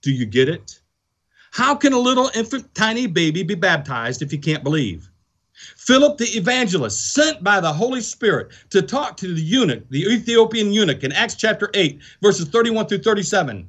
Do 0.00 0.10
you 0.10 0.24
get 0.24 0.48
it? 0.48 0.80
How 1.50 1.74
can 1.74 1.92
a 1.92 1.98
little 1.98 2.30
infant, 2.34 2.74
tiny 2.74 3.06
baby 3.06 3.42
be 3.42 3.54
baptized 3.54 4.22
if 4.22 4.30
he 4.30 4.38
can't 4.38 4.64
believe? 4.64 5.10
Philip 5.52 6.18
the 6.18 6.36
evangelist, 6.36 7.14
sent 7.14 7.42
by 7.42 7.60
the 7.60 7.72
Holy 7.72 8.02
Spirit 8.02 8.52
to 8.70 8.82
talk 8.82 9.16
to 9.16 9.34
the 9.34 9.40
eunuch, 9.40 9.88
the 9.88 10.04
Ethiopian 10.04 10.72
eunuch, 10.72 11.02
in 11.02 11.12
Acts 11.12 11.34
chapter 11.34 11.70
8, 11.72 11.98
verses 12.22 12.48
31 12.48 12.86
through 12.86 13.02
37. 13.02 13.68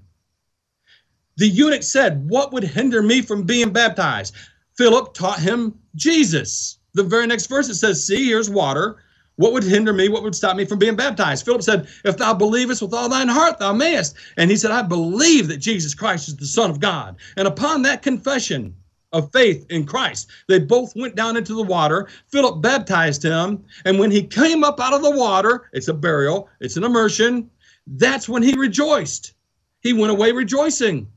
The 1.37 1.47
eunuch 1.47 1.83
said, 1.83 2.29
What 2.29 2.51
would 2.51 2.63
hinder 2.63 3.01
me 3.01 3.21
from 3.21 3.43
being 3.43 3.71
baptized? 3.71 4.35
Philip 4.77 5.13
taught 5.13 5.39
him 5.39 5.77
Jesus. 5.95 6.77
The 6.93 7.03
very 7.03 7.27
next 7.27 7.47
verse 7.47 7.67
it 7.67 7.75
says, 7.75 8.05
See, 8.05 8.27
here's 8.27 8.49
water. 8.49 8.97
What 9.35 9.53
would 9.53 9.63
hinder 9.63 9.93
me? 9.93 10.09
What 10.09 10.23
would 10.23 10.35
stop 10.35 10.55
me 10.55 10.65
from 10.65 10.79
being 10.79 10.95
baptized? 10.95 11.45
Philip 11.45 11.61
said, 11.61 11.87
If 12.05 12.17
thou 12.17 12.33
believest 12.33 12.81
with 12.81 12.93
all 12.93 13.09
thine 13.09 13.27
heart, 13.27 13.59
thou 13.59 13.73
mayest. 13.73 14.15
And 14.37 14.49
he 14.49 14.57
said, 14.57 14.71
I 14.71 14.81
believe 14.81 15.47
that 15.47 15.57
Jesus 15.57 15.93
Christ 15.93 16.27
is 16.27 16.35
the 16.35 16.45
Son 16.45 16.71
of 16.71 16.79
God. 16.79 17.17
And 17.35 17.47
upon 17.47 17.83
that 17.83 18.01
confession 18.01 18.75
of 19.13 19.31
faith 19.31 19.65
in 19.69 19.85
Christ, 19.85 20.29
they 20.47 20.59
both 20.59 20.95
went 20.95 21.15
down 21.15 21.37
into 21.37 21.53
the 21.53 21.63
water. 21.63 22.07
Philip 22.31 22.61
baptized 22.61 23.23
him. 23.23 23.63
And 23.85 23.99
when 23.99 24.09
he 24.09 24.23
came 24.23 24.63
up 24.63 24.79
out 24.79 24.93
of 24.93 25.03
the 25.03 25.11
water, 25.11 25.69
it's 25.71 25.87
a 25.87 25.93
burial, 25.93 26.49
it's 26.59 26.77
an 26.77 26.83
immersion. 26.83 27.49
That's 27.85 28.27
when 28.27 28.43
he 28.43 28.55
rejoiced. 28.55 29.33
He 29.81 29.93
went 29.93 30.11
away 30.11 30.31
rejoicing. 30.31 31.07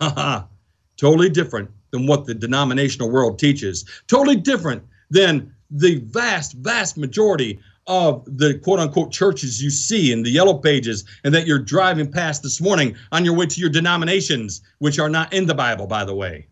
Ha 0.00 0.12
ha. 0.16 0.48
Totally 0.96 1.28
different 1.28 1.70
than 1.90 2.06
what 2.06 2.26
the 2.26 2.34
denominational 2.34 3.10
world 3.10 3.38
teaches. 3.38 3.84
Totally 4.06 4.36
different 4.36 4.82
than 5.10 5.54
the 5.70 6.00
vast, 6.06 6.54
vast 6.54 6.96
majority 6.96 7.58
of 7.86 8.24
the 8.26 8.58
quote 8.58 8.78
unquote 8.78 9.10
churches 9.10 9.62
you 9.62 9.70
see 9.70 10.12
in 10.12 10.22
the 10.22 10.30
yellow 10.30 10.54
pages 10.54 11.04
and 11.24 11.34
that 11.34 11.46
you're 11.46 11.58
driving 11.58 12.10
past 12.10 12.42
this 12.42 12.60
morning 12.60 12.94
on 13.12 13.24
your 13.24 13.34
way 13.34 13.46
to 13.46 13.60
your 13.60 13.70
denominations, 13.70 14.62
which 14.78 14.98
are 14.98 15.08
not 15.08 15.32
in 15.32 15.46
the 15.46 15.54
Bible, 15.54 15.86
by 15.86 16.04
the 16.04 16.14
way. 16.14 16.46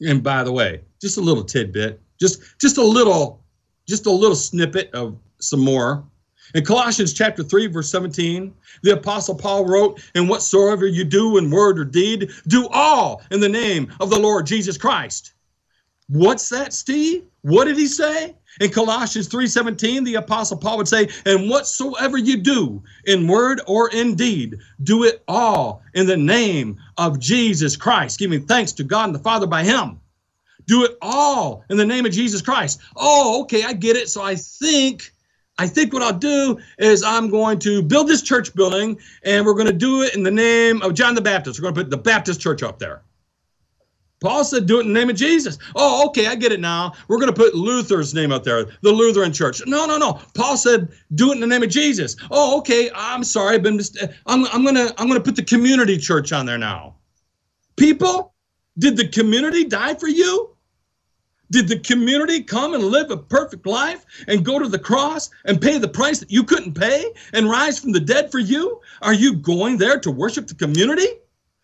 And 0.00 0.22
by 0.22 0.42
the 0.42 0.52
way, 0.52 0.82
just 1.00 1.18
a 1.18 1.20
little 1.20 1.44
tidbit, 1.44 2.00
just 2.20 2.40
just 2.58 2.78
a 2.78 2.82
little, 2.82 3.44
just 3.86 4.06
a 4.06 4.10
little 4.10 4.36
snippet 4.36 4.90
of 4.94 5.18
some 5.40 5.60
more. 5.60 6.04
In 6.54 6.64
Colossians 6.64 7.12
chapter 7.12 7.42
3, 7.42 7.68
verse 7.68 7.90
17, 7.90 8.52
the 8.82 8.92
Apostle 8.92 9.34
Paul 9.34 9.66
wrote, 9.66 10.00
And 10.14 10.28
whatsoever 10.28 10.86
you 10.86 11.04
do 11.04 11.38
in 11.38 11.50
word 11.50 11.78
or 11.78 11.84
deed, 11.84 12.30
do 12.46 12.68
all 12.68 13.22
in 13.30 13.40
the 13.40 13.48
name 13.48 13.92
of 14.00 14.10
the 14.10 14.18
Lord 14.18 14.46
Jesus 14.46 14.76
Christ. 14.76 15.34
What's 16.08 16.48
that, 16.50 16.72
Steve? 16.72 17.24
What 17.42 17.64
did 17.64 17.76
he 17.76 17.86
say? 17.86 18.34
In 18.60 18.70
Colossians 18.70 19.26
3:17, 19.28 20.04
the 20.04 20.14
apostle 20.14 20.56
Paul 20.56 20.76
would 20.76 20.88
say, 20.88 21.08
"And 21.24 21.48
whatsoever 21.48 22.16
you 22.16 22.36
do 22.36 22.82
in 23.04 23.26
word 23.26 23.60
or 23.66 23.88
in 23.90 24.14
deed, 24.14 24.58
do 24.82 25.04
it 25.04 25.24
all 25.26 25.82
in 25.94 26.06
the 26.06 26.16
name 26.16 26.76
of 26.96 27.18
Jesus 27.18 27.74
Christ, 27.74 28.18
giving 28.18 28.46
thanks 28.46 28.72
to 28.72 28.84
God 28.84 29.06
and 29.06 29.14
the 29.14 29.18
Father 29.18 29.46
by 29.46 29.64
him." 29.64 29.98
Do 30.66 30.84
it 30.84 30.96
all 31.02 31.64
in 31.68 31.76
the 31.76 31.84
name 31.84 32.06
of 32.06 32.12
Jesus 32.12 32.42
Christ. 32.42 32.80
Oh, 32.96 33.42
okay, 33.42 33.64
I 33.64 33.72
get 33.72 33.96
it. 33.96 34.08
So 34.08 34.22
I 34.22 34.36
think 34.36 35.12
I 35.58 35.68
think 35.68 35.92
what 35.92 36.02
I'll 36.02 36.12
do 36.12 36.58
is 36.78 37.02
I'm 37.02 37.30
going 37.30 37.58
to 37.60 37.82
build 37.82 38.08
this 38.08 38.22
church 38.22 38.54
building 38.54 38.98
and 39.22 39.46
we're 39.46 39.54
going 39.54 39.66
to 39.66 39.72
do 39.72 40.02
it 40.02 40.14
in 40.14 40.22
the 40.22 40.30
name 40.30 40.82
of 40.82 40.94
John 40.94 41.14
the 41.14 41.20
Baptist. 41.20 41.60
We're 41.60 41.64
going 41.70 41.74
to 41.74 41.80
put 41.82 41.90
the 41.90 41.96
Baptist 41.96 42.40
church 42.40 42.62
up 42.62 42.78
there. 42.78 43.02
Paul 44.20 44.42
said, 44.42 44.66
do 44.66 44.78
it 44.78 44.86
in 44.86 44.92
the 44.92 44.98
name 44.98 45.10
of 45.10 45.16
Jesus. 45.16 45.58
Oh, 45.76 46.06
okay, 46.08 46.28
I 46.28 46.34
get 46.34 46.50
it 46.50 46.58
now. 46.58 46.94
We're 47.08 47.18
going 47.18 47.32
to 47.32 47.36
put 47.38 47.54
Luther's 47.54 48.14
name 48.14 48.32
up 48.32 48.42
there, 48.42 48.64
the 48.80 48.90
Lutheran 48.90 49.32
church. 49.34 49.60
No, 49.66 49.84
no, 49.84 49.98
no. 49.98 50.18
Paul 50.34 50.56
said, 50.56 50.88
do 51.14 51.30
it 51.30 51.34
in 51.34 51.40
the 51.40 51.46
name 51.46 51.62
of 51.62 51.68
Jesus. 51.68 52.16
Oh, 52.30 52.56
okay. 52.58 52.90
I'm 52.94 53.22
sorry. 53.22 53.56
I've 53.56 53.62
been, 53.62 53.78
I'm, 54.26 54.46
I'm 54.46 54.62
going 54.62 54.76
to, 54.76 54.94
I'm 54.96 55.08
going 55.08 55.20
to 55.20 55.24
put 55.24 55.36
the 55.36 55.44
community 55.44 55.98
church 55.98 56.32
on 56.32 56.46
there 56.46 56.56
now. 56.56 56.96
People, 57.76 58.32
did 58.78 58.96
the 58.96 59.08
community 59.08 59.64
die 59.64 59.94
for 59.94 60.08
you? 60.08 60.53
Did 61.50 61.68
the 61.68 61.78
community 61.78 62.42
come 62.42 62.74
and 62.74 62.84
live 62.84 63.10
a 63.10 63.16
perfect 63.16 63.66
life 63.66 64.04
and 64.26 64.44
go 64.44 64.58
to 64.58 64.68
the 64.68 64.78
cross 64.78 65.30
and 65.44 65.60
pay 65.60 65.78
the 65.78 65.88
price 65.88 66.18
that 66.20 66.30
you 66.30 66.42
couldn't 66.44 66.74
pay 66.74 67.12
and 67.32 67.50
rise 67.50 67.78
from 67.78 67.92
the 67.92 68.00
dead 68.00 68.32
for 68.32 68.38
you? 68.38 68.80
Are 69.02 69.12
you 69.12 69.34
going 69.34 69.76
there 69.76 70.00
to 70.00 70.10
worship 70.10 70.46
the 70.46 70.54
community? 70.54 71.06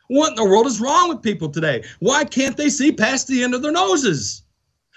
What 0.09 0.31
in 0.31 0.35
the 0.35 0.45
world 0.45 0.67
is 0.67 0.81
wrong 0.81 1.09
with 1.09 1.23
people 1.23 1.49
today? 1.49 1.85
Why 2.01 2.25
can't 2.25 2.57
they 2.57 2.69
see 2.69 2.93
past 2.93 3.29
the 3.29 3.43
end 3.43 3.55
of 3.55 3.63
their 3.63 3.73
noses? 3.73 4.43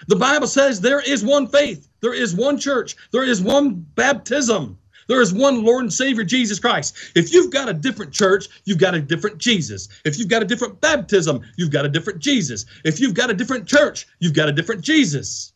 The 0.08 0.16
Bible 0.16 0.48
says 0.48 0.80
there 0.80 1.00
is 1.00 1.24
one 1.24 1.46
faith, 1.46 1.88
there 2.00 2.12
is 2.12 2.34
one 2.34 2.58
church, 2.58 2.96
there 3.12 3.24
is 3.24 3.40
one 3.40 3.86
baptism. 3.94 4.78
There 5.08 5.20
is 5.20 5.32
one 5.32 5.64
Lord 5.64 5.82
and 5.82 5.92
Savior, 5.92 6.24
Jesus 6.24 6.58
Christ. 6.58 6.96
If 7.14 7.32
you've 7.32 7.52
got 7.52 7.68
a 7.68 7.74
different 7.74 8.12
church, 8.12 8.48
you've 8.64 8.78
got 8.78 8.94
a 8.94 9.00
different 9.00 9.38
Jesus. 9.38 9.88
If 10.04 10.18
you've 10.18 10.28
got 10.28 10.42
a 10.42 10.46
different 10.46 10.80
baptism, 10.80 11.40
you've 11.56 11.70
got 11.70 11.84
a 11.84 11.88
different 11.88 12.20
Jesus. 12.20 12.66
If 12.84 13.00
you've 13.00 13.14
got 13.14 13.30
a 13.30 13.34
different 13.34 13.66
church, 13.66 14.06
you've 14.20 14.34
got 14.34 14.48
a 14.48 14.52
different 14.52 14.82
Jesus. 14.82 15.52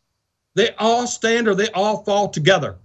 They 0.55 0.75
all 0.79 1.07
stand 1.07 1.49
or 1.49 1.55
they 1.55 1.71
all 1.71 2.05
fall 2.05 2.29
together. 2.29 2.79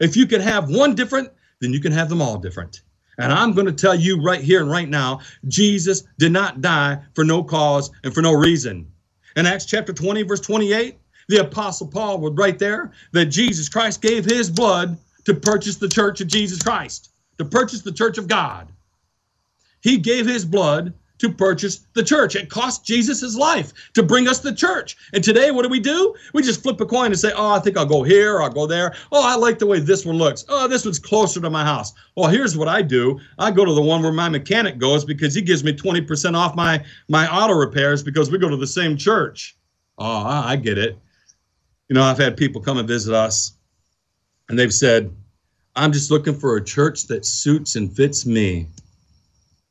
If 0.00 0.16
you 0.16 0.26
can 0.26 0.40
have 0.40 0.70
one 0.70 0.94
different, 0.94 1.30
then 1.60 1.72
you 1.72 1.80
can 1.80 1.92
have 1.92 2.08
them 2.08 2.22
all 2.22 2.38
different. 2.38 2.82
And 3.18 3.32
I'm 3.32 3.52
going 3.52 3.66
to 3.66 3.72
tell 3.72 3.94
you 3.94 4.20
right 4.20 4.40
here 4.40 4.60
and 4.60 4.70
right 4.70 4.88
now 4.88 5.20
Jesus 5.46 6.02
did 6.18 6.32
not 6.32 6.60
die 6.60 7.00
for 7.14 7.24
no 7.24 7.44
cause 7.44 7.90
and 8.02 8.12
for 8.12 8.22
no 8.22 8.32
reason. 8.32 8.90
In 9.36 9.46
Acts 9.46 9.66
chapter 9.66 9.92
20, 9.92 10.22
verse 10.22 10.40
28, 10.40 10.98
the 11.28 11.40
Apostle 11.40 11.88
Paul 11.88 12.18
would 12.20 12.38
write 12.38 12.58
there 12.58 12.92
that 13.12 13.26
Jesus 13.26 13.68
Christ 13.68 14.02
gave 14.02 14.24
his 14.24 14.50
blood 14.50 14.98
to 15.24 15.34
purchase 15.34 15.76
the 15.76 15.88
church 15.88 16.20
of 16.20 16.28
Jesus 16.28 16.62
Christ, 16.62 17.12
to 17.38 17.44
purchase 17.44 17.82
the 17.82 17.92
church 17.92 18.18
of 18.18 18.28
God. 18.28 18.68
He 19.80 19.98
gave 19.98 20.26
his 20.26 20.44
blood 20.44 20.94
to 21.18 21.30
purchase 21.30 21.86
the 21.94 22.02
church. 22.02 22.36
It 22.36 22.50
cost 22.50 22.84
Jesus 22.84 23.20
his 23.20 23.36
life 23.36 23.72
to 23.94 24.02
bring 24.02 24.28
us 24.28 24.40
the 24.40 24.54
church. 24.54 24.96
And 25.12 25.22
today, 25.22 25.50
what 25.50 25.62
do 25.62 25.68
we 25.68 25.80
do? 25.80 26.14
We 26.32 26.42
just 26.42 26.62
flip 26.62 26.80
a 26.80 26.86
coin 26.86 27.06
and 27.06 27.18
say, 27.18 27.32
Oh, 27.34 27.50
I 27.50 27.60
think 27.60 27.76
I'll 27.76 27.86
go 27.86 28.02
here 28.02 28.42
I'll 28.42 28.50
go 28.50 28.66
there. 28.66 28.94
Oh, 29.12 29.22
I 29.24 29.36
like 29.36 29.58
the 29.58 29.66
way 29.66 29.80
this 29.80 30.04
one 30.04 30.16
looks. 30.16 30.44
Oh, 30.48 30.68
this 30.68 30.84
one's 30.84 30.98
closer 30.98 31.40
to 31.40 31.50
my 31.50 31.64
house. 31.64 31.92
Well, 32.16 32.28
here's 32.28 32.56
what 32.56 32.68
I 32.68 32.82
do 32.82 33.20
I 33.38 33.50
go 33.50 33.64
to 33.64 33.72
the 33.72 33.82
one 33.82 34.02
where 34.02 34.12
my 34.12 34.28
mechanic 34.28 34.78
goes 34.78 35.04
because 35.04 35.34
he 35.34 35.42
gives 35.42 35.62
me 35.64 35.72
20% 35.72 36.34
off 36.34 36.54
my, 36.54 36.84
my 37.08 37.28
auto 37.32 37.54
repairs 37.54 38.02
because 38.02 38.30
we 38.30 38.38
go 38.38 38.48
to 38.48 38.56
the 38.56 38.66
same 38.66 38.96
church. 38.96 39.56
Oh, 39.98 40.24
I 40.26 40.56
get 40.56 40.78
it. 40.78 40.98
You 41.88 41.94
know, 41.94 42.02
I've 42.02 42.18
had 42.18 42.36
people 42.36 42.60
come 42.60 42.78
and 42.78 42.88
visit 42.88 43.14
us 43.14 43.52
and 44.48 44.58
they've 44.58 44.74
said, 44.74 45.14
I'm 45.76 45.92
just 45.92 46.10
looking 46.10 46.34
for 46.34 46.56
a 46.56 46.64
church 46.64 47.06
that 47.08 47.26
suits 47.26 47.76
and 47.76 47.94
fits 47.94 48.26
me. 48.26 48.68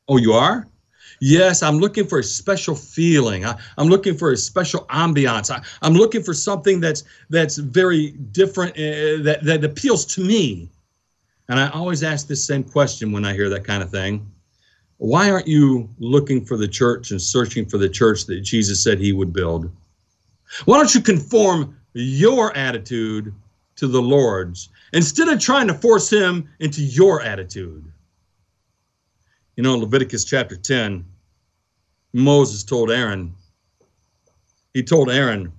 Oh, 0.08 0.18
you 0.18 0.32
are? 0.32 0.68
Yes, 1.20 1.62
I'm 1.62 1.78
looking 1.78 2.06
for 2.06 2.18
a 2.18 2.22
special 2.22 2.74
feeling. 2.74 3.46
I, 3.46 3.56
am 3.78 3.88
looking 3.88 4.16
for 4.16 4.32
a 4.32 4.36
special 4.36 4.84
ambiance. 4.86 5.50
I, 5.50 5.62
am 5.86 5.94
looking 5.94 6.22
for 6.22 6.34
something 6.34 6.80
that's 6.80 7.04
that's 7.30 7.56
very 7.56 8.10
different, 8.10 8.72
uh, 8.72 9.22
that 9.22 9.38
that 9.44 9.64
appeals 9.64 10.04
to 10.16 10.20
me. 10.20 10.68
And 11.48 11.58
I 11.60 11.68
always 11.70 12.02
ask 12.02 12.26
this 12.26 12.44
same 12.44 12.64
question 12.64 13.12
when 13.12 13.24
I 13.24 13.32
hear 13.32 13.48
that 13.50 13.64
kind 13.64 13.82
of 13.82 13.90
thing: 13.90 14.30
Why 14.98 15.30
aren't 15.30 15.46
you 15.46 15.88
looking 15.98 16.44
for 16.44 16.56
the 16.56 16.68
church 16.68 17.10
and 17.10 17.22
searching 17.22 17.64
for 17.64 17.78
the 17.78 17.88
church 17.88 18.26
that 18.26 18.40
Jesus 18.40 18.82
said 18.82 18.98
He 18.98 19.12
would 19.12 19.32
build? 19.32 19.70
Why 20.64 20.76
don't 20.76 20.94
you 20.94 21.00
conform 21.00 21.78
your 21.94 22.54
attitude 22.56 23.32
to 23.76 23.86
the 23.86 24.02
Lord's 24.02 24.68
instead 24.92 25.28
of 25.28 25.40
trying 25.40 25.66
to 25.68 25.74
force 25.74 26.10
him 26.10 26.48
into 26.60 26.82
your 26.82 27.22
attitude. 27.22 27.84
You 29.56 29.62
know, 29.62 29.76
Leviticus 29.76 30.24
chapter 30.24 30.56
10, 30.56 31.04
Moses 32.12 32.64
told 32.64 32.90
Aaron, 32.90 33.34
he 34.72 34.82
told 34.82 35.10
Aaron 35.10 35.52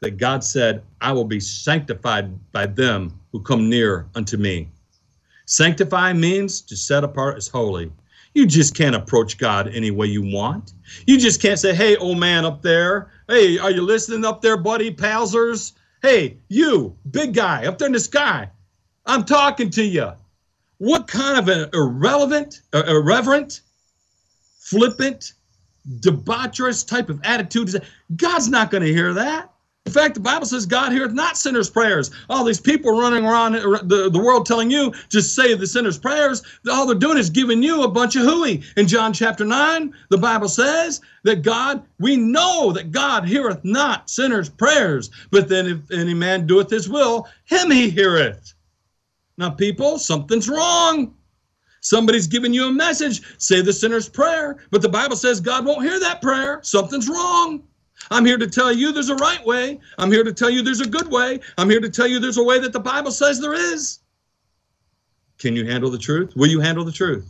that 0.00 0.16
God 0.16 0.42
said, 0.42 0.82
I 1.00 1.12
will 1.12 1.24
be 1.24 1.40
sanctified 1.40 2.52
by 2.52 2.66
them 2.66 3.18
who 3.30 3.42
come 3.42 3.68
near 3.68 4.06
unto 4.14 4.36
me. 4.36 4.68
Sanctify 5.46 6.12
means 6.12 6.60
to 6.62 6.76
set 6.76 7.04
apart 7.04 7.36
as 7.36 7.48
holy. 7.48 7.92
You 8.34 8.46
just 8.46 8.74
can't 8.74 8.96
approach 8.96 9.36
God 9.36 9.68
any 9.68 9.90
way 9.90 10.06
you 10.06 10.22
want. 10.22 10.72
You 11.06 11.18
just 11.18 11.42
can't 11.42 11.58
say, 11.58 11.74
hey, 11.74 11.96
old 11.96 12.18
man 12.18 12.44
up 12.44 12.62
there, 12.62 13.10
hey, 13.28 13.58
are 13.58 13.70
you 13.70 13.82
listening 13.82 14.24
up 14.24 14.40
there, 14.40 14.56
buddy, 14.56 14.90
palsers? 14.90 15.72
Hey, 16.02 16.38
you, 16.48 16.96
big 17.08 17.32
guy 17.32 17.66
up 17.66 17.78
there 17.78 17.86
in 17.86 17.92
the 17.92 18.00
sky, 18.00 18.50
I'm 19.06 19.24
talking 19.24 19.70
to 19.70 19.84
you. 19.84 20.10
What 20.78 21.06
kind 21.06 21.38
of 21.38 21.48
an 21.48 21.70
irrelevant, 21.72 22.62
uh, 22.72 22.82
irreverent, 22.88 23.60
flippant, 24.58 25.34
debaucherous 26.00 26.84
type 26.84 27.08
of 27.08 27.20
attitude 27.22 27.68
is 27.68 27.74
that? 27.74 27.84
God's 28.16 28.48
not 28.48 28.72
going 28.72 28.82
to 28.82 28.92
hear 28.92 29.14
that. 29.14 29.51
In 29.84 29.92
fact, 29.92 30.14
the 30.14 30.20
Bible 30.20 30.46
says 30.46 30.64
God 30.64 30.92
heareth 30.92 31.12
not 31.12 31.36
sinners' 31.36 31.68
prayers. 31.68 32.10
All 32.30 32.44
these 32.44 32.60
people 32.60 32.98
running 32.98 33.24
around 33.26 33.56
uh, 33.56 33.82
the, 33.82 34.08
the 34.10 34.22
world 34.22 34.46
telling 34.46 34.70
you 34.70 34.92
just 35.08 35.34
say 35.34 35.54
the 35.54 35.66
sinner's 35.66 35.98
prayers, 35.98 36.42
all 36.70 36.86
they're 36.86 36.94
doing 36.94 37.18
is 37.18 37.30
giving 37.30 37.62
you 37.62 37.82
a 37.82 37.88
bunch 37.88 38.14
of 38.14 38.22
hooey. 38.22 38.62
In 38.76 38.86
John 38.86 39.12
chapter 39.12 39.44
9, 39.44 39.92
the 40.08 40.18
Bible 40.18 40.48
says 40.48 41.00
that 41.24 41.42
God, 41.42 41.82
we 41.98 42.16
know 42.16 42.72
that 42.72 42.92
God 42.92 43.26
heareth 43.26 43.64
not 43.64 44.08
sinners' 44.08 44.48
prayers, 44.48 45.10
but 45.32 45.48
then 45.48 45.66
if 45.66 45.90
any 45.90 46.14
man 46.14 46.46
doeth 46.46 46.70
his 46.70 46.88
will, 46.88 47.26
him 47.44 47.70
he 47.70 47.90
heareth. 47.90 48.54
Now, 49.36 49.50
people, 49.50 49.98
something's 49.98 50.48
wrong. 50.48 51.14
Somebody's 51.80 52.28
giving 52.28 52.54
you 52.54 52.68
a 52.68 52.72
message, 52.72 53.22
say 53.38 53.60
the 53.60 53.72
sinner's 53.72 54.08
prayer, 54.08 54.58
but 54.70 54.80
the 54.80 54.88
Bible 54.88 55.16
says 55.16 55.40
God 55.40 55.66
won't 55.66 55.82
hear 55.82 55.98
that 55.98 56.22
prayer. 56.22 56.60
Something's 56.62 57.08
wrong. 57.08 57.64
I'm 58.10 58.24
here 58.24 58.38
to 58.38 58.46
tell 58.46 58.72
you 58.72 58.92
there's 58.92 59.10
a 59.10 59.16
right 59.16 59.44
way. 59.44 59.80
I'm 59.98 60.10
here 60.10 60.24
to 60.24 60.32
tell 60.32 60.50
you 60.50 60.62
there's 60.62 60.80
a 60.80 60.88
good 60.88 61.10
way. 61.10 61.40
I'm 61.58 61.70
here 61.70 61.80
to 61.80 61.90
tell 61.90 62.06
you 62.06 62.18
there's 62.18 62.38
a 62.38 62.42
way 62.42 62.58
that 62.58 62.72
the 62.72 62.80
Bible 62.80 63.10
says 63.10 63.40
there 63.40 63.54
is. 63.54 64.00
Can 65.38 65.56
you 65.56 65.66
handle 65.66 65.90
the 65.90 65.98
truth? 65.98 66.34
Will 66.36 66.48
you 66.48 66.60
handle 66.60 66.84
the 66.84 66.92
truth? 66.92 67.28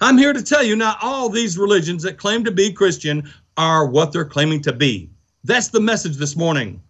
I'm 0.00 0.18
here 0.18 0.32
to 0.32 0.42
tell 0.42 0.62
you 0.62 0.76
not 0.76 0.98
all 1.02 1.28
these 1.28 1.58
religions 1.58 2.02
that 2.04 2.18
claim 2.18 2.44
to 2.44 2.50
be 2.50 2.72
Christian 2.72 3.30
are 3.56 3.86
what 3.86 4.12
they're 4.12 4.24
claiming 4.24 4.62
to 4.62 4.72
be. 4.72 5.10
That's 5.44 5.68
the 5.68 5.80
message 5.80 6.16
this 6.16 6.36
morning. 6.36 6.80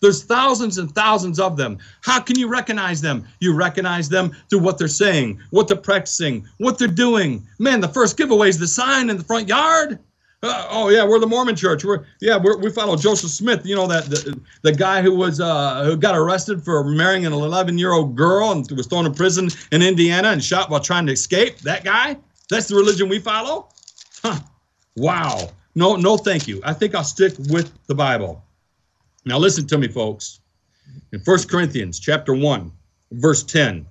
There's 0.00 0.24
thousands 0.24 0.78
and 0.78 0.90
thousands 0.94 1.38
of 1.38 1.58
them. 1.58 1.78
How 2.00 2.20
can 2.20 2.38
you 2.38 2.48
recognize 2.48 3.02
them? 3.02 3.26
You 3.40 3.54
recognize 3.54 4.08
them 4.08 4.34
through 4.48 4.60
what 4.60 4.78
they're 4.78 4.88
saying, 4.88 5.40
what 5.50 5.68
they're 5.68 5.76
practicing, 5.76 6.46
what 6.56 6.78
they're 6.78 6.88
doing. 6.88 7.46
Man, 7.58 7.80
the 7.80 7.88
first 7.88 8.16
giveaway 8.16 8.48
is 8.48 8.58
the 8.58 8.66
sign 8.66 9.10
in 9.10 9.18
the 9.18 9.24
front 9.24 9.48
yard. 9.48 9.98
Uh, 10.42 10.66
oh 10.70 10.88
yeah, 10.88 11.04
we're 11.04 11.18
the 11.18 11.26
Mormon 11.26 11.54
Church. 11.54 11.84
We're 11.84 12.04
yeah, 12.20 12.38
we're, 12.38 12.56
we 12.56 12.70
follow 12.70 12.96
Joseph 12.96 13.30
Smith. 13.30 13.66
You 13.66 13.76
know 13.76 13.86
that 13.86 14.06
the, 14.06 14.40
the 14.62 14.72
guy 14.72 15.02
who 15.02 15.14
was 15.14 15.38
uh, 15.38 15.84
who 15.84 15.96
got 15.96 16.16
arrested 16.16 16.64
for 16.64 16.82
marrying 16.84 17.26
an 17.26 17.32
11 17.34 17.76
year 17.76 17.92
old 17.92 18.16
girl 18.16 18.52
and 18.52 18.70
was 18.70 18.86
thrown 18.86 19.04
in 19.04 19.12
prison 19.12 19.50
in 19.70 19.82
Indiana 19.82 20.28
and 20.28 20.42
shot 20.42 20.70
while 20.70 20.80
trying 20.80 21.06
to 21.06 21.12
escape. 21.12 21.58
That 21.58 21.84
guy. 21.84 22.16
That's 22.48 22.66
the 22.66 22.74
religion 22.74 23.08
we 23.08 23.18
follow. 23.18 23.68
Huh. 24.24 24.40
Wow. 24.96 25.50
No, 25.74 25.94
no, 25.94 26.16
thank 26.16 26.48
you. 26.48 26.60
I 26.64 26.72
think 26.72 26.94
I'll 26.94 27.04
stick 27.04 27.34
with 27.48 27.72
the 27.86 27.94
Bible. 27.94 28.42
Now 29.24 29.38
listen 29.38 29.66
to 29.68 29.78
me, 29.78 29.86
folks. 29.86 30.40
In 31.12 31.20
1 31.20 31.48
Corinthians 31.48 32.00
chapter 32.00 32.34
1, 32.34 32.72
verse 33.12 33.44
10. 33.44 33.86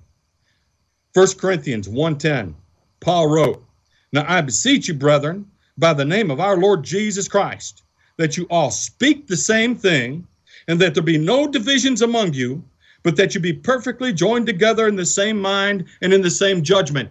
1 1.14 1.26
Corinthians 1.38 1.88
1:10. 1.88 2.54
Paul 3.00 3.28
wrote, 3.28 3.64
Now 4.12 4.24
I 4.28 4.42
beseech 4.42 4.88
you, 4.88 4.94
brethren 4.94 5.49
by 5.78 5.92
the 5.94 6.04
name 6.04 6.30
of 6.30 6.40
our 6.40 6.56
Lord 6.56 6.82
Jesus 6.82 7.28
Christ, 7.28 7.82
that 8.16 8.36
you 8.36 8.46
all 8.50 8.70
speak 8.70 9.26
the 9.26 9.36
same 9.36 9.76
thing, 9.76 10.26
and 10.68 10.80
that 10.80 10.94
there 10.94 11.02
be 11.02 11.18
no 11.18 11.46
divisions 11.46 12.02
among 12.02 12.34
you, 12.34 12.62
but 13.02 13.16
that 13.16 13.34
you 13.34 13.40
be 13.40 13.52
perfectly 13.52 14.12
joined 14.12 14.46
together 14.46 14.86
in 14.86 14.96
the 14.96 15.06
same 15.06 15.40
mind 15.40 15.86
and 16.02 16.12
in 16.12 16.20
the 16.20 16.30
same 16.30 16.62
judgment. 16.62 17.08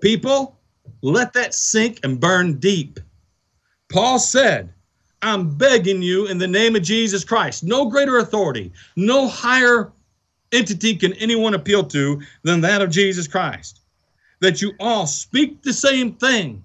People, 0.00 0.56
let 1.02 1.32
that 1.32 1.54
sink 1.54 2.00
and 2.04 2.20
burn 2.20 2.58
deep. 2.58 3.00
Paul 3.90 4.18
said, 4.18 4.72
I'm 5.22 5.56
begging 5.56 6.02
you 6.02 6.26
in 6.26 6.38
the 6.38 6.46
name 6.46 6.76
of 6.76 6.82
Jesus 6.82 7.24
Christ, 7.24 7.64
no 7.64 7.86
greater 7.86 8.18
authority, 8.18 8.72
no 8.94 9.26
higher 9.26 9.90
entity 10.52 10.94
can 10.94 11.12
anyone 11.14 11.54
appeal 11.54 11.84
to 11.84 12.22
than 12.44 12.60
that 12.60 12.80
of 12.80 12.90
Jesus 12.90 13.26
Christ, 13.26 13.80
that 14.40 14.62
you 14.62 14.72
all 14.78 15.06
speak 15.06 15.62
the 15.62 15.72
same 15.72 16.12
thing 16.14 16.62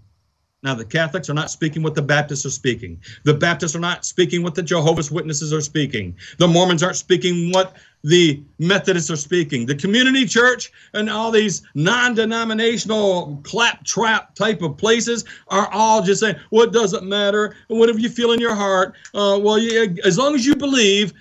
now, 0.63 0.73
the 0.73 0.85
Catholics 0.85 1.29
are 1.29 1.33
not 1.33 1.51
speaking 1.51 1.83
what 1.83 1.93
the 1.93 2.01
Baptists 2.01 2.45
are 2.45 2.49
speaking. 2.49 2.97
The 3.23 3.33
Baptists 3.33 3.75
are 3.75 3.81
not 3.81 4.05
speaking 4.05 4.43
what 4.43 4.55
the 4.55 4.63
Jehovah's 4.63 5.11
Witnesses 5.11 5.51
are 5.51 5.59
speaking. 5.59 6.15
The 6.37 6.47
Mormons 6.47 6.81
aren't 6.81 6.95
speaking 6.95 7.51
what 7.51 7.75
the 8.05 8.41
Methodists 8.59 9.11
are 9.11 9.17
speaking. 9.17 9.65
The 9.65 9.75
community 9.75 10.25
church 10.25 10.71
and 10.93 11.09
all 11.09 11.31
these 11.31 11.63
non 11.75 12.15
denominational 12.15 13.41
claptrap 13.43 14.35
type 14.35 14.61
of 14.61 14.77
places 14.77 15.25
are 15.49 15.67
all 15.73 16.01
just 16.01 16.21
saying, 16.21 16.37
what 16.49 16.71
well, 16.71 16.81
doesn't 16.81 17.03
matter? 17.03 17.57
Whatever 17.67 17.99
you 17.99 18.09
feel 18.09 18.31
in 18.31 18.39
your 18.39 18.55
heart. 18.55 18.95
Uh, 19.13 19.37
well, 19.41 19.59
as 20.05 20.17
long 20.17 20.33
as 20.33 20.45
you 20.45 20.55
believe, 20.55 21.11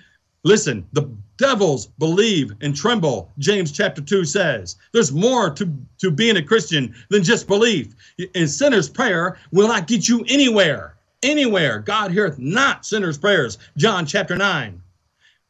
listen, 0.45 0.87
the 0.93 1.09
devils 1.37 1.87
believe 1.99 2.53
and 2.61 2.75
tremble, 2.75 3.31
James 3.39 3.71
chapter 3.71 4.01
2 4.01 4.25
says. 4.25 4.77
There's 4.91 5.11
more 5.11 5.49
to, 5.51 5.71
to 5.99 6.11
being 6.11 6.37
a 6.37 6.43
Christian 6.43 6.93
than 7.09 7.23
just 7.23 7.47
belief. 7.47 7.95
And 8.35 8.49
sinner's 8.49 8.89
prayer 8.89 9.37
will 9.51 9.67
not 9.67 9.87
get 9.87 10.07
you 10.07 10.25
anywhere. 10.27 10.95
Anywhere. 11.21 11.79
God 11.79 12.11
heareth 12.11 12.39
not 12.39 12.85
sinners' 12.85 13.17
prayers. 13.17 13.57
John 13.77 14.05
chapter 14.05 14.35
9. 14.35 14.81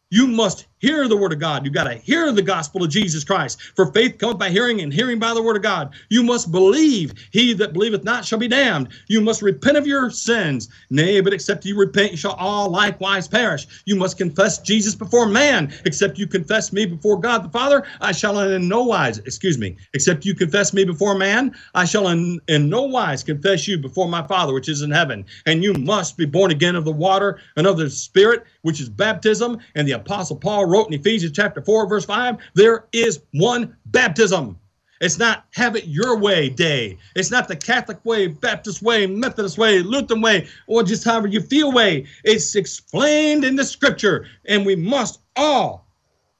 You 0.10 0.28
must 0.28 0.68
hear 0.84 1.08
the 1.08 1.16
word 1.16 1.32
of 1.32 1.40
God. 1.40 1.64
You 1.64 1.72
got 1.72 1.86
to 1.86 1.96
hear 1.96 2.30
the 2.34 2.42
gospel 2.42 2.84
of 2.84 2.90
Jesus 2.90 3.24
Christ. 3.24 3.62
For 3.62 3.86
faith 3.94 4.18
cometh 4.18 4.38
by 4.38 4.50
hearing, 4.50 4.82
and 4.82 4.94
hearing 4.94 5.18
by 5.18 5.34
the 5.34 5.42
word 5.42 5.56
of 5.56 5.64
God. 5.64 5.94
You 6.10 6.24
must 6.24 6.52
believe. 6.52 7.14
He 7.32 7.54
that 7.54 7.72
believeth 7.72 8.04
not 8.04 8.26
shall 8.26 8.38
be 8.38 8.50
damned. 8.50 8.90
You 9.08 9.22
must 9.22 9.42
repent 9.42 9.78
of 9.78 9.88
your 9.88 10.10
sins. 10.10 10.68
Nay, 10.90 11.22
but 11.22 11.32
except 11.34 11.64
you 11.64 11.78
repent, 11.78 12.12
you 12.12 12.18
shall 12.18 12.34
all 12.34 12.70
likewise 12.70 13.30
perish. 13.30 13.66
You 13.86 13.96
must 13.96 14.18
confess 14.18 14.60
Jesus 14.60 14.94
before 14.94 15.26
man. 15.26 15.74
Except 15.86 16.18
you 16.20 16.28
confess 16.28 16.74
me 16.74 16.86
before 16.86 17.18
God 17.18 17.46
the 17.46 17.50
Father, 17.50 17.84
I 18.02 18.12
shall 18.12 18.38
in 18.40 18.68
no 18.68 18.84
wise, 18.84 19.20
excuse 19.20 19.58
me, 19.58 19.78
except 19.94 20.26
you 20.26 20.36
confess 20.36 20.74
me 20.74 20.84
before 20.84 21.16
man, 21.16 21.56
I 21.74 21.86
shall 21.86 22.10
in, 22.10 22.42
in 22.50 22.70
no 22.70 22.84
wise 22.84 23.24
confess 23.24 23.68
you 23.70 23.78
before 23.78 24.10
my 24.10 24.26
Father 24.28 24.54
which 24.54 24.68
is 24.68 24.82
in 24.82 24.92
heaven. 24.92 25.26
And 25.46 25.64
you 25.64 25.74
must 25.74 26.18
be 26.18 26.26
born 26.26 26.52
again 26.52 26.76
of 26.76 26.84
the 26.84 26.92
water 26.92 27.40
and 27.56 27.66
of 27.66 27.78
the 27.78 27.90
Spirit, 27.90 28.44
which 28.64 28.82
is 28.82 28.90
baptism. 28.90 29.60
And 29.76 29.88
the 29.88 29.94
Apostle 29.94 30.36
Paul 30.36 30.66
wrote 30.74 30.88
in 30.88 30.99
Ephesians 30.99 31.34
chapter 31.34 31.61
4, 31.61 31.88
verse 31.88 32.05
5, 32.05 32.38
there 32.55 32.86
is 32.91 33.21
one 33.32 33.78
baptism. 33.86 34.57
It's 35.01 35.19
not 35.19 35.45
have 35.51 35.76
it 35.76 35.86
your 35.86 36.17
way 36.17 36.49
day. 36.49 36.97
It's 37.15 37.30
not 37.30 37.47
the 37.47 37.55
Catholic 37.55 38.03
way, 38.05 38.26
Baptist 38.26 38.82
way, 38.82 39.05
Methodist 39.05 39.59
way, 39.59 39.84
Lutheran 39.84 40.21
way, 40.21 40.47
or 40.65 40.82
just 40.82 41.03
however 41.03 41.28
you 41.28 41.41
feel 41.41 41.71
way. 41.71 42.07
It's 42.24 42.55
explained 42.55 43.43
in 43.45 43.55
the 43.55 43.65
scripture, 43.65 44.26
and 44.45 44.65
we 44.65 44.76
must 44.76 45.19
all 45.36 45.86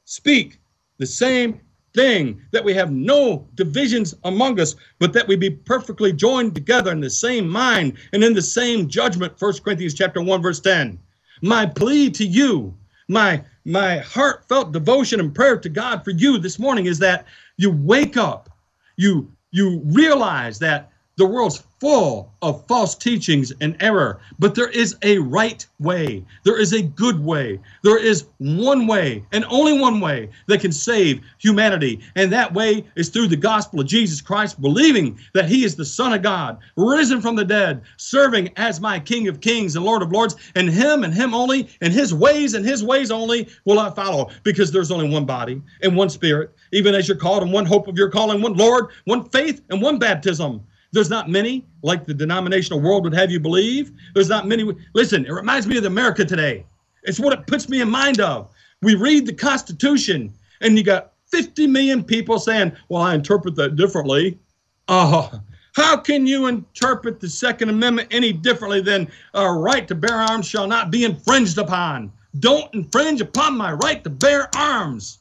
speak 0.06 0.60
the 0.98 1.06
same 1.06 1.62
thing 1.94 2.42
that 2.52 2.64
we 2.64 2.74
have 2.74 2.92
no 2.92 3.48
divisions 3.54 4.16
among 4.24 4.60
us, 4.60 4.76
but 4.98 5.14
that 5.14 5.28
we 5.28 5.36
be 5.36 5.52
perfectly 5.52 6.12
joined 6.12 6.56
together 6.56 6.92
in 6.92 7.02
the 7.02 7.10
same 7.10 7.48
mind 7.48 7.94
and 8.14 8.24
in 8.24 8.34
the 8.34 8.42
same 8.42 8.88
judgment. 8.88 9.34
1 9.38 9.54
Corinthians 9.64 9.94
chapter 9.94 10.24
1, 10.24 10.42
verse 10.42 10.60
10. 10.60 10.98
My 11.44 11.68
plea 11.68 12.10
to 12.12 12.26
you, 12.26 12.74
my 13.08 13.44
my 13.66 13.98
heartfelt 14.00 14.72
devotion 14.72 15.20
and 15.20 15.34
prayer 15.34 15.58
to 15.58 15.70
God 15.70 16.04
for 16.04 16.12
you 16.12 16.38
this 16.38 16.60
morning 16.60 16.86
is 16.86 17.00
that 17.00 17.26
you 17.58 17.72
wake 17.72 18.18
up, 18.18 18.50
you 18.98 19.32
you 19.52 19.82
realize 19.86 20.60
that 20.60 20.92
the 21.16 21.26
world's 21.26 21.64
full 21.84 22.32
of 22.42 22.66
false 22.66 22.96
teachings 22.96 23.52
and 23.60 23.76
error, 23.82 24.22
but 24.40 24.56
there 24.56 24.70
is 24.70 24.96
a 25.02 25.18
right 25.18 25.68
way. 25.80 26.24
There 26.46 26.58
is 26.58 26.72
a 26.72 26.82
good 26.82 27.20
way. 27.20 27.60
There 27.84 28.02
is 28.02 28.28
one 28.38 28.88
way 28.88 29.26
and 29.34 29.44
only 29.50 29.78
one 29.78 30.00
way 30.00 30.30
that 30.48 30.62
can 30.62 30.72
save 30.72 31.20
humanity. 31.40 32.00
And 32.16 32.32
that 32.32 32.54
way 32.54 32.86
is 32.96 33.10
through 33.10 33.28
the 33.28 33.36
gospel 33.36 33.82
of 33.82 33.88
Jesus 33.88 34.22
Christ, 34.22 34.62
believing 34.62 35.20
that 35.34 35.50
he 35.50 35.66
is 35.66 35.76
the 35.76 35.84
Son 35.84 36.14
of 36.14 36.22
God, 36.22 36.58
risen 36.78 37.20
from 37.20 37.36
the 37.36 37.44
dead, 37.44 37.82
serving 37.98 38.54
as 38.56 38.80
my 38.80 38.98
King 38.98 39.28
of 39.28 39.42
Kings 39.42 39.76
and 39.76 39.84
Lord 39.84 40.02
of 40.02 40.14
Lords, 40.14 40.38
and 40.56 40.70
him 40.70 41.04
and 41.04 41.14
him 41.14 41.34
only, 41.34 41.68
and 41.82 41.92
his 41.92 42.14
ways 42.14 42.54
and 42.54 42.66
his 42.66 42.82
ways 42.82 43.12
only 43.12 43.50
will 43.66 43.80
I 43.80 43.90
follow, 43.90 44.30
because 44.44 44.72
there's 44.72 44.90
only 44.90 45.10
one 45.10 45.26
body 45.26 45.62
and 45.82 45.98
one 45.98 46.10
spirit, 46.10 46.56
even 46.72 46.96
as 46.96 47.10
you're 47.10 47.18
called, 47.18 47.44
and 47.44 47.52
one 47.52 47.66
hope 47.66 47.90
of 47.90 47.98
your 47.98 48.10
calling, 48.10 48.42
one 48.42 48.54
Lord, 48.54 48.92
one 49.04 49.28
faith, 49.32 49.62
and 49.70 49.82
one 49.82 50.00
baptism. 50.00 50.62
There's 50.94 51.10
not 51.10 51.28
many 51.28 51.66
like 51.84 52.06
the 52.06 52.14
denominational 52.14 52.80
world 52.80 53.04
would 53.04 53.14
have 53.14 53.30
you 53.30 53.40
believe. 53.40 53.92
There's 54.16 54.30
not 54.30 54.48
many. 54.48 54.74
Listen, 54.94 55.26
it 55.26 55.32
reminds 55.32 55.68
me 55.68 55.78
of 55.78 55.86
America 55.86 56.26
today. 56.26 56.66
It's 57.04 57.20
what 57.20 57.34
it 57.34 57.46
puts 57.46 57.70
me 57.70 57.82
in 57.82 57.90
mind 57.90 58.20
of. 58.22 58.50
We 58.82 58.96
read 58.96 59.28
the 59.28 59.34
Constitution, 59.34 60.34
and 60.62 60.78
you 60.78 60.84
got 60.84 61.12
50 61.28 61.68
million 61.68 62.04
people 62.04 62.40
saying, 62.40 62.72
Well, 62.90 63.02
I 63.02 63.14
interpret 63.14 63.56
that 63.56 63.76
differently. 63.76 64.40
Oh, 64.88 65.42
how 65.76 65.98
can 65.98 66.26
you 66.26 66.48
interpret 66.48 67.20
the 67.20 67.30
Second 67.30 67.70
Amendment 67.70 68.08
any 68.12 68.32
differently 68.32 68.82
than 68.82 69.12
a 69.34 69.52
right 69.52 69.88
to 69.88 69.96
bear 69.96 70.16
arms 70.16 70.48
shall 70.48 70.68
not 70.68 70.90
be 70.90 71.04
infringed 71.04 71.58
upon? 71.58 72.12
Don't 72.40 72.74
infringe 72.74 73.22
upon 73.22 73.58
my 73.58 73.74
right 73.74 74.04
to 74.04 74.10
bear 74.10 74.50
arms. 74.56 75.20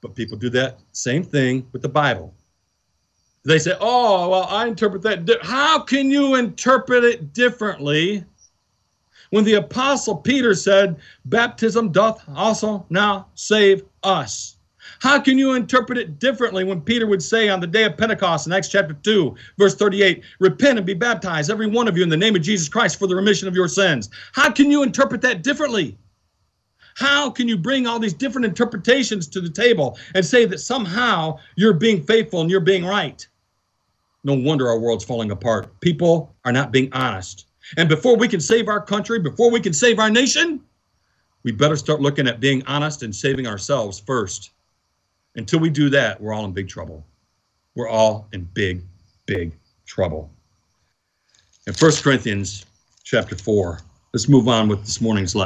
But 0.00 0.14
people 0.14 0.38
do 0.38 0.48
that 0.50 0.78
same 0.92 1.22
thing 1.22 1.66
with 1.72 1.82
the 1.82 1.88
Bible 1.88 2.34
they 3.44 3.58
say, 3.58 3.74
oh, 3.80 4.28
well, 4.28 4.46
I 4.48 4.66
interpret 4.66 5.02
that. 5.02 5.24
Di-. 5.24 5.38
How 5.42 5.80
can 5.80 6.10
you 6.10 6.34
interpret 6.34 7.04
it 7.04 7.32
differently 7.32 8.24
when 9.30 9.44
the 9.44 9.54
Apostle 9.54 10.16
Peter 10.16 10.54
said, 10.54 10.96
baptism 11.24 11.90
doth 11.90 12.22
also 12.34 12.84
now 12.90 13.28
save 13.34 13.84
us? 14.02 14.56
How 14.98 15.18
can 15.18 15.38
you 15.38 15.54
interpret 15.54 15.98
it 15.98 16.18
differently 16.18 16.64
when 16.64 16.82
Peter 16.82 17.06
would 17.06 17.22
say 17.22 17.48
on 17.48 17.60
the 17.60 17.66
day 17.66 17.84
of 17.84 17.96
Pentecost 17.96 18.46
in 18.46 18.52
Acts 18.52 18.68
chapter 18.68 18.92
2, 18.92 19.34
verse 19.56 19.74
38, 19.74 20.22
repent 20.40 20.78
and 20.78 20.86
be 20.86 20.94
baptized, 20.94 21.50
every 21.50 21.66
one 21.66 21.88
of 21.88 21.96
you, 21.96 22.02
in 22.02 22.08
the 22.10 22.16
name 22.16 22.36
of 22.36 22.42
Jesus 22.42 22.68
Christ 22.68 22.98
for 22.98 23.06
the 23.06 23.16
remission 23.16 23.48
of 23.48 23.54
your 23.54 23.68
sins? 23.68 24.10
How 24.32 24.50
can 24.50 24.70
you 24.70 24.82
interpret 24.82 25.22
that 25.22 25.42
differently? 25.42 25.96
How 26.96 27.30
can 27.30 27.48
you 27.48 27.56
bring 27.56 27.86
all 27.86 27.98
these 27.98 28.12
different 28.12 28.44
interpretations 28.44 29.26
to 29.28 29.40
the 29.40 29.48
table 29.48 29.98
and 30.14 30.24
say 30.24 30.44
that 30.44 30.58
somehow 30.58 31.38
you're 31.56 31.72
being 31.72 32.02
faithful 32.02 32.42
and 32.42 32.50
you're 32.50 32.60
being 32.60 32.84
right? 32.84 33.26
No 34.22 34.34
wonder 34.34 34.68
our 34.68 34.78
world's 34.78 35.04
falling 35.04 35.30
apart. 35.30 35.80
People 35.80 36.34
are 36.44 36.52
not 36.52 36.72
being 36.72 36.92
honest. 36.92 37.46
And 37.76 37.88
before 37.88 38.16
we 38.16 38.28
can 38.28 38.40
save 38.40 38.68
our 38.68 38.80
country, 38.80 39.18
before 39.18 39.50
we 39.50 39.60
can 39.60 39.72
save 39.72 39.98
our 39.98 40.10
nation, 40.10 40.60
we 41.42 41.52
better 41.52 41.76
start 41.76 42.00
looking 42.00 42.28
at 42.28 42.40
being 42.40 42.62
honest 42.66 43.02
and 43.02 43.14
saving 43.14 43.46
ourselves 43.46 44.00
first. 44.00 44.50
Until 45.36 45.60
we 45.60 45.70
do 45.70 45.88
that, 45.90 46.20
we're 46.20 46.34
all 46.34 46.44
in 46.44 46.52
big 46.52 46.68
trouble. 46.68 47.06
We're 47.74 47.88
all 47.88 48.28
in 48.32 48.44
big, 48.52 48.82
big 49.26 49.56
trouble. 49.86 50.30
In 51.66 51.72
1 51.72 51.92
Corinthians 52.02 52.66
chapter 53.04 53.36
4, 53.36 53.80
let's 54.12 54.28
move 54.28 54.48
on 54.48 54.68
with 54.68 54.80
this 54.80 55.00
morning's 55.00 55.36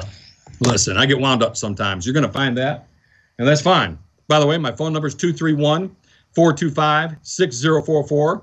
lesson. 0.60 0.96
I 0.96 1.06
get 1.06 1.20
wound 1.20 1.42
up 1.42 1.56
sometimes. 1.56 2.06
You're 2.06 2.14
going 2.14 2.26
to 2.26 2.32
find 2.32 2.56
that, 2.58 2.88
and 3.38 3.46
that's 3.46 3.60
fine. 3.60 3.98
By 4.26 4.40
the 4.40 4.46
way, 4.46 4.56
my 4.56 4.72
phone 4.72 4.92
number 4.92 5.06
is 5.06 5.14
231 5.14 5.94
425 6.34 7.16
6044. 7.22 8.42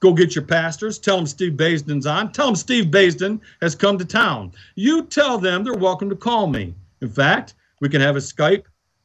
Go 0.00 0.14
get 0.14 0.34
your 0.34 0.44
pastors. 0.44 0.98
Tell 0.98 1.16
them 1.16 1.26
Steve 1.26 1.52
Baisden's 1.52 2.06
on. 2.06 2.32
Tell 2.32 2.46
them 2.46 2.56
Steve 2.56 2.86
Baisden 2.86 3.38
has 3.60 3.74
come 3.74 3.98
to 3.98 4.04
town. 4.04 4.52
You 4.74 5.04
tell 5.04 5.36
them 5.38 5.62
they're 5.62 5.74
welcome 5.74 6.08
to 6.08 6.16
call 6.16 6.46
me. 6.46 6.74
In 7.02 7.08
fact, 7.10 7.54
we 7.80 7.88
can 7.88 8.00
have 8.00 8.16
a 8.16 8.20
Skype 8.20 8.64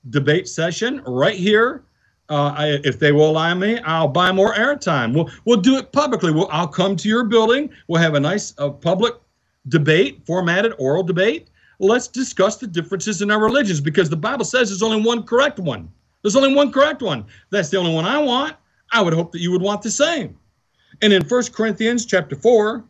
debate 0.09 0.47
session 0.47 1.01
right 1.05 1.35
here. 1.35 1.83
Uh, 2.29 2.53
I, 2.57 2.67
if 2.83 2.97
they 2.97 3.11
will 3.11 3.29
allow 3.29 3.53
me, 3.53 3.77
I'll 3.79 4.07
buy 4.07 4.31
more 4.31 4.53
airtime. 4.53 5.13
We'll 5.13 5.29
we'll 5.43 5.61
do 5.61 5.77
it 5.77 5.91
publicly. 5.91 6.31
We'll, 6.31 6.49
I'll 6.49 6.67
come 6.67 6.95
to 6.95 7.09
your 7.09 7.25
building. 7.25 7.69
We'll 7.87 8.01
have 8.01 8.15
a 8.15 8.19
nice 8.19 8.53
uh, 8.57 8.69
public 8.69 9.13
debate, 9.67 10.25
formatted 10.25 10.73
oral 10.79 11.03
debate. 11.03 11.49
Let's 11.79 12.07
discuss 12.07 12.57
the 12.57 12.67
differences 12.67 13.21
in 13.21 13.29
our 13.29 13.41
religions 13.41 13.81
because 13.81 14.09
the 14.09 14.15
Bible 14.15 14.45
says 14.45 14.69
there's 14.69 14.81
only 14.81 15.05
one 15.05 15.23
correct 15.23 15.59
one. 15.59 15.91
There's 16.21 16.35
only 16.35 16.55
one 16.55 16.71
correct 16.71 17.01
one. 17.01 17.25
That's 17.49 17.69
the 17.69 17.77
only 17.77 17.93
one 17.93 18.05
I 18.05 18.17
want. 18.17 18.55
I 18.91 19.01
would 19.01 19.13
hope 19.13 19.31
that 19.33 19.39
you 19.39 19.51
would 19.51 19.61
want 19.61 19.81
the 19.81 19.91
same. 19.91 20.37
And 21.01 21.13
in 21.13 21.23
1 21.23 21.43
Corinthians 21.51 22.05
chapter 22.05 22.35
4, 22.35 22.83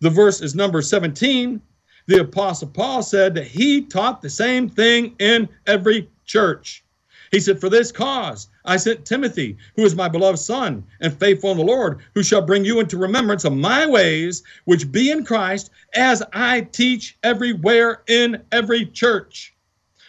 the 0.00 0.10
verse 0.10 0.40
is 0.40 0.54
number 0.54 0.82
17, 0.82 1.60
the 2.06 2.20
apostle 2.20 2.68
Paul 2.68 3.02
said 3.02 3.34
that 3.34 3.46
he 3.46 3.82
taught 3.82 4.22
the 4.22 4.30
same 4.30 4.68
thing 4.68 5.14
in 5.18 5.48
every 5.66 6.08
church. 6.24 6.84
He 7.30 7.38
said, 7.38 7.60
For 7.60 7.68
this 7.68 7.92
cause 7.92 8.48
I 8.64 8.76
sent 8.76 9.04
Timothy, 9.04 9.56
who 9.76 9.84
is 9.84 9.94
my 9.94 10.08
beloved 10.08 10.38
son 10.38 10.84
and 11.00 11.16
faithful 11.16 11.52
in 11.52 11.58
the 11.58 11.64
Lord, 11.64 12.00
who 12.14 12.22
shall 12.22 12.42
bring 12.42 12.64
you 12.64 12.80
into 12.80 12.96
remembrance 12.96 13.44
of 13.44 13.52
my 13.52 13.86
ways, 13.86 14.42
which 14.64 14.90
be 14.90 15.10
in 15.10 15.24
Christ, 15.24 15.70
as 15.94 16.22
I 16.32 16.62
teach 16.62 17.16
everywhere 17.22 18.02
in 18.08 18.42
every 18.50 18.86
church. 18.86 19.54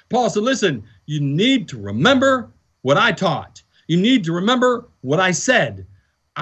Paul 0.09 0.29
said, 0.29 0.43
Listen, 0.43 0.83
you 1.05 1.19
need 1.19 1.67
to 1.69 1.79
remember 1.79 2.49
what 2.81 2.97
I 2.97 3.11
taught. 3.11 3.61
You 3.87 3.97
need 3.97 4.23
to 4.23 4.33
remember 4.33 4.87
what 5.01 5.19
I 5.19 5.31
said. 5.31 5.85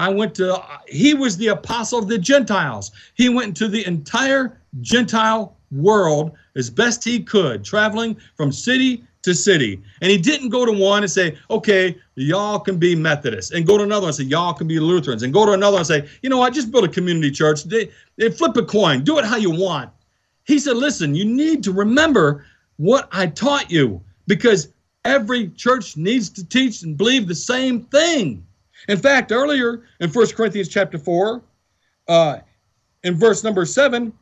I 0.00 0.08
went 0.08 0.34
to, 0.36 0.62
he 0.88 1.14
was 1.14 1.36
the 1.36 1.48
apostle 1.48 1.98
of 1.98 2.08
the 2.08 2.18
Gentiles. 2.18 2.90
He 3.14 3.28
went 3.28 3.48
into 3.48 3.68
the 3.68 3.86
entire 3.86 4.60
Gentile 4.80 5.56
world 5.70 6.32
as 6.56 6.70
best 6.70 7.04
he 7.04 7.22
could, 7.22 7.64
traveling 7.64 8.16
from 8.34 8.50
city 8.50 9.04
to 9.22 9.34
city. 9.34 9.82
And 10.00 10.10
he 10.10 10.16
didn't 10.16 10.48
go 10.48 10.64
to 10.64 10.72
one 10.72 11.02
and 11.02 11.10
say, 11.10 11.36
okay, 11.50 11.96
y'all 12.14 12.58
can 12.58 12.78
be 12.78 12.96
Methodists, 12.96 13.52
and 13.52 13.66
go 13.66 13.76
to 13.76 13.84
another 13.84 14.06
and 14.06 14.16
say, 14.16 14.24
y'all 14.24 14.54
can 14.54 14.66
be 14.66 14.80
Lutherans, 14.80 15.22
and 15.22 15.34
go 15.34 15.44
to 15.44 15.52
another 15.52 15.76
and 15.76 15.86
say, 15.86 16.08
you 16.22 16.30
know 16.30 16.38
what, 16.38 16.54
just 16.54 16.70
build 16.70 16.84
a 16.84 16.88
community 16.88 17.30
church. 17.30 17.64
They, 17.64 17.90
they 18.16 18.30
flip 18.30 18.56
a 18.56 18.64
coin, 18.64 19.04
do 19.04 19.18
it 19.18 19.24
how 19.26 19.36
you 19.36 19.50
want. 19.50 19.90
He 20.44 20.58
said, 20.58 20.76
listen, 20.76 21.14
you 21.14 21.26
need 21.26 21.62
to 21.64 21.72
remember 21.72 22.46
what 22.78 23.08
I 23.12 23.26
taught 23.26 23.70
you 23.70 24.02
because 24.26 24.68
Every 25.04 25.48
church 25.50 25.96
needs 25.96 26.28
to 26.30 26.44
teach 26.44 26.82
and 26.82 26.96
believe 26.96 27.26
the 27.26 27.34
same 27.34 27.84
thing. 27.84 28.46
In 28.88 28.98
fact, 28.98 29.32
earlier 29.32 29.82
in 30.00 30.10
1 30.10 30.26
Corinthians 30.28 30.68
chapter 30.68 30.98
4, 30.98 31.42
uh, 32.08 32.38
in 33.02 33.14
verse 33.16 33.44
number 33.44 33.64
7, 33.64 34.12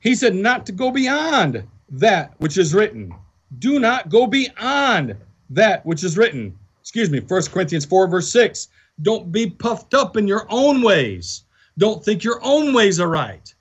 he 0.00 0.14
said 0.14 0.34
not 0.34 0.66
to 0.66 0.72
go 0.72 0.90
beyond 0.90 1.62
that 1.90 2.34
which 2.38 2.58
is 2.58 2.74
written. 2.74 3.14
Do 3.58 3.78
not 3.78 4.08
go 4.08 4.26
beyond 4.26 5.16
that 5.50 5.84
which 5.84 6.02
is 6.02 6.16
written. 6.16 6.58
Excuse 6.80 7.10
me, 7.10 7.20
1 7.20 7.42
Corinthians 7.44 7.84
4, 7.84 8.08
verse 8.08 8.30
6. 8.30 8.68
Don't 9.02 9.30
be 9.30 9.48
puffed 9.48 9.94
up 9.94 10.16
in 10.16 10.26
your 10.26 10.46
own 10.48 10.82
ways. 10.82 11.44
Don't 11.78 12.04
think 12.04 12.24
your 12.24 12.40
own 12.42 12.74
ways 12.74 12.98
are 13.00 13.08
right. 13.08 13.54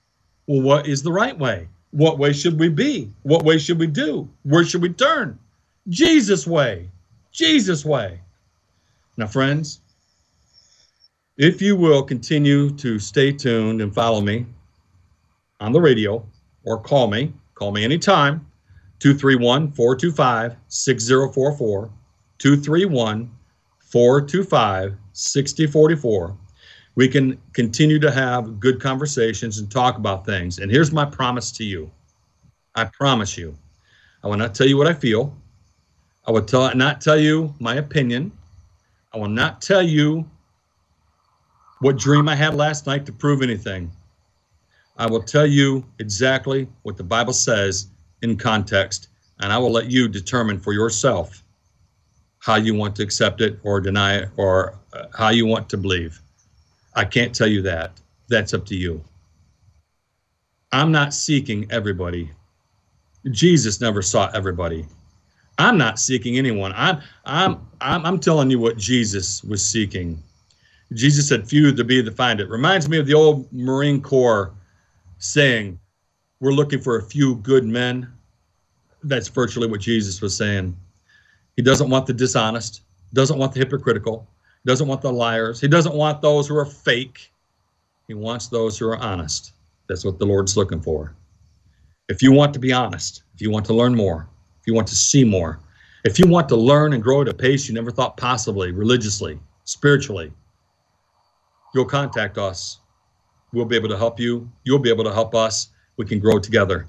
Well, 0.47 0.61
what 0.61 0.87
is 0.87 1.03
the 1.03 1.11
right 1.11 1.37
way? 1.37 1.67
What 1.91 2.17
way 2.17 2.33
should 2.33 2.59
we 2.59 2.69
be? 2.69 3.11
What 3.23 3.43
way 3.43 3.57
should 3.57 3.79
we 3.79 3.87
do? 3.87 4.29
Where 4.43 4.63
should 4.63 4.81
we 4.81 4.89
turn? 4.89 5.37
Jesus' 5.89 6.47
way. 6.47 6.89
Jesus' 7.31 7.85
way. 7.85 8.19
Now, 9.17 9.27
friends, 9.27 9.80
if 11.37 11.61
you 11.61 11.75
will 11.75 12.03
continue 12.03 12.69
to 12.77 12.99
stay 12.99 13.31
tuned 13.31 13.81
and 13.81 13.93
follow 13.93 14.21
me 14.21 14.45
on 15.59 15.71
the 15.71 15.81
radio 15.81 16.25
or 16.63 16.79
call 16.79 17.07
me, 17.07 17.33
call 17.55 17.71
me 17.71 17.83
anytime, 17.83 18.45
231 18.99 19.71
425 19.71 20.55
6044. 20.67 21.89
231 22.37 23.31
425 23.79 24.97
6044. 25.13 26.37
We 26.95 27.07
can 27.07 27.39
continue 27.53 27.99
to 27.99 28.11
have 28.11 28.59
good 28.59 28.81
conversations 28.81 29.59
and 29.59 29.71
talk 29.71 29.97
about 29.97 30.25
things. 30.25 30.59
And 30.59 30.71
here's 30.71 30.91
my 30.91 31.05
promise 31.05 31.51
to 31.53 31.63
you 31.63 31.91
I 32.75 32.85
promise 32.85 33.37
you, 33.37 33.55
I 34.23 34.27
will 34.27 34.37
not 34.37 34.55
tell 34.55 34.67
you 34.67 34.77
what 34.77 34.87
I 34.87 34.93
feel. 34.93 35.35
I 36.27 36.31
will 36.31 36.43
tell, 36.43 36.73
not 36.75 37.01
tell 37.01 37.17
you 37.17 37.53
my 37.59 37.75
opinion. 37.75 38.31
I 39.13 39.17
will 39.17 39.27
not 39.27 39.61
tell 39.61 39.81
you 39.81 40.29
what 41.81 41.97
dream 41.97 42.29
I 42.29 42.35
had 42.35 42.55
last 42.55 42.85
night 42.87 43.05
to 43.07 43.11
prove 43.11 43.41
anything. 43.41 43.91
I 44.97 45.07
will 45.07 45.23
tell 45.23 45.47
you 45.47 45.83
exactly 45.99 46.67
what 46.83 46.95
the 46.95 47.03
Bible 47.03 47.33
says 47.33 47.87
in 48.21 48.37
context, 48.37 49.09
and 49.39 49.51
I 49.51 49.57
will 49.57 49.71
let 49.71 49.89
you 49.89 50.07
determine 50.07 50.59
for 50.59 50.73
yourself 50.73 51.43
how 52.37 52.55
you 52.55 52.75
want 52.75 52.95
to 52.95 53.03
accept 53.03 53.41
it 53.41 53.59
or 53.63 53.81
deny 53.81 54.17
it 54.17 54.29
or 54.37 54.79
uh, 54.93 55.05
how 55.17 55.29
you 55.29 55.47
want 55.47 55.69
to 55.69 55.77
believe. 55.77 56.21
I 56.95 57.05
can't 57.05 57.33
tell 57.33 57.47
you 57.47 57.63
that. 57.63 57.99
That's 58.29 58.53
up 58.53 58.65
to 58.67 58.75
you. 58.75 59.03
I'm 60.71 60.91
not 60.91 61.13
seeking 61.13 61.67
everybody. 61.71 62.29
Jesus 63.31 63.81
never 63.81 64.01
sought 64.01 64.35
everybody. 64.35 64.85
I'm 65.57 65.77
not 65.77 65.99
seeking 65.99 66.37
anyone. 66.37 66.73
I'm 66.75 67.01
I'm 67.25 67.67
I'm, 67.81 68.05
I'm 68.05 68.19
telling 68.19 68.51
you 68.51 68.59
what 68.59 68.77
Jesus 68.77 69.43
was 69.43 69.65
seeking. 69.65 70.21
Jesus 70.93 71.27
said, 71.27 71.47
"Few 71.47 71.73
to 71.73 71.83
be 71.83 72.03
to 72.03 72.11
find 72.11 72.39
it." 72.39 72.49
Reminds 72.49 72.89
me 72.89 72.97
of 72.97 73.05
the 73.05 73.13
old 73.13 73.51
Marine 73.51 74.01
Corps 74.01 74.53
saying, 75.19 75.79
"We're 76.39 76.53
looking 76.53 76.81
for 76.81 76.97
a 76.97 77.03
few 77.03 77.35
good 77.37 77.65
men." 77.65 78.11
That's 79.03 79.29
virtually 79.29 79.67
what 79.67 79.79
Jesus 79.79 80.21
was 80.21 80.35
saying. 80.35 80.75
He 81.55 81.63
doesn't 81.63 81.89
want 81.89 82.05
the 82.05 82.13
dishonest, 82.13 82.81
doesn't 83.13 83.37
want 83.37 83.53
the 83.53 83.59
hypocritical, 83.59 84.27
doesn't 84.65 84.87
want 84.87 85.01
the 85.01 85.11
liars. 85.11 85.59
He 85.59 85.67
doesn't 85.67 85.95
want 85.95 86.21
those 86.21 86.47
who 86.47 86.57
are 86.57 86.65
fake. 86.65 87.31
He 88.07 88.13
wants 88.13 88.47
those 88.47 88.77
who 88.77 88.87
are 88.87 88.97
honest. 88.97 89.53
That's 89.87 90.05
what 90.05 90.19
the 90.19 90.25
Lord's 90.25 90.55
looking 90.57 90.81
for. 90.81 91.15
If 92.09 92.21
you 92.21 92.31
want 92.31 92.53
to 92.53 92.59
be 92.59 92.73
honest, 92.73 93.23
if 93.33 93.41
you 93.41 93.49
want 93.49 93.65
to 93.67 93.73
learn 93.73 93.95
more, 93.95 94.27
if 94.59 94.67
you 94.67 94.73
want 94.73 94.87
to 94.89 94.95
see 94.95 95.23
more, 95.23 95.59
if 96.03 96.19
you 96.19 96.27
want 96.27 96.49
to 96.49 96.55
learn 96.55 96.93
and 96.93 97.01
grow 97.01 97.21
at 97.21 97.27
a 97.27 97.33
pace 97.33 97.67
you 97.67 97.73
never 97.73 97.91
thought 97.91 98.17
possibly, 98.17 98.71
religiously, 98.71 99.39
spiritually, 99.63 100.31
you'll 101.73 101.85
contact 101.85 102.37
us. 102.37 102.79
We'll 103.53 103.65
be 103.65 103.75
able 103.75 103.89
to 103.89 103.97
help 103.97 104.19
you. 104.19 104.49
You'll 104.63 104.79
be 104.79 104.89
able 104.89 105.03
to 105.03 105.13
help 105.13 105.35
us. 105.35 105.69
We 105.97 106.05
can 106.05 106.19
grow 106.19 106.39
together. 106.39 106.87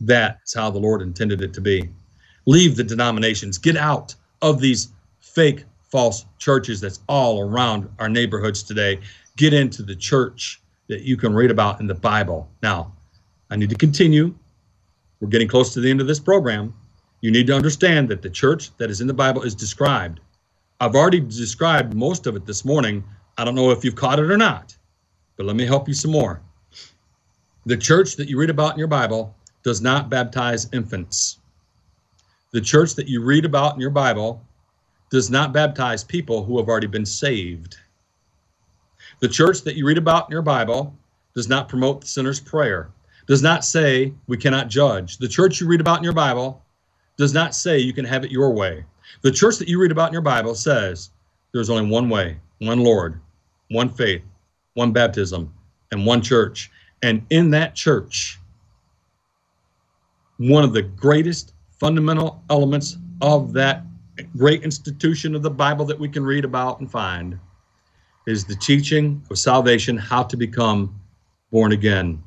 That's 0.00 0.54
how 0.54 0.70
the 0.70 0.78
Lord 0.78 1.02
intended 1.02 1.40
it 1.40 1.54
to 1.54 1.60
be. 1.60 1.88
Leave 2.46 2.76
the 2.76 2.84
denominations. 2.84 3.56
Get 3.58 3.76
out 3.76 4.14
of 4.42 4.60
these 4.60 4.88
fake, 5.20 5.64
false 5.90 6.26
churches 6.38 6.80
that's 6.80 7.00
all 7.08 7.40
around 7.40 7.88
our 7.98 8.08
neighborhoods 8.08 8.62
today. 8.62 9.00
Get 9.36 9.54
into 9.54 9.82
the 9.82 9.96
church 9.96 10.60
that 10.88 11.02
you 11.02 11.16
can 11.16 11.32
read 11.34 11.50
about 11.50 11.80
in 11.80 11.86
the 11.86 11.94
Bible. 11.94 12.48
Now, 12.62 12.92
I 13.50 13.56
need 13.56 13.70
to 13.70 13.76
continue. 13.76 14.34
We're 15.20 15.28
getting 15.28 15.48
close 15.48 15.72
to 15.74 15.80
the 15.80 15.90
end 15.90 16.00
of 16.00 16.06
this 16.06 16.20
program. 16.20 16.74
You 17.22 17.30
need 17.30 17.46
to 17.46 17.56
understand 17.56 18.10
that 18.10 18.20
the 18.20 18.28
church 18.28 18.76
that 18.76 18.90
is 18.90 19.00
in 19.00 19.06
the 19.06 19.14
Bible 19.14 19.42
is 19.42 19.54
described. 19.54 20.20
I've 20.80 20.94
already 20.94 21.20
described 21.20 21.94
most 21.94 22.26
of 22.26 22.36
it 22.36 22.44
this 22.44 22.64
morning. 22.64 23.02
I 23.36 23.44
don't 23.44 23.54
know 23.54 23.70
if 23.70 23.84
you've 23.84 23.96
caught 23.96 24.18
it 24.18 24.30
or 24.30 24.36
not, 24.36 24.76
but 25.36 25.46
let 25.46 25.56
me 25.56 25.66
help 25.66 25.88
you 25.88 25.94
some 25.94 26.12
more. 26.12 26.40
The 27.66 27.76
church 27.76 28.16
that 28.16 28.28
you 28.28 28.38
read 28.38 28.50
about 28.50 28.74
in 28.74 28.78
your 28.78 28.88
Bible 28.88 29.34
does 29.62 29.80
not 29.80 30.10
baptize 30.10 30.68
infants. 30.72 31.38
The 32.52 32.60
church 32.60 32.94
that 32.94 33.08
you 33.08 33.22
read 33.22 33.44
about 33.44 33.74
in 33.74 33.80
your 33.80 33.90
Bible 33.90 34.40
does 35.10 35.30
not 35.30 35.52
baptize 35.52 36.04
people 36.04 36.44
who 36.44 36.58
have 36.58 36.68
already 36.68 36.86
been 36.86 37.06
saved. 37.06 37.76
The 39.20 39.28
church 39.28 39.62
that 39.62 39.76
you 39.76 39.86
read 39.86 39.98
about 39.98 40.26
in 40.28 40.32
your 40.32 40.42
Bible 40.42 40.94
does 41.34 41.48
not 41.48 41.68
promote 41.68 42.02
the 42.02 42.06
sinner's 42.06 42.40
prayer, 42.40 42.90
does 43.26 43.42
not 43.42 43.64
say 43.64 44.12
we 44.28 44.36
cannot 44.36 44.68
judge. 44.68 45.18
The 45.18 45.28
church 45.28 45.60
you 45.60 45.66
read 45.66 45.80
about 45.80 45.98
in 45.98 46.04
your 46.04 46.12
Bible 46.12 46.62
does 47.16 47.32
not 47.34 47.54
say 47.54 47.78
you 47.78 47.92
can 47.92 48.04
have 48.04 48.24
it 48.24 48.30
your 48.30 48.50
way. 48.50 48.84
The 49.22 49.32
church 49.32 49.56
that 49.58 49.68
you 49.68 49.80
read 49.80 49.92
about 49.92 50.08
in 50.08 50.12
your 50.12 50.22
Bible 50.22 50.54
says 50.54 51.10
there's 51.52 51.70
only 51.70 51.90
one 51.90 52.08
way, 52.08 52.38
one 52.58 52.80
Lord, 52.80 53.20
one 53.70 53.88
faith, 53.88 54.22
one 54.74 54.92
baptism, 54.92 55.52
and 55.90 56.04
one 56.06 56.22
church. 56.22 56.70
And 57.02 57.24
in 57.30 57.50
that 57.50 57.74
church, 57.74 58.38
one 60.38 60.64
of 60.64 60.72
the 60.72 60.82
greatest 60.82 61.54
fundamental 61.78 62.42
elements 62.50 62.96
of 63.20 63.52
that 63.52 63.84
great 64.36 64.62
institution 64.62 65.34
of 65.34 65.42
the 65.42 65.50
Bible 65.50 65.84
that 65.84 65.98
we 65.98 66.08
can 66.08 66.24
read 66.24 66.44
about 66.44 66.80
and 66.80 66.90
find 66.90 67.38
is 68.26 68.44
the 68.44 68.56
teaching 68.56 69.22
of 69.30 69.38
salvation, 69.38 69.96
how 69.96 70.22
to 70.22 70.36
become 70.36 70.98
born 71.50 71.72
again. 71.72 72.22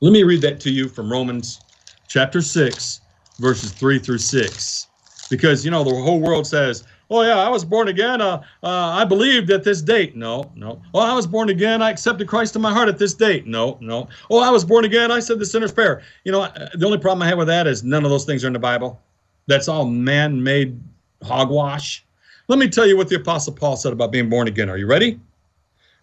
Let 0.00 0.12
me 0.12 0.24
read 0.24 0.42
that 0.42 0.60
to 0.60 0.70
you 0.70 0.88
from 0.88 1.10
Romans 1.10 1.60
chapter 2.08 2.42
6, 2.42 3.00
verses 3.38 3.72
3 3.72 3.98
through 3.98 4.18
6. 4.18 4.86
Because, 5.30 5.64
you 5.64 5.70
know, 5.70 5.84
the 5.84 5.90
whole 5.90 6.20
world 6.20 6.46
says, 6.46 6.84
oh, 7.12 7.22
yeah, 7.22 7.38
I 7.38 7.48
was 7.48 7.64
born 7.64 7.88
again. 7.88 8.20
Uh, 8.20 8.42
uh, 8.62 8.68
I 8.68 9.04
believed 9.04 9.50
at 9.50 9.62
this 9.62 9.82
date. 9.82 10.16
No, 10.16 10.50
no. 10.54 10.82
Oh, 10.94 11.00
I 11.00 11.14
was 11.14 11.26
born 11.26 11.50
again. 11.50 11.82
I 11.82 11.90
accepted 11.90 12.26
Christ 12.26 12.56
in 12.56 12.62
my 12.62 12.72
heart 12.72 12.88
at 12.88 12.98
this 12.98 13.14
date. 13.14 13.46
No, 13.46 13.78
no. 13.80 14.08
Oh, 14.30 14.40
I 14.40 14.50
was 14.50 14.64
born 14.64 14.84
again. 14.84 15.10
I 15.10 15.20
said 15.20 15.38
the 15.38 15.46
sinner's 15.46 15.72
prayer. 15.72 16.02
You 16.24 16.32
know, 16.32 16.48
the 16.74 16.86
only 16.86 16.98
problem 16.98 17.22
I 17.22 17.28
have 17.28 17.38
with 17.38 17.48
that 17.48 17.66
is 17.66 17.84
none 17.84 18.04
of 18.04 18.10
those 18.10 18.24
things 18.24 18.42
are 18.44 18.48
in 18.48 18.52
the 18.52 18.58
Bible. 18.58 19.00
That's 19.46 19.68
all 19.68 19.84
man 19.84 20.42
made 20.42 20.80
hogwash. 21.22 22.04
Let 22.48 22.58
me 22.58 22.68
tell 22.68 22.86
you 22.86 22.96
what 22.96 23.08
the 23.08 23.16
Apostle 23.16 23.52
Paul 23.52 23.76
said 23.76 23.92
about 23.92 24.12
being 24.12 24.28
born 24.28 24.48
again. 24.48 24.68
Are 24.68 24.76
you 24.76 24.86
ready? 24.86 25.20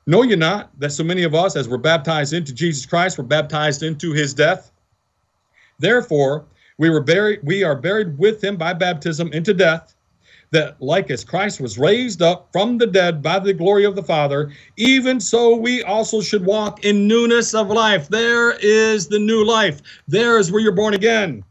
Know 0.07 0.23
you're 0.23 0.37
not 0.37 0.71
that 0.79 0.91
so 0.91 1.03
many 1.03 1.23
of 1.23 1.35
us, 1.35 1.55
as 1.55 1.69
we're 1.69 1.77
baptized 1.77 2.33
into 2.33 2.53
Jesus 2.53 2.85
Christ, 2.85 3.17
were 3.17 3.23
baptized 3.23 3.83
into 3.83 4.11
his 4.11 4.33
death? 4.33 4.71
Therefore, 5.77 6.45
we 6.77 6.89
were 6.89 7.01
buried, 7.01 7.41
we 7.43 7.63
are 7.63 7.75
buried 7.75 8.17
with 8.17 8.43
him 8.43 8.57
by 8.57 8.73
baptism 8.73 9.31
into 9.33 9.53
death, 9.53 9.93
that 10.51 10.81
like 10.81 11.11
as 11.11 11.23
Christ 11.23 11.61
was 11.61 11.77
raised 11.77 12.21
up 12.21 12.49
from 12.51 12.77
the 12.77 12.87
dead 12.87 13.21
by 13.21 13.39
the 13.39 13.53
glory 13.53 13.85
of 13.85 13.95
the 13.95 14.03
Father, 14.03 14.51
even 14.77 15.19
so 15.19 15.55
we 15.55 15.83
also 15.83 16.21
should 16.21 16.45
walk 16.45 16.83
in 16.83 17.07
newness 17.07 17.53
of 17.53 17.69
life. 17.69 18.09
There 18.09 18.51
is 18.61 19.07
the 19.07 19.19
new 19.19 19.45
life. 19.45 19.81
There 20.07 20.37
is 20.39 20.51
where 20.51 20.61
you're 20.61 20.71
born 20.71 20.93
again. 20.93 21.43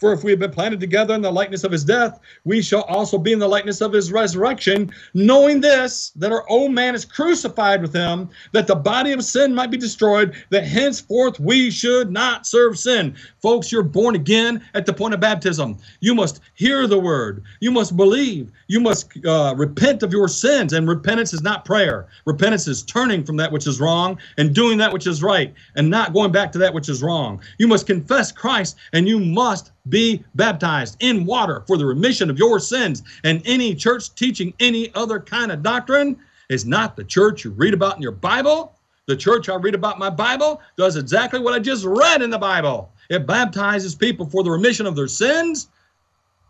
For 0.00 0.14
if 0.14 0.24
we 0.24 0.30
have 0.30 0.40
been 0.40 0.50
planted 0.50 0.80
together 0.80 1.14
in 1.14 1.20
the 1.20 1.30
likeness 1.30 1.62
of 1.62 1.70
his 1.70 1.84
death, 1.84 2.20
we 2.44 2.62
shall 2.62 2.82
also 2.84 3.18
be 3.18 3.32
in 3.32 3.38
the 3.38 3.46
likeness 3.46 3.82
of 3.82 3.92
his 3.92 4.10
resurrection, 4.10 4.90
knowing 5.12 5.60
this, 5.60 6.10
that 6.16 6.32
our 6.32 6.48
old 6.48 6.72
man 6.72 6.94
is 6.94 7.04
crucified 7.04 7.82
with 7.82 7.92
him, 7.92 8.30
that 8.52 8.66
the 8.66 8.74
body 8.74 9.12
of 9.12 9.22
sin 9.22 9.54
might 9.54 9.70
be 9.70 9.76
destroyed, 9.76 10.34
that 10.48 10.64
henceforth 10.64 11.38
we 11.38 11.70
should 11.70 12.10
not 12.10 12.46
serve 12.46 12.78
sin. 12.78 13.14
Folks, 13.42 13.70
you're 13.70 13.82
born 13.82 14.14
again 14.14 14.64
at 14.72 14.86
the 14.86 14.92
point 14.92 15.12
of 15.12 15.20
baptism. 15.20 15.76
You 16.00 16.14
must 16.14 16.40
hear 16.54 16.86
the 16.86 16.98
word. 16.98 17.42
You 17.60 17.70
must 17.70 17.94
believe. 17.94 18.50
You 18.68 18.80
must 18.80 19.12
uh, 19.26 19.54
repent 19.54 20.02
of 20.02 20.12
your 20.12 20.28
sins. 20.28 20.72
And 20.72 20.88
repentance 20.88 21.34
is 21.34 21.42
not 21.42 21.66
prayer. 21.66 22.08
Repentance 22.24 22.66
is 22.66 22.82
turning 22.82 23.22
from 23.22 23.36
that 23.36 23.52
which 23.52 23.66
is 23.66 23.80
wrong 23.80 24.18
and 24.38 24.54
doing 24.54 24.78
that 24.78 24.94
which 24.94 25.06
is 25.06 25.22
right 25.22 25.52
and 25.76 25.90
not 25.90 26.14
going 26.14 26.32
back 26.32 26.52
to 26.52 26.58
that 26.58 26.72
which 26.72 26.88
is 26.88 27.02
wrong. 27.02 27.42
You 27.58 27.68
must 27.68 27.86
confess 27.86 28.32
Christ 28.32 28.76
and 28.94 29.06
you 29.06 29.20
must 29.20 29.72
be 29.88 30.24
baptized 30.34 30.96
in 31.00 31.24
water 31.24 31.64
for 31.66 31.76
the 31.76 31.86
remission 31.86 32.30
of 32.30 32.38
your 32.38 32.60
sins. 32.60 33.02
And 33.24 33.42
any 33.44 33.74
church 33.74 34.14
teaching 34.14 34.52
any 34.60 34.92
other 34.94 35.20
kind 35.20 35.50
of 35.50 35.62
doctrine 35.62 36.16
is 36.48 36.66
not 36.66 36.96
the 36.96 37.04
church 37.04 37.44
you 37.44 37.50
read 37.50 37.74
about 37.74 37.96
in 37.96 38.02
your 38.02 38.12
Bible. 38.12 38.76
The 39.06 39.16
church 39.16 39.48
I 39.48 39.56
read 39.56 39.74
about 39.74 39.98
my 39.98 40.10
Bible 40.10 40.60
does 40.76 40.96
exactly 40.96 41.40
what 41.40 41.54
I 41.54 41.58
just 41.58 41.84
read 41.84 42.22
in 42.22 42.30
the 42.30 42.38
Bible. 42.38 42.92
It 43.08 43.26
baptizes 43.26 43.94
people 43.94 44.26
for 44.26 44.44
the 44.44 44.50
remission 44.50 44.86
of 44.86 44.94
their 44.94 45.08
sins 45.08 45.68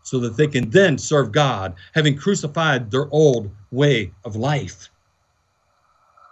so 0.03 0.19
that 0.19 0.35
they 0.37 0.47
can 0.47 0.69
then 0.69 0.97
serve 0.97 1.31
God, 1.31 1.75
having 1.93 2.17
crucified 2.17 2.91
their 2.91 3.07
old 3.11 3.49
way 3.71 4.11
of 4.25 4.35
life. 4.35 4.89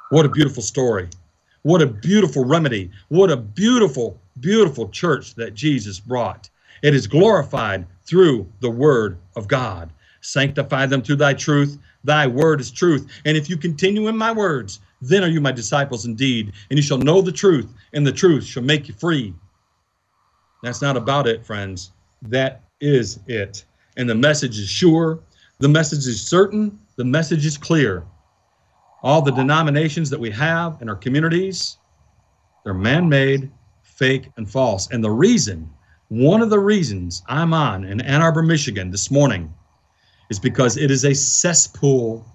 What 0.09 0.25
a 0.25 0.29
beautiful 0.29 0.63
story. 0.63 1.09
What 1.61 1.81
a 1.81 1.87
beautiful 1.87 2.45
remedy. 2.45 2.91
What 3.09 3.31
a 3.31 3.37
beautiful, 3.37 4.19
beautiful 4.39 4.89
church 4.89 5.35
that 5.35 5.53
Jesus 5.53 5.99
brought. 5.99 6.49
It 6.81 6.95
is 6.95 7.07
glorified 7.07 7.85
through 8.03 8.51
the 8.59 8.69
word 8.69 9.17
of 9.35 9.47
God. 9.47 9.91
Sanctify 10.21 10.85
them 10.85 11.01
through 11.01 11.17
thy 11.17 11.33
truth. 11.33 11.77
Thy 12.03 12.27
word 12.27 12.61
is 12.61 12.71
truth. 12.71 13.07
And 13.25 13.37
if 13.37 13.49
you 13.49 13.57
continue 13.57 14.07
in 14.07 14.17
my 14.17 14.31
words, 14.31 14.79
then 15.01 15.23
are 15.23 15.27
you 15.27 15.41
my 15.41 15.51
disciples 15.51 16.05
indeed. 16.05 16.51
And 16.69 16.77
you 16.77 16.83
shall 16.83 16.97
know 16.97 17.21
the 17.21 17.31
truth, 17.31 17.73
and 17.93 18.05
the 18.05 18.11
truth 18.11 18.43
shall 18.45 18.63
make 18.63 18.87
you 18.87 18.93
free. 18.93 19.33
That's 20.63 20.81
not 20.81 20.97
about 20.97 21.27
it, 21.27 21.45
friends. 21.45 21.91
That 22.21 22.63
is 22.81 23.19
it. 23.27 23.63
And 23.97 24.09
the 24.09 24.15
message 24.15 24.57
is 24.59 24.69
sure, 24.69 25.19
the 25.59 25.69
message 25.69 26.07
is 26.07 26.21
certain, 26.21 26.79
the 26.95 27.05
message 27.05 27.45
is 27.45 27.57
clear. 27.57 28.03
All 29.03 29.21
the 29.21 29.31
denominations 29.31 30.09
that 30.09 30.19
we 30.19 30.29
have 30.31 30.81
in 30.81 30.89
our 30.89 30.95
communities, 30.95 31.77
they're 32.63 32.73
man 32.73 33.07
made, 33.07 33.49
fake, 33.81 34.29
and 34.35 34.49
false. 34.49 34.89
And 34.91 35.03
the 35.03 35.11
reason, 35.11 35.69
one 36.09 36.41
of 36.41 36.49
the 36.49 36.59
reasons 36.59 37.21
I'm 37.27 37.53
on 37.53 37.85
in 37.85 38.01
Ann 38.01 38.21
Arbor, 38.23 38.41
Michigan 38.41 38.89
this 38.89 39.11
morning 39.11 39.53
is 40.31 40.39
because 40.39 40.75
it 40.75 40.89
is 40.89 41.05
a 41.05 41.13
cesspool 41.13 42.25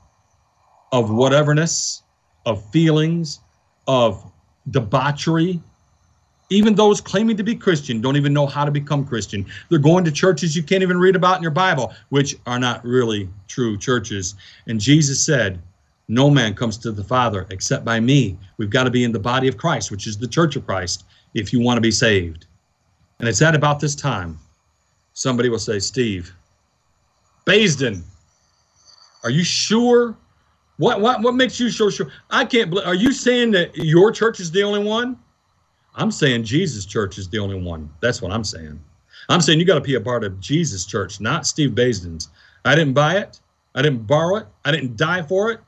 of 0.92 1.10
whateverness, 1.10 2.02
of 2.46 2.64
feelings, 2.70 3.40
of 3.88 4.30
debauchery. 4.70 5.60
Even 6.50 6.76
those 6.76 7.00
claiming 7.00 7.36
to 7.36 7.42
be 7.42 7.56
Christian 7.56 8.00
don't 8.00 8.16
even 8.16 8.32
know 8.32 8.46
how 8.46 8.64
to 8.64 8.70
become 8.70 9.04
Christian. 9.04 9.44
They're 9.70 9.80
going 9.80 10.04
to 10.04 10.12
churches 10.12 10.54
you 10.54 10.62
can't 10.62 10.82
even 10.82 10.98
read 10.98 11.16
about 11.16 11.38
in 11.38 11.42
your 11.42 11.50
Bible, 11.50 11.92
which 12.10 12.36
are 12.46 12.60
not 12.60 12.84
really 12.84 13.28
true 13.48 13.76
churches. 13.76 14.36
And 14.68 14.78
Jesus 14.78 15.24
said, 15.24 15.60
No 16.06 16.30
man 16.30 16.54
comes 16.54 16.78
to 16.78 16.92
the 16.92 17.02
Father 17.02 17.44
except 17.50 17.84
by 17.84 17.98
me. 17.98 18.38
We've 18.56 18.70
got 18.70 18.84
to 18.84 18.90
be 18.90 19.02
in 19.02 19.10
the 19.10 19.18
body 19.18 19.48
of 19.48 19.56
Christ, 19.56 19.90
which 19.90 20.06
is 20.06 20.16
the 20.16 20.28
church 20.28 20.54
of 20.54 20.64
Christ, 20.64 21.04
if 21.34 21.52
you 21.52 21.58
want 21.58 21.76
to 21.76 21.82
be 21.82 21.90
saved. 21.90 22.46
And 23.24 23.28
it's 23.30 23.40
at 23.40 23.54
about 23.54 23.80
this 23.80 23.94
time 23.94 24.38
somebody 25.14 25.48
will 25.48 25.58
say, 25.58 25.78
Steve, 25.78 26.34
Baisden, 27.46 28.02
are 29.22 29.30
you 29.30 29.42
sure? 29.42 30.14
What 30.76 31.00
what 31.00 31.22
what 31.22 31.34
makes 31.34 31.58
you 31.58 31.70
so 31.70 31.88
sure? 31.88 32.12
I 32.28 32.44
can't 32.44 32.68
believe. 32.68 32.86
Are 32.86 32.94
you 32.94 33.12
saying 33.12 33.52
that 33.52 33.74
your 33.78 34.12
church 34.12 34.40
is 34.40 34.50
the 34.50 34.62
only 34.62 34.84
one? 34.84 35.18
I'm 35.94 36.10
saying 36.10 36.44
Jesus' 36.44 36.84
church 36.84 37.16
is 37.16 37.26
the 37.30 37.38
only 37.38 37.58
one. 37.58 37.88
That's 38.02 38.20
what 38.20 38.30
I'm 38.30 38.44
saying. 38.44 38.78
I'm 39.30 39.40
saying 39.40 39.58
you 39.58 39.64
got 39.64 39.76
to 39.76 39.80
be 39.80 39.94
a 39.94 40.00
part 40.02 40.22
of 40.22 40.38
Jesus' 40.38 40.84
church, 40.84 41.18
not 41.18 41.46
Steve 41.46 41.70
Baisden's. 41.70 42.28
I 42.66 42.74
didn't 42.74 42.92
buy 42.92 43.16
it. 43.16 43.40
I 43.74 43.80
didn't 43.80 44.06
borrow 44.06 44.36
it. 44.36 44.48
I 44.66 44.70
didn't 44.70 44.98
die 44.98 45.22
for 45.22 45.50
it. 45.50 45.60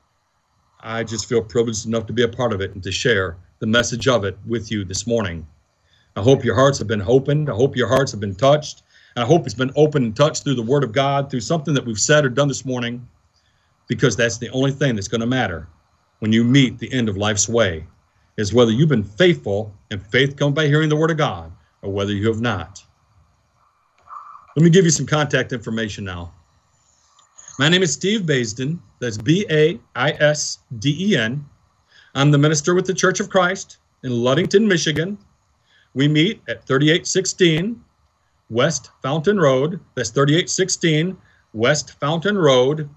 I 0.81 1.05
just 1.05 1.27
feel 1.27 1.43
privileged 1.43 1.87
enough 1.87 2.05
to 2.05 2.13
be 2.13 2.23
a 2.23 2.29
part 2.29 2.53
of 2.53 2.61
it 2.61 2.75
and 2.75 2.83
to 2.83 2.93
share 2.93 3.39
the 3.61 3.67
message 3.67 4.09
of 4.09 4.25
it 4.25 4.37
with 4.47 4.71
you 4.71 4.85
this 4.85 5.07
morning. 5.07 5.47
I 6.17 6.23
hope 6.23 6.45
your 6.45 6.55
hearts 6.55 6.79
have 6.79 6.89
been 6.89 7.03
opened. 7.03 7.51
I 7.51 7.55
hope 7.55 7.77
your 7.77 7.89
hearts 7.89 8.11
have 8.13 8.21
been 8.21 8.35
touched. 8.35 8.83
And 9.15 9.23
I 9.23 9.27
hope 9.27 9.45
it's 9.45 9.55
been 9.55 9.73
opened 9.77 10.05
and 10.07 10.17
touched 10.17 10.45
through 10.45 10.55
the 10.55 10.63
Word 10.63 10.83
of 10.83 10.93
God, 10.93 11.31
through 11.31 11.41
something 11.41 11.75
that 11.75 11.85
we've 11.85 12.01
said 12.01 12.25
or 12.25 12.31
done 12.31 12.49
this 12.49 12.65
morning, 12.65 13.07
because 13.87 14.17
that's 14.17 14.39
the 14.39 14.51
only 14.51 14.73
thing 14.73 14.95
that's 14.95 15.09
going 15.09 15.21
to 15.21 15.27
matter 15.27 15.69
when 16.19 16.33
you 16.33 16.43
meet 16.43 16.79
the 16.79 16.93
end 16.93 17.09
of 17.09 17.17
life's 17.17 17.49
way, 17.49 17.87
is 18.39 18.53
whether 18.53 18.71
you've 18.73 18.89
been 18.89 19.05
faithful, 19.05 19.75
and 19.91 20.05
faith 20.07 20.37
comes 20.37 20.55
by 20.55 20.67
hearing 20.67 20.89
the 20.89 20.97
Word 20.97 21.11
of 21.11 21.19
God, 21.19 21.53
or 21.83 21.93
whether 21.93 22.13
you 22.13 22.27
have 22.29 22.41
not. 22.41 22.83
Let 24.57 24.65
me 24.65 24.71
give 24.71 24.87
you 24.87 24.91
some 24.91 25.07
contact 25.07 25.53
information 25.53 26.05
now. 26.05 26.33
My 27.59 27.69
name 27.69 27.83
is 27.83 27.93
Steve 27.93 28.23
Baisden. 28.23 28.79
That's 29.01 29.19
B 29.19 29.47
A 29.51 29.79
I 29.95 30.13
S 30.13 30.59
D 30.79 30.97
E 30.99 31.17
N. 31.17 31.45
I'm 32.15 32.31
the 32.31 32.39
minister 32.39 32.75
with 32.75 32.87
the 32.87 32.95
Church 32.95 33.21
of 33.21 33.29
Christ 33.29 33.79
in 34.03 34.13
Ludington, 34.13 34.67
Michigan. 34.67 35.19
We 35.97 36.07
meet 36.09 36.43
at 36.47 36.65
3816 36.67 37.83
West 38.51 38.91
Fountain 39.03 39.41
Road. 39.41 39.81
That's 39.95 40.11
3816 40.11 41.17
West 41.55 41.99
Fountain 41.99 42.37
Road, 42.37 42.91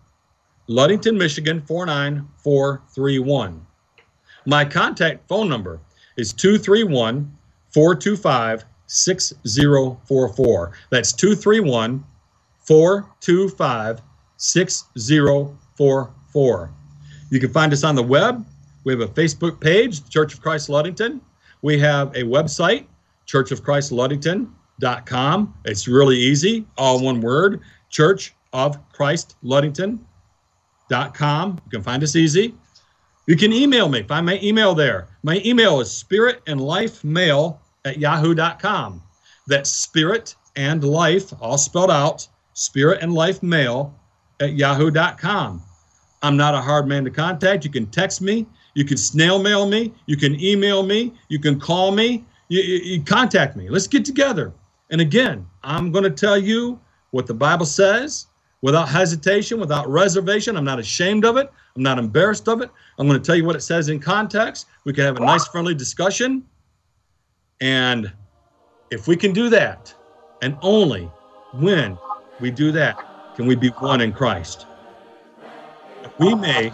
Ludington, 0.67 1.17
Michigan 1.17 1.61
49431. 1.61 3.65
My 4.45 4.65
contact 4.65 5.25
phone 5.29 5.47
number 5.47 5.79
is 6.17 6.33
231 6.33 7.33
425 7.69 8.65
6044. 8.87 10.73
That's 10.89 11.13
231 11.13 12.03
425 12.59 14.01
6044. 14.35 16.73
You 17.31 17.39
can 17.39 17.53
find 17.53 17.71
us 17.71 17.85
on 17.85 17.95
the 17.95 18.03
web. 18.03 18.45
We 18.83 18.91
have 18.91 18.99
a 18.99 19.07
Facebook 19.07 19.61
page, 19.61 20.05
Church 20.09 20.33
of 20.33 20.41
Christ 20.41 20.67
Ludington. 20.67 21.21
We 21.61 21.77
have 21.79 22.15
a 22.15 22.23
website, 22.23 22.85
Church 23.29 23.51
of 23.51 23.63
Christ 23.63 23.91
Ludington. 23.91 24.51
It's 25.63 25.87
really 25.87 26.17
easy, 26.17 26.65
all 26.79 26.99
one 26.99 27.21
word. 27.21 27.61
Church 27.91 28.33
of 28.53 28.79
Christ 28.91 29.35
Ludington.com. 29.43 30.01
You 31.63 31.69
can 31.69 31.83
find 31.83 32.01
us 32.01 32.15
easy. 32.15 32.55
You 33.27 33.35
can 33.35 33.53
email 33.53 33.87
me. 33.87 34.01
Find 34.01 34.25
my 34.25 34.39
email 34.41 34.73
there. 34.73 35.09
My 35.21 35.43
email 35.45 35.79
is 35.79 35.91
spirit 35.91 36.41
at 36.47 36.57
yahoo.com. 37.99 39.03
That's 39.45 39.71
spirit 39.71 40.33
and 40.55 40.83
life, 40.83 41.31
all 41.39 41.59
spelled 41.59 41.91
out, 41.91 42.27
spirit 42.55 43.03
and 43.03 43.13
life 43.13 43.43
mail 43.43 43.93
at 44.39 44.53
yahoo.com. 44.53 45.61
I'm 46.23 46.35
not 46.35 46.55
a 46.55 46.61
hard 46.61 46.87
man 46.87 47.03
to 47.03 47.11
contact. 47.11 47.63
You 47.63 47.69
can 47.69 47.85
text 47.91 48.23
me. 48.23 48.47
You 48.73 48.85
can 48.85 48.97
snail 48.97 49.37
mail 49.37 49.67
me. 49.67 49.93
You 50.07 50.17
can 50.17 50.41
email 50.41 50.81
me. 50.81 51.13
You 51.27 51.37
can 51.37 51.59
call 51.59 51.91
me. 51.91 52.25
You, 52.49 52.61
you, 52.61 53.03
contact 53.03 53.55
me. 53.55 53.69
Let's 53.69 53.87
get 53.87 54.03
together. 54.03 54.53
And 54.89 55.01
again, 55.01 55.45
I'm 55.63 55.91
going 55.91 56.03
to 56.03 56.09
tell 56.09 56.37
you 56.37 56.79
what 57.11 57.27
the 57.27 57.33
Bible 57.33 57.65
says 57.65 58.25
without 58.61 58.89
hesitation, 58.89 59.59
without 59.59 59.87
reservation. 59.87 60.57
I'm 60.57 60.65
not 60.65 60.79
ashamed 60.79 61.25
of 61.25 61.37
it. 61.37 61.51
I'm 61.75 61.83
not 61.83 61.99
embarrassed 61.99 62.47
of 62.47 62.61
it. 62.61 62.71
I'm 62.97 63.07
going 63.07 63.21
to 63.21 63.25
tell 63.25 63.35
you 63.35 63.45
what 63.45 63.55
it 63.55 63.61
says 63.61 63.89
in 63.89 63.99
context. 63.99 64.65
We 64.83 64.93
can 64.93 65.05
have 65.05 65.17
a 65.17 65.21
nice, 65.21 65.47
friendly 65.47 65.75
discussion. 65.75 66.43
And 67.61 68.11
if 68.89 69.07
we 69.07 69.15
can 69.15 69.31
do 69.31 69.49
that, 69.49 69.93
and 70.41 70.57
only 70.61 71.03
when 71.53 71.97
we 72.39 72.49
do 72.49 72.71
that, 72.71 72.97
can 73.35 73.45
we 73.45 73.55
be 73.55 73.69
one 73.69 74.01
in 74.01 74.11
Christ. 74.11 74.65
That 76.01 76.17
we 76.19 76.33
may, 76.33 76.71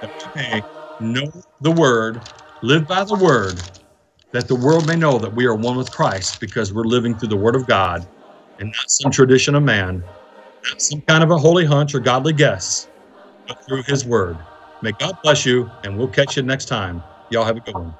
that 0.00 0.32
we 0.34 0.40
may 0.40 0.62
know 1.00 1.32
the 1.60 1.70
word, 1.70 2.22
live 2.62 2.86
by 2.86 3.04
the 3.04 3.16
word, 3.16 3.60
that 4.32 4.48
the 4.48 4.54
world 4.54 4.86
may 4.86 4.96
know 4.96 5.18
that 5.18 5.34
we 5.34 5.46
are 5.46 5.54
one 5.54 5.76
with 5.76 5.90
Christ 5.90 6.40
because 6.40 6.72
we're 6.72 6.84
living 6.84 7.18
through 7.18 7.28
the 7.28 7.36
Word 7.36 7.56
of 7.56 7.66
God 7.66 8.06
and 8.58 8.68
not 8.68 8.90
some 8.90 9.10
tradition 9.10 9.54
of 9.54 9.62
man, 9.62 9.96
not 9.98 10.80
some 10.80 11.02
kind 11.08 11.24
of 11.24 11.30
a 11.30 11.38
holy 11.38 11.64
hunch 11.64 11.94
or 11.94 12.00
godly 12.00 12.32
guess, 12.32 12.88
but 13.48 13.56
through 13.68 13.82
His 13.86 14.04
Word. 14.06 14.38
May 14.82 14.92
God 14.92 15.14
bless 15.22 15.44
you, 15.46 15.70
and 15.84 15.96
we'll 15.98 16.08
catch 16.08 16.36
you 16.36 16.42
next 16.42 16.66
time. 16.66 17.04
Y'all 17.30 17.44
have 17.44 17.56
a 17.56 17.60
good 17.60 17.74
one. 17.74 17.94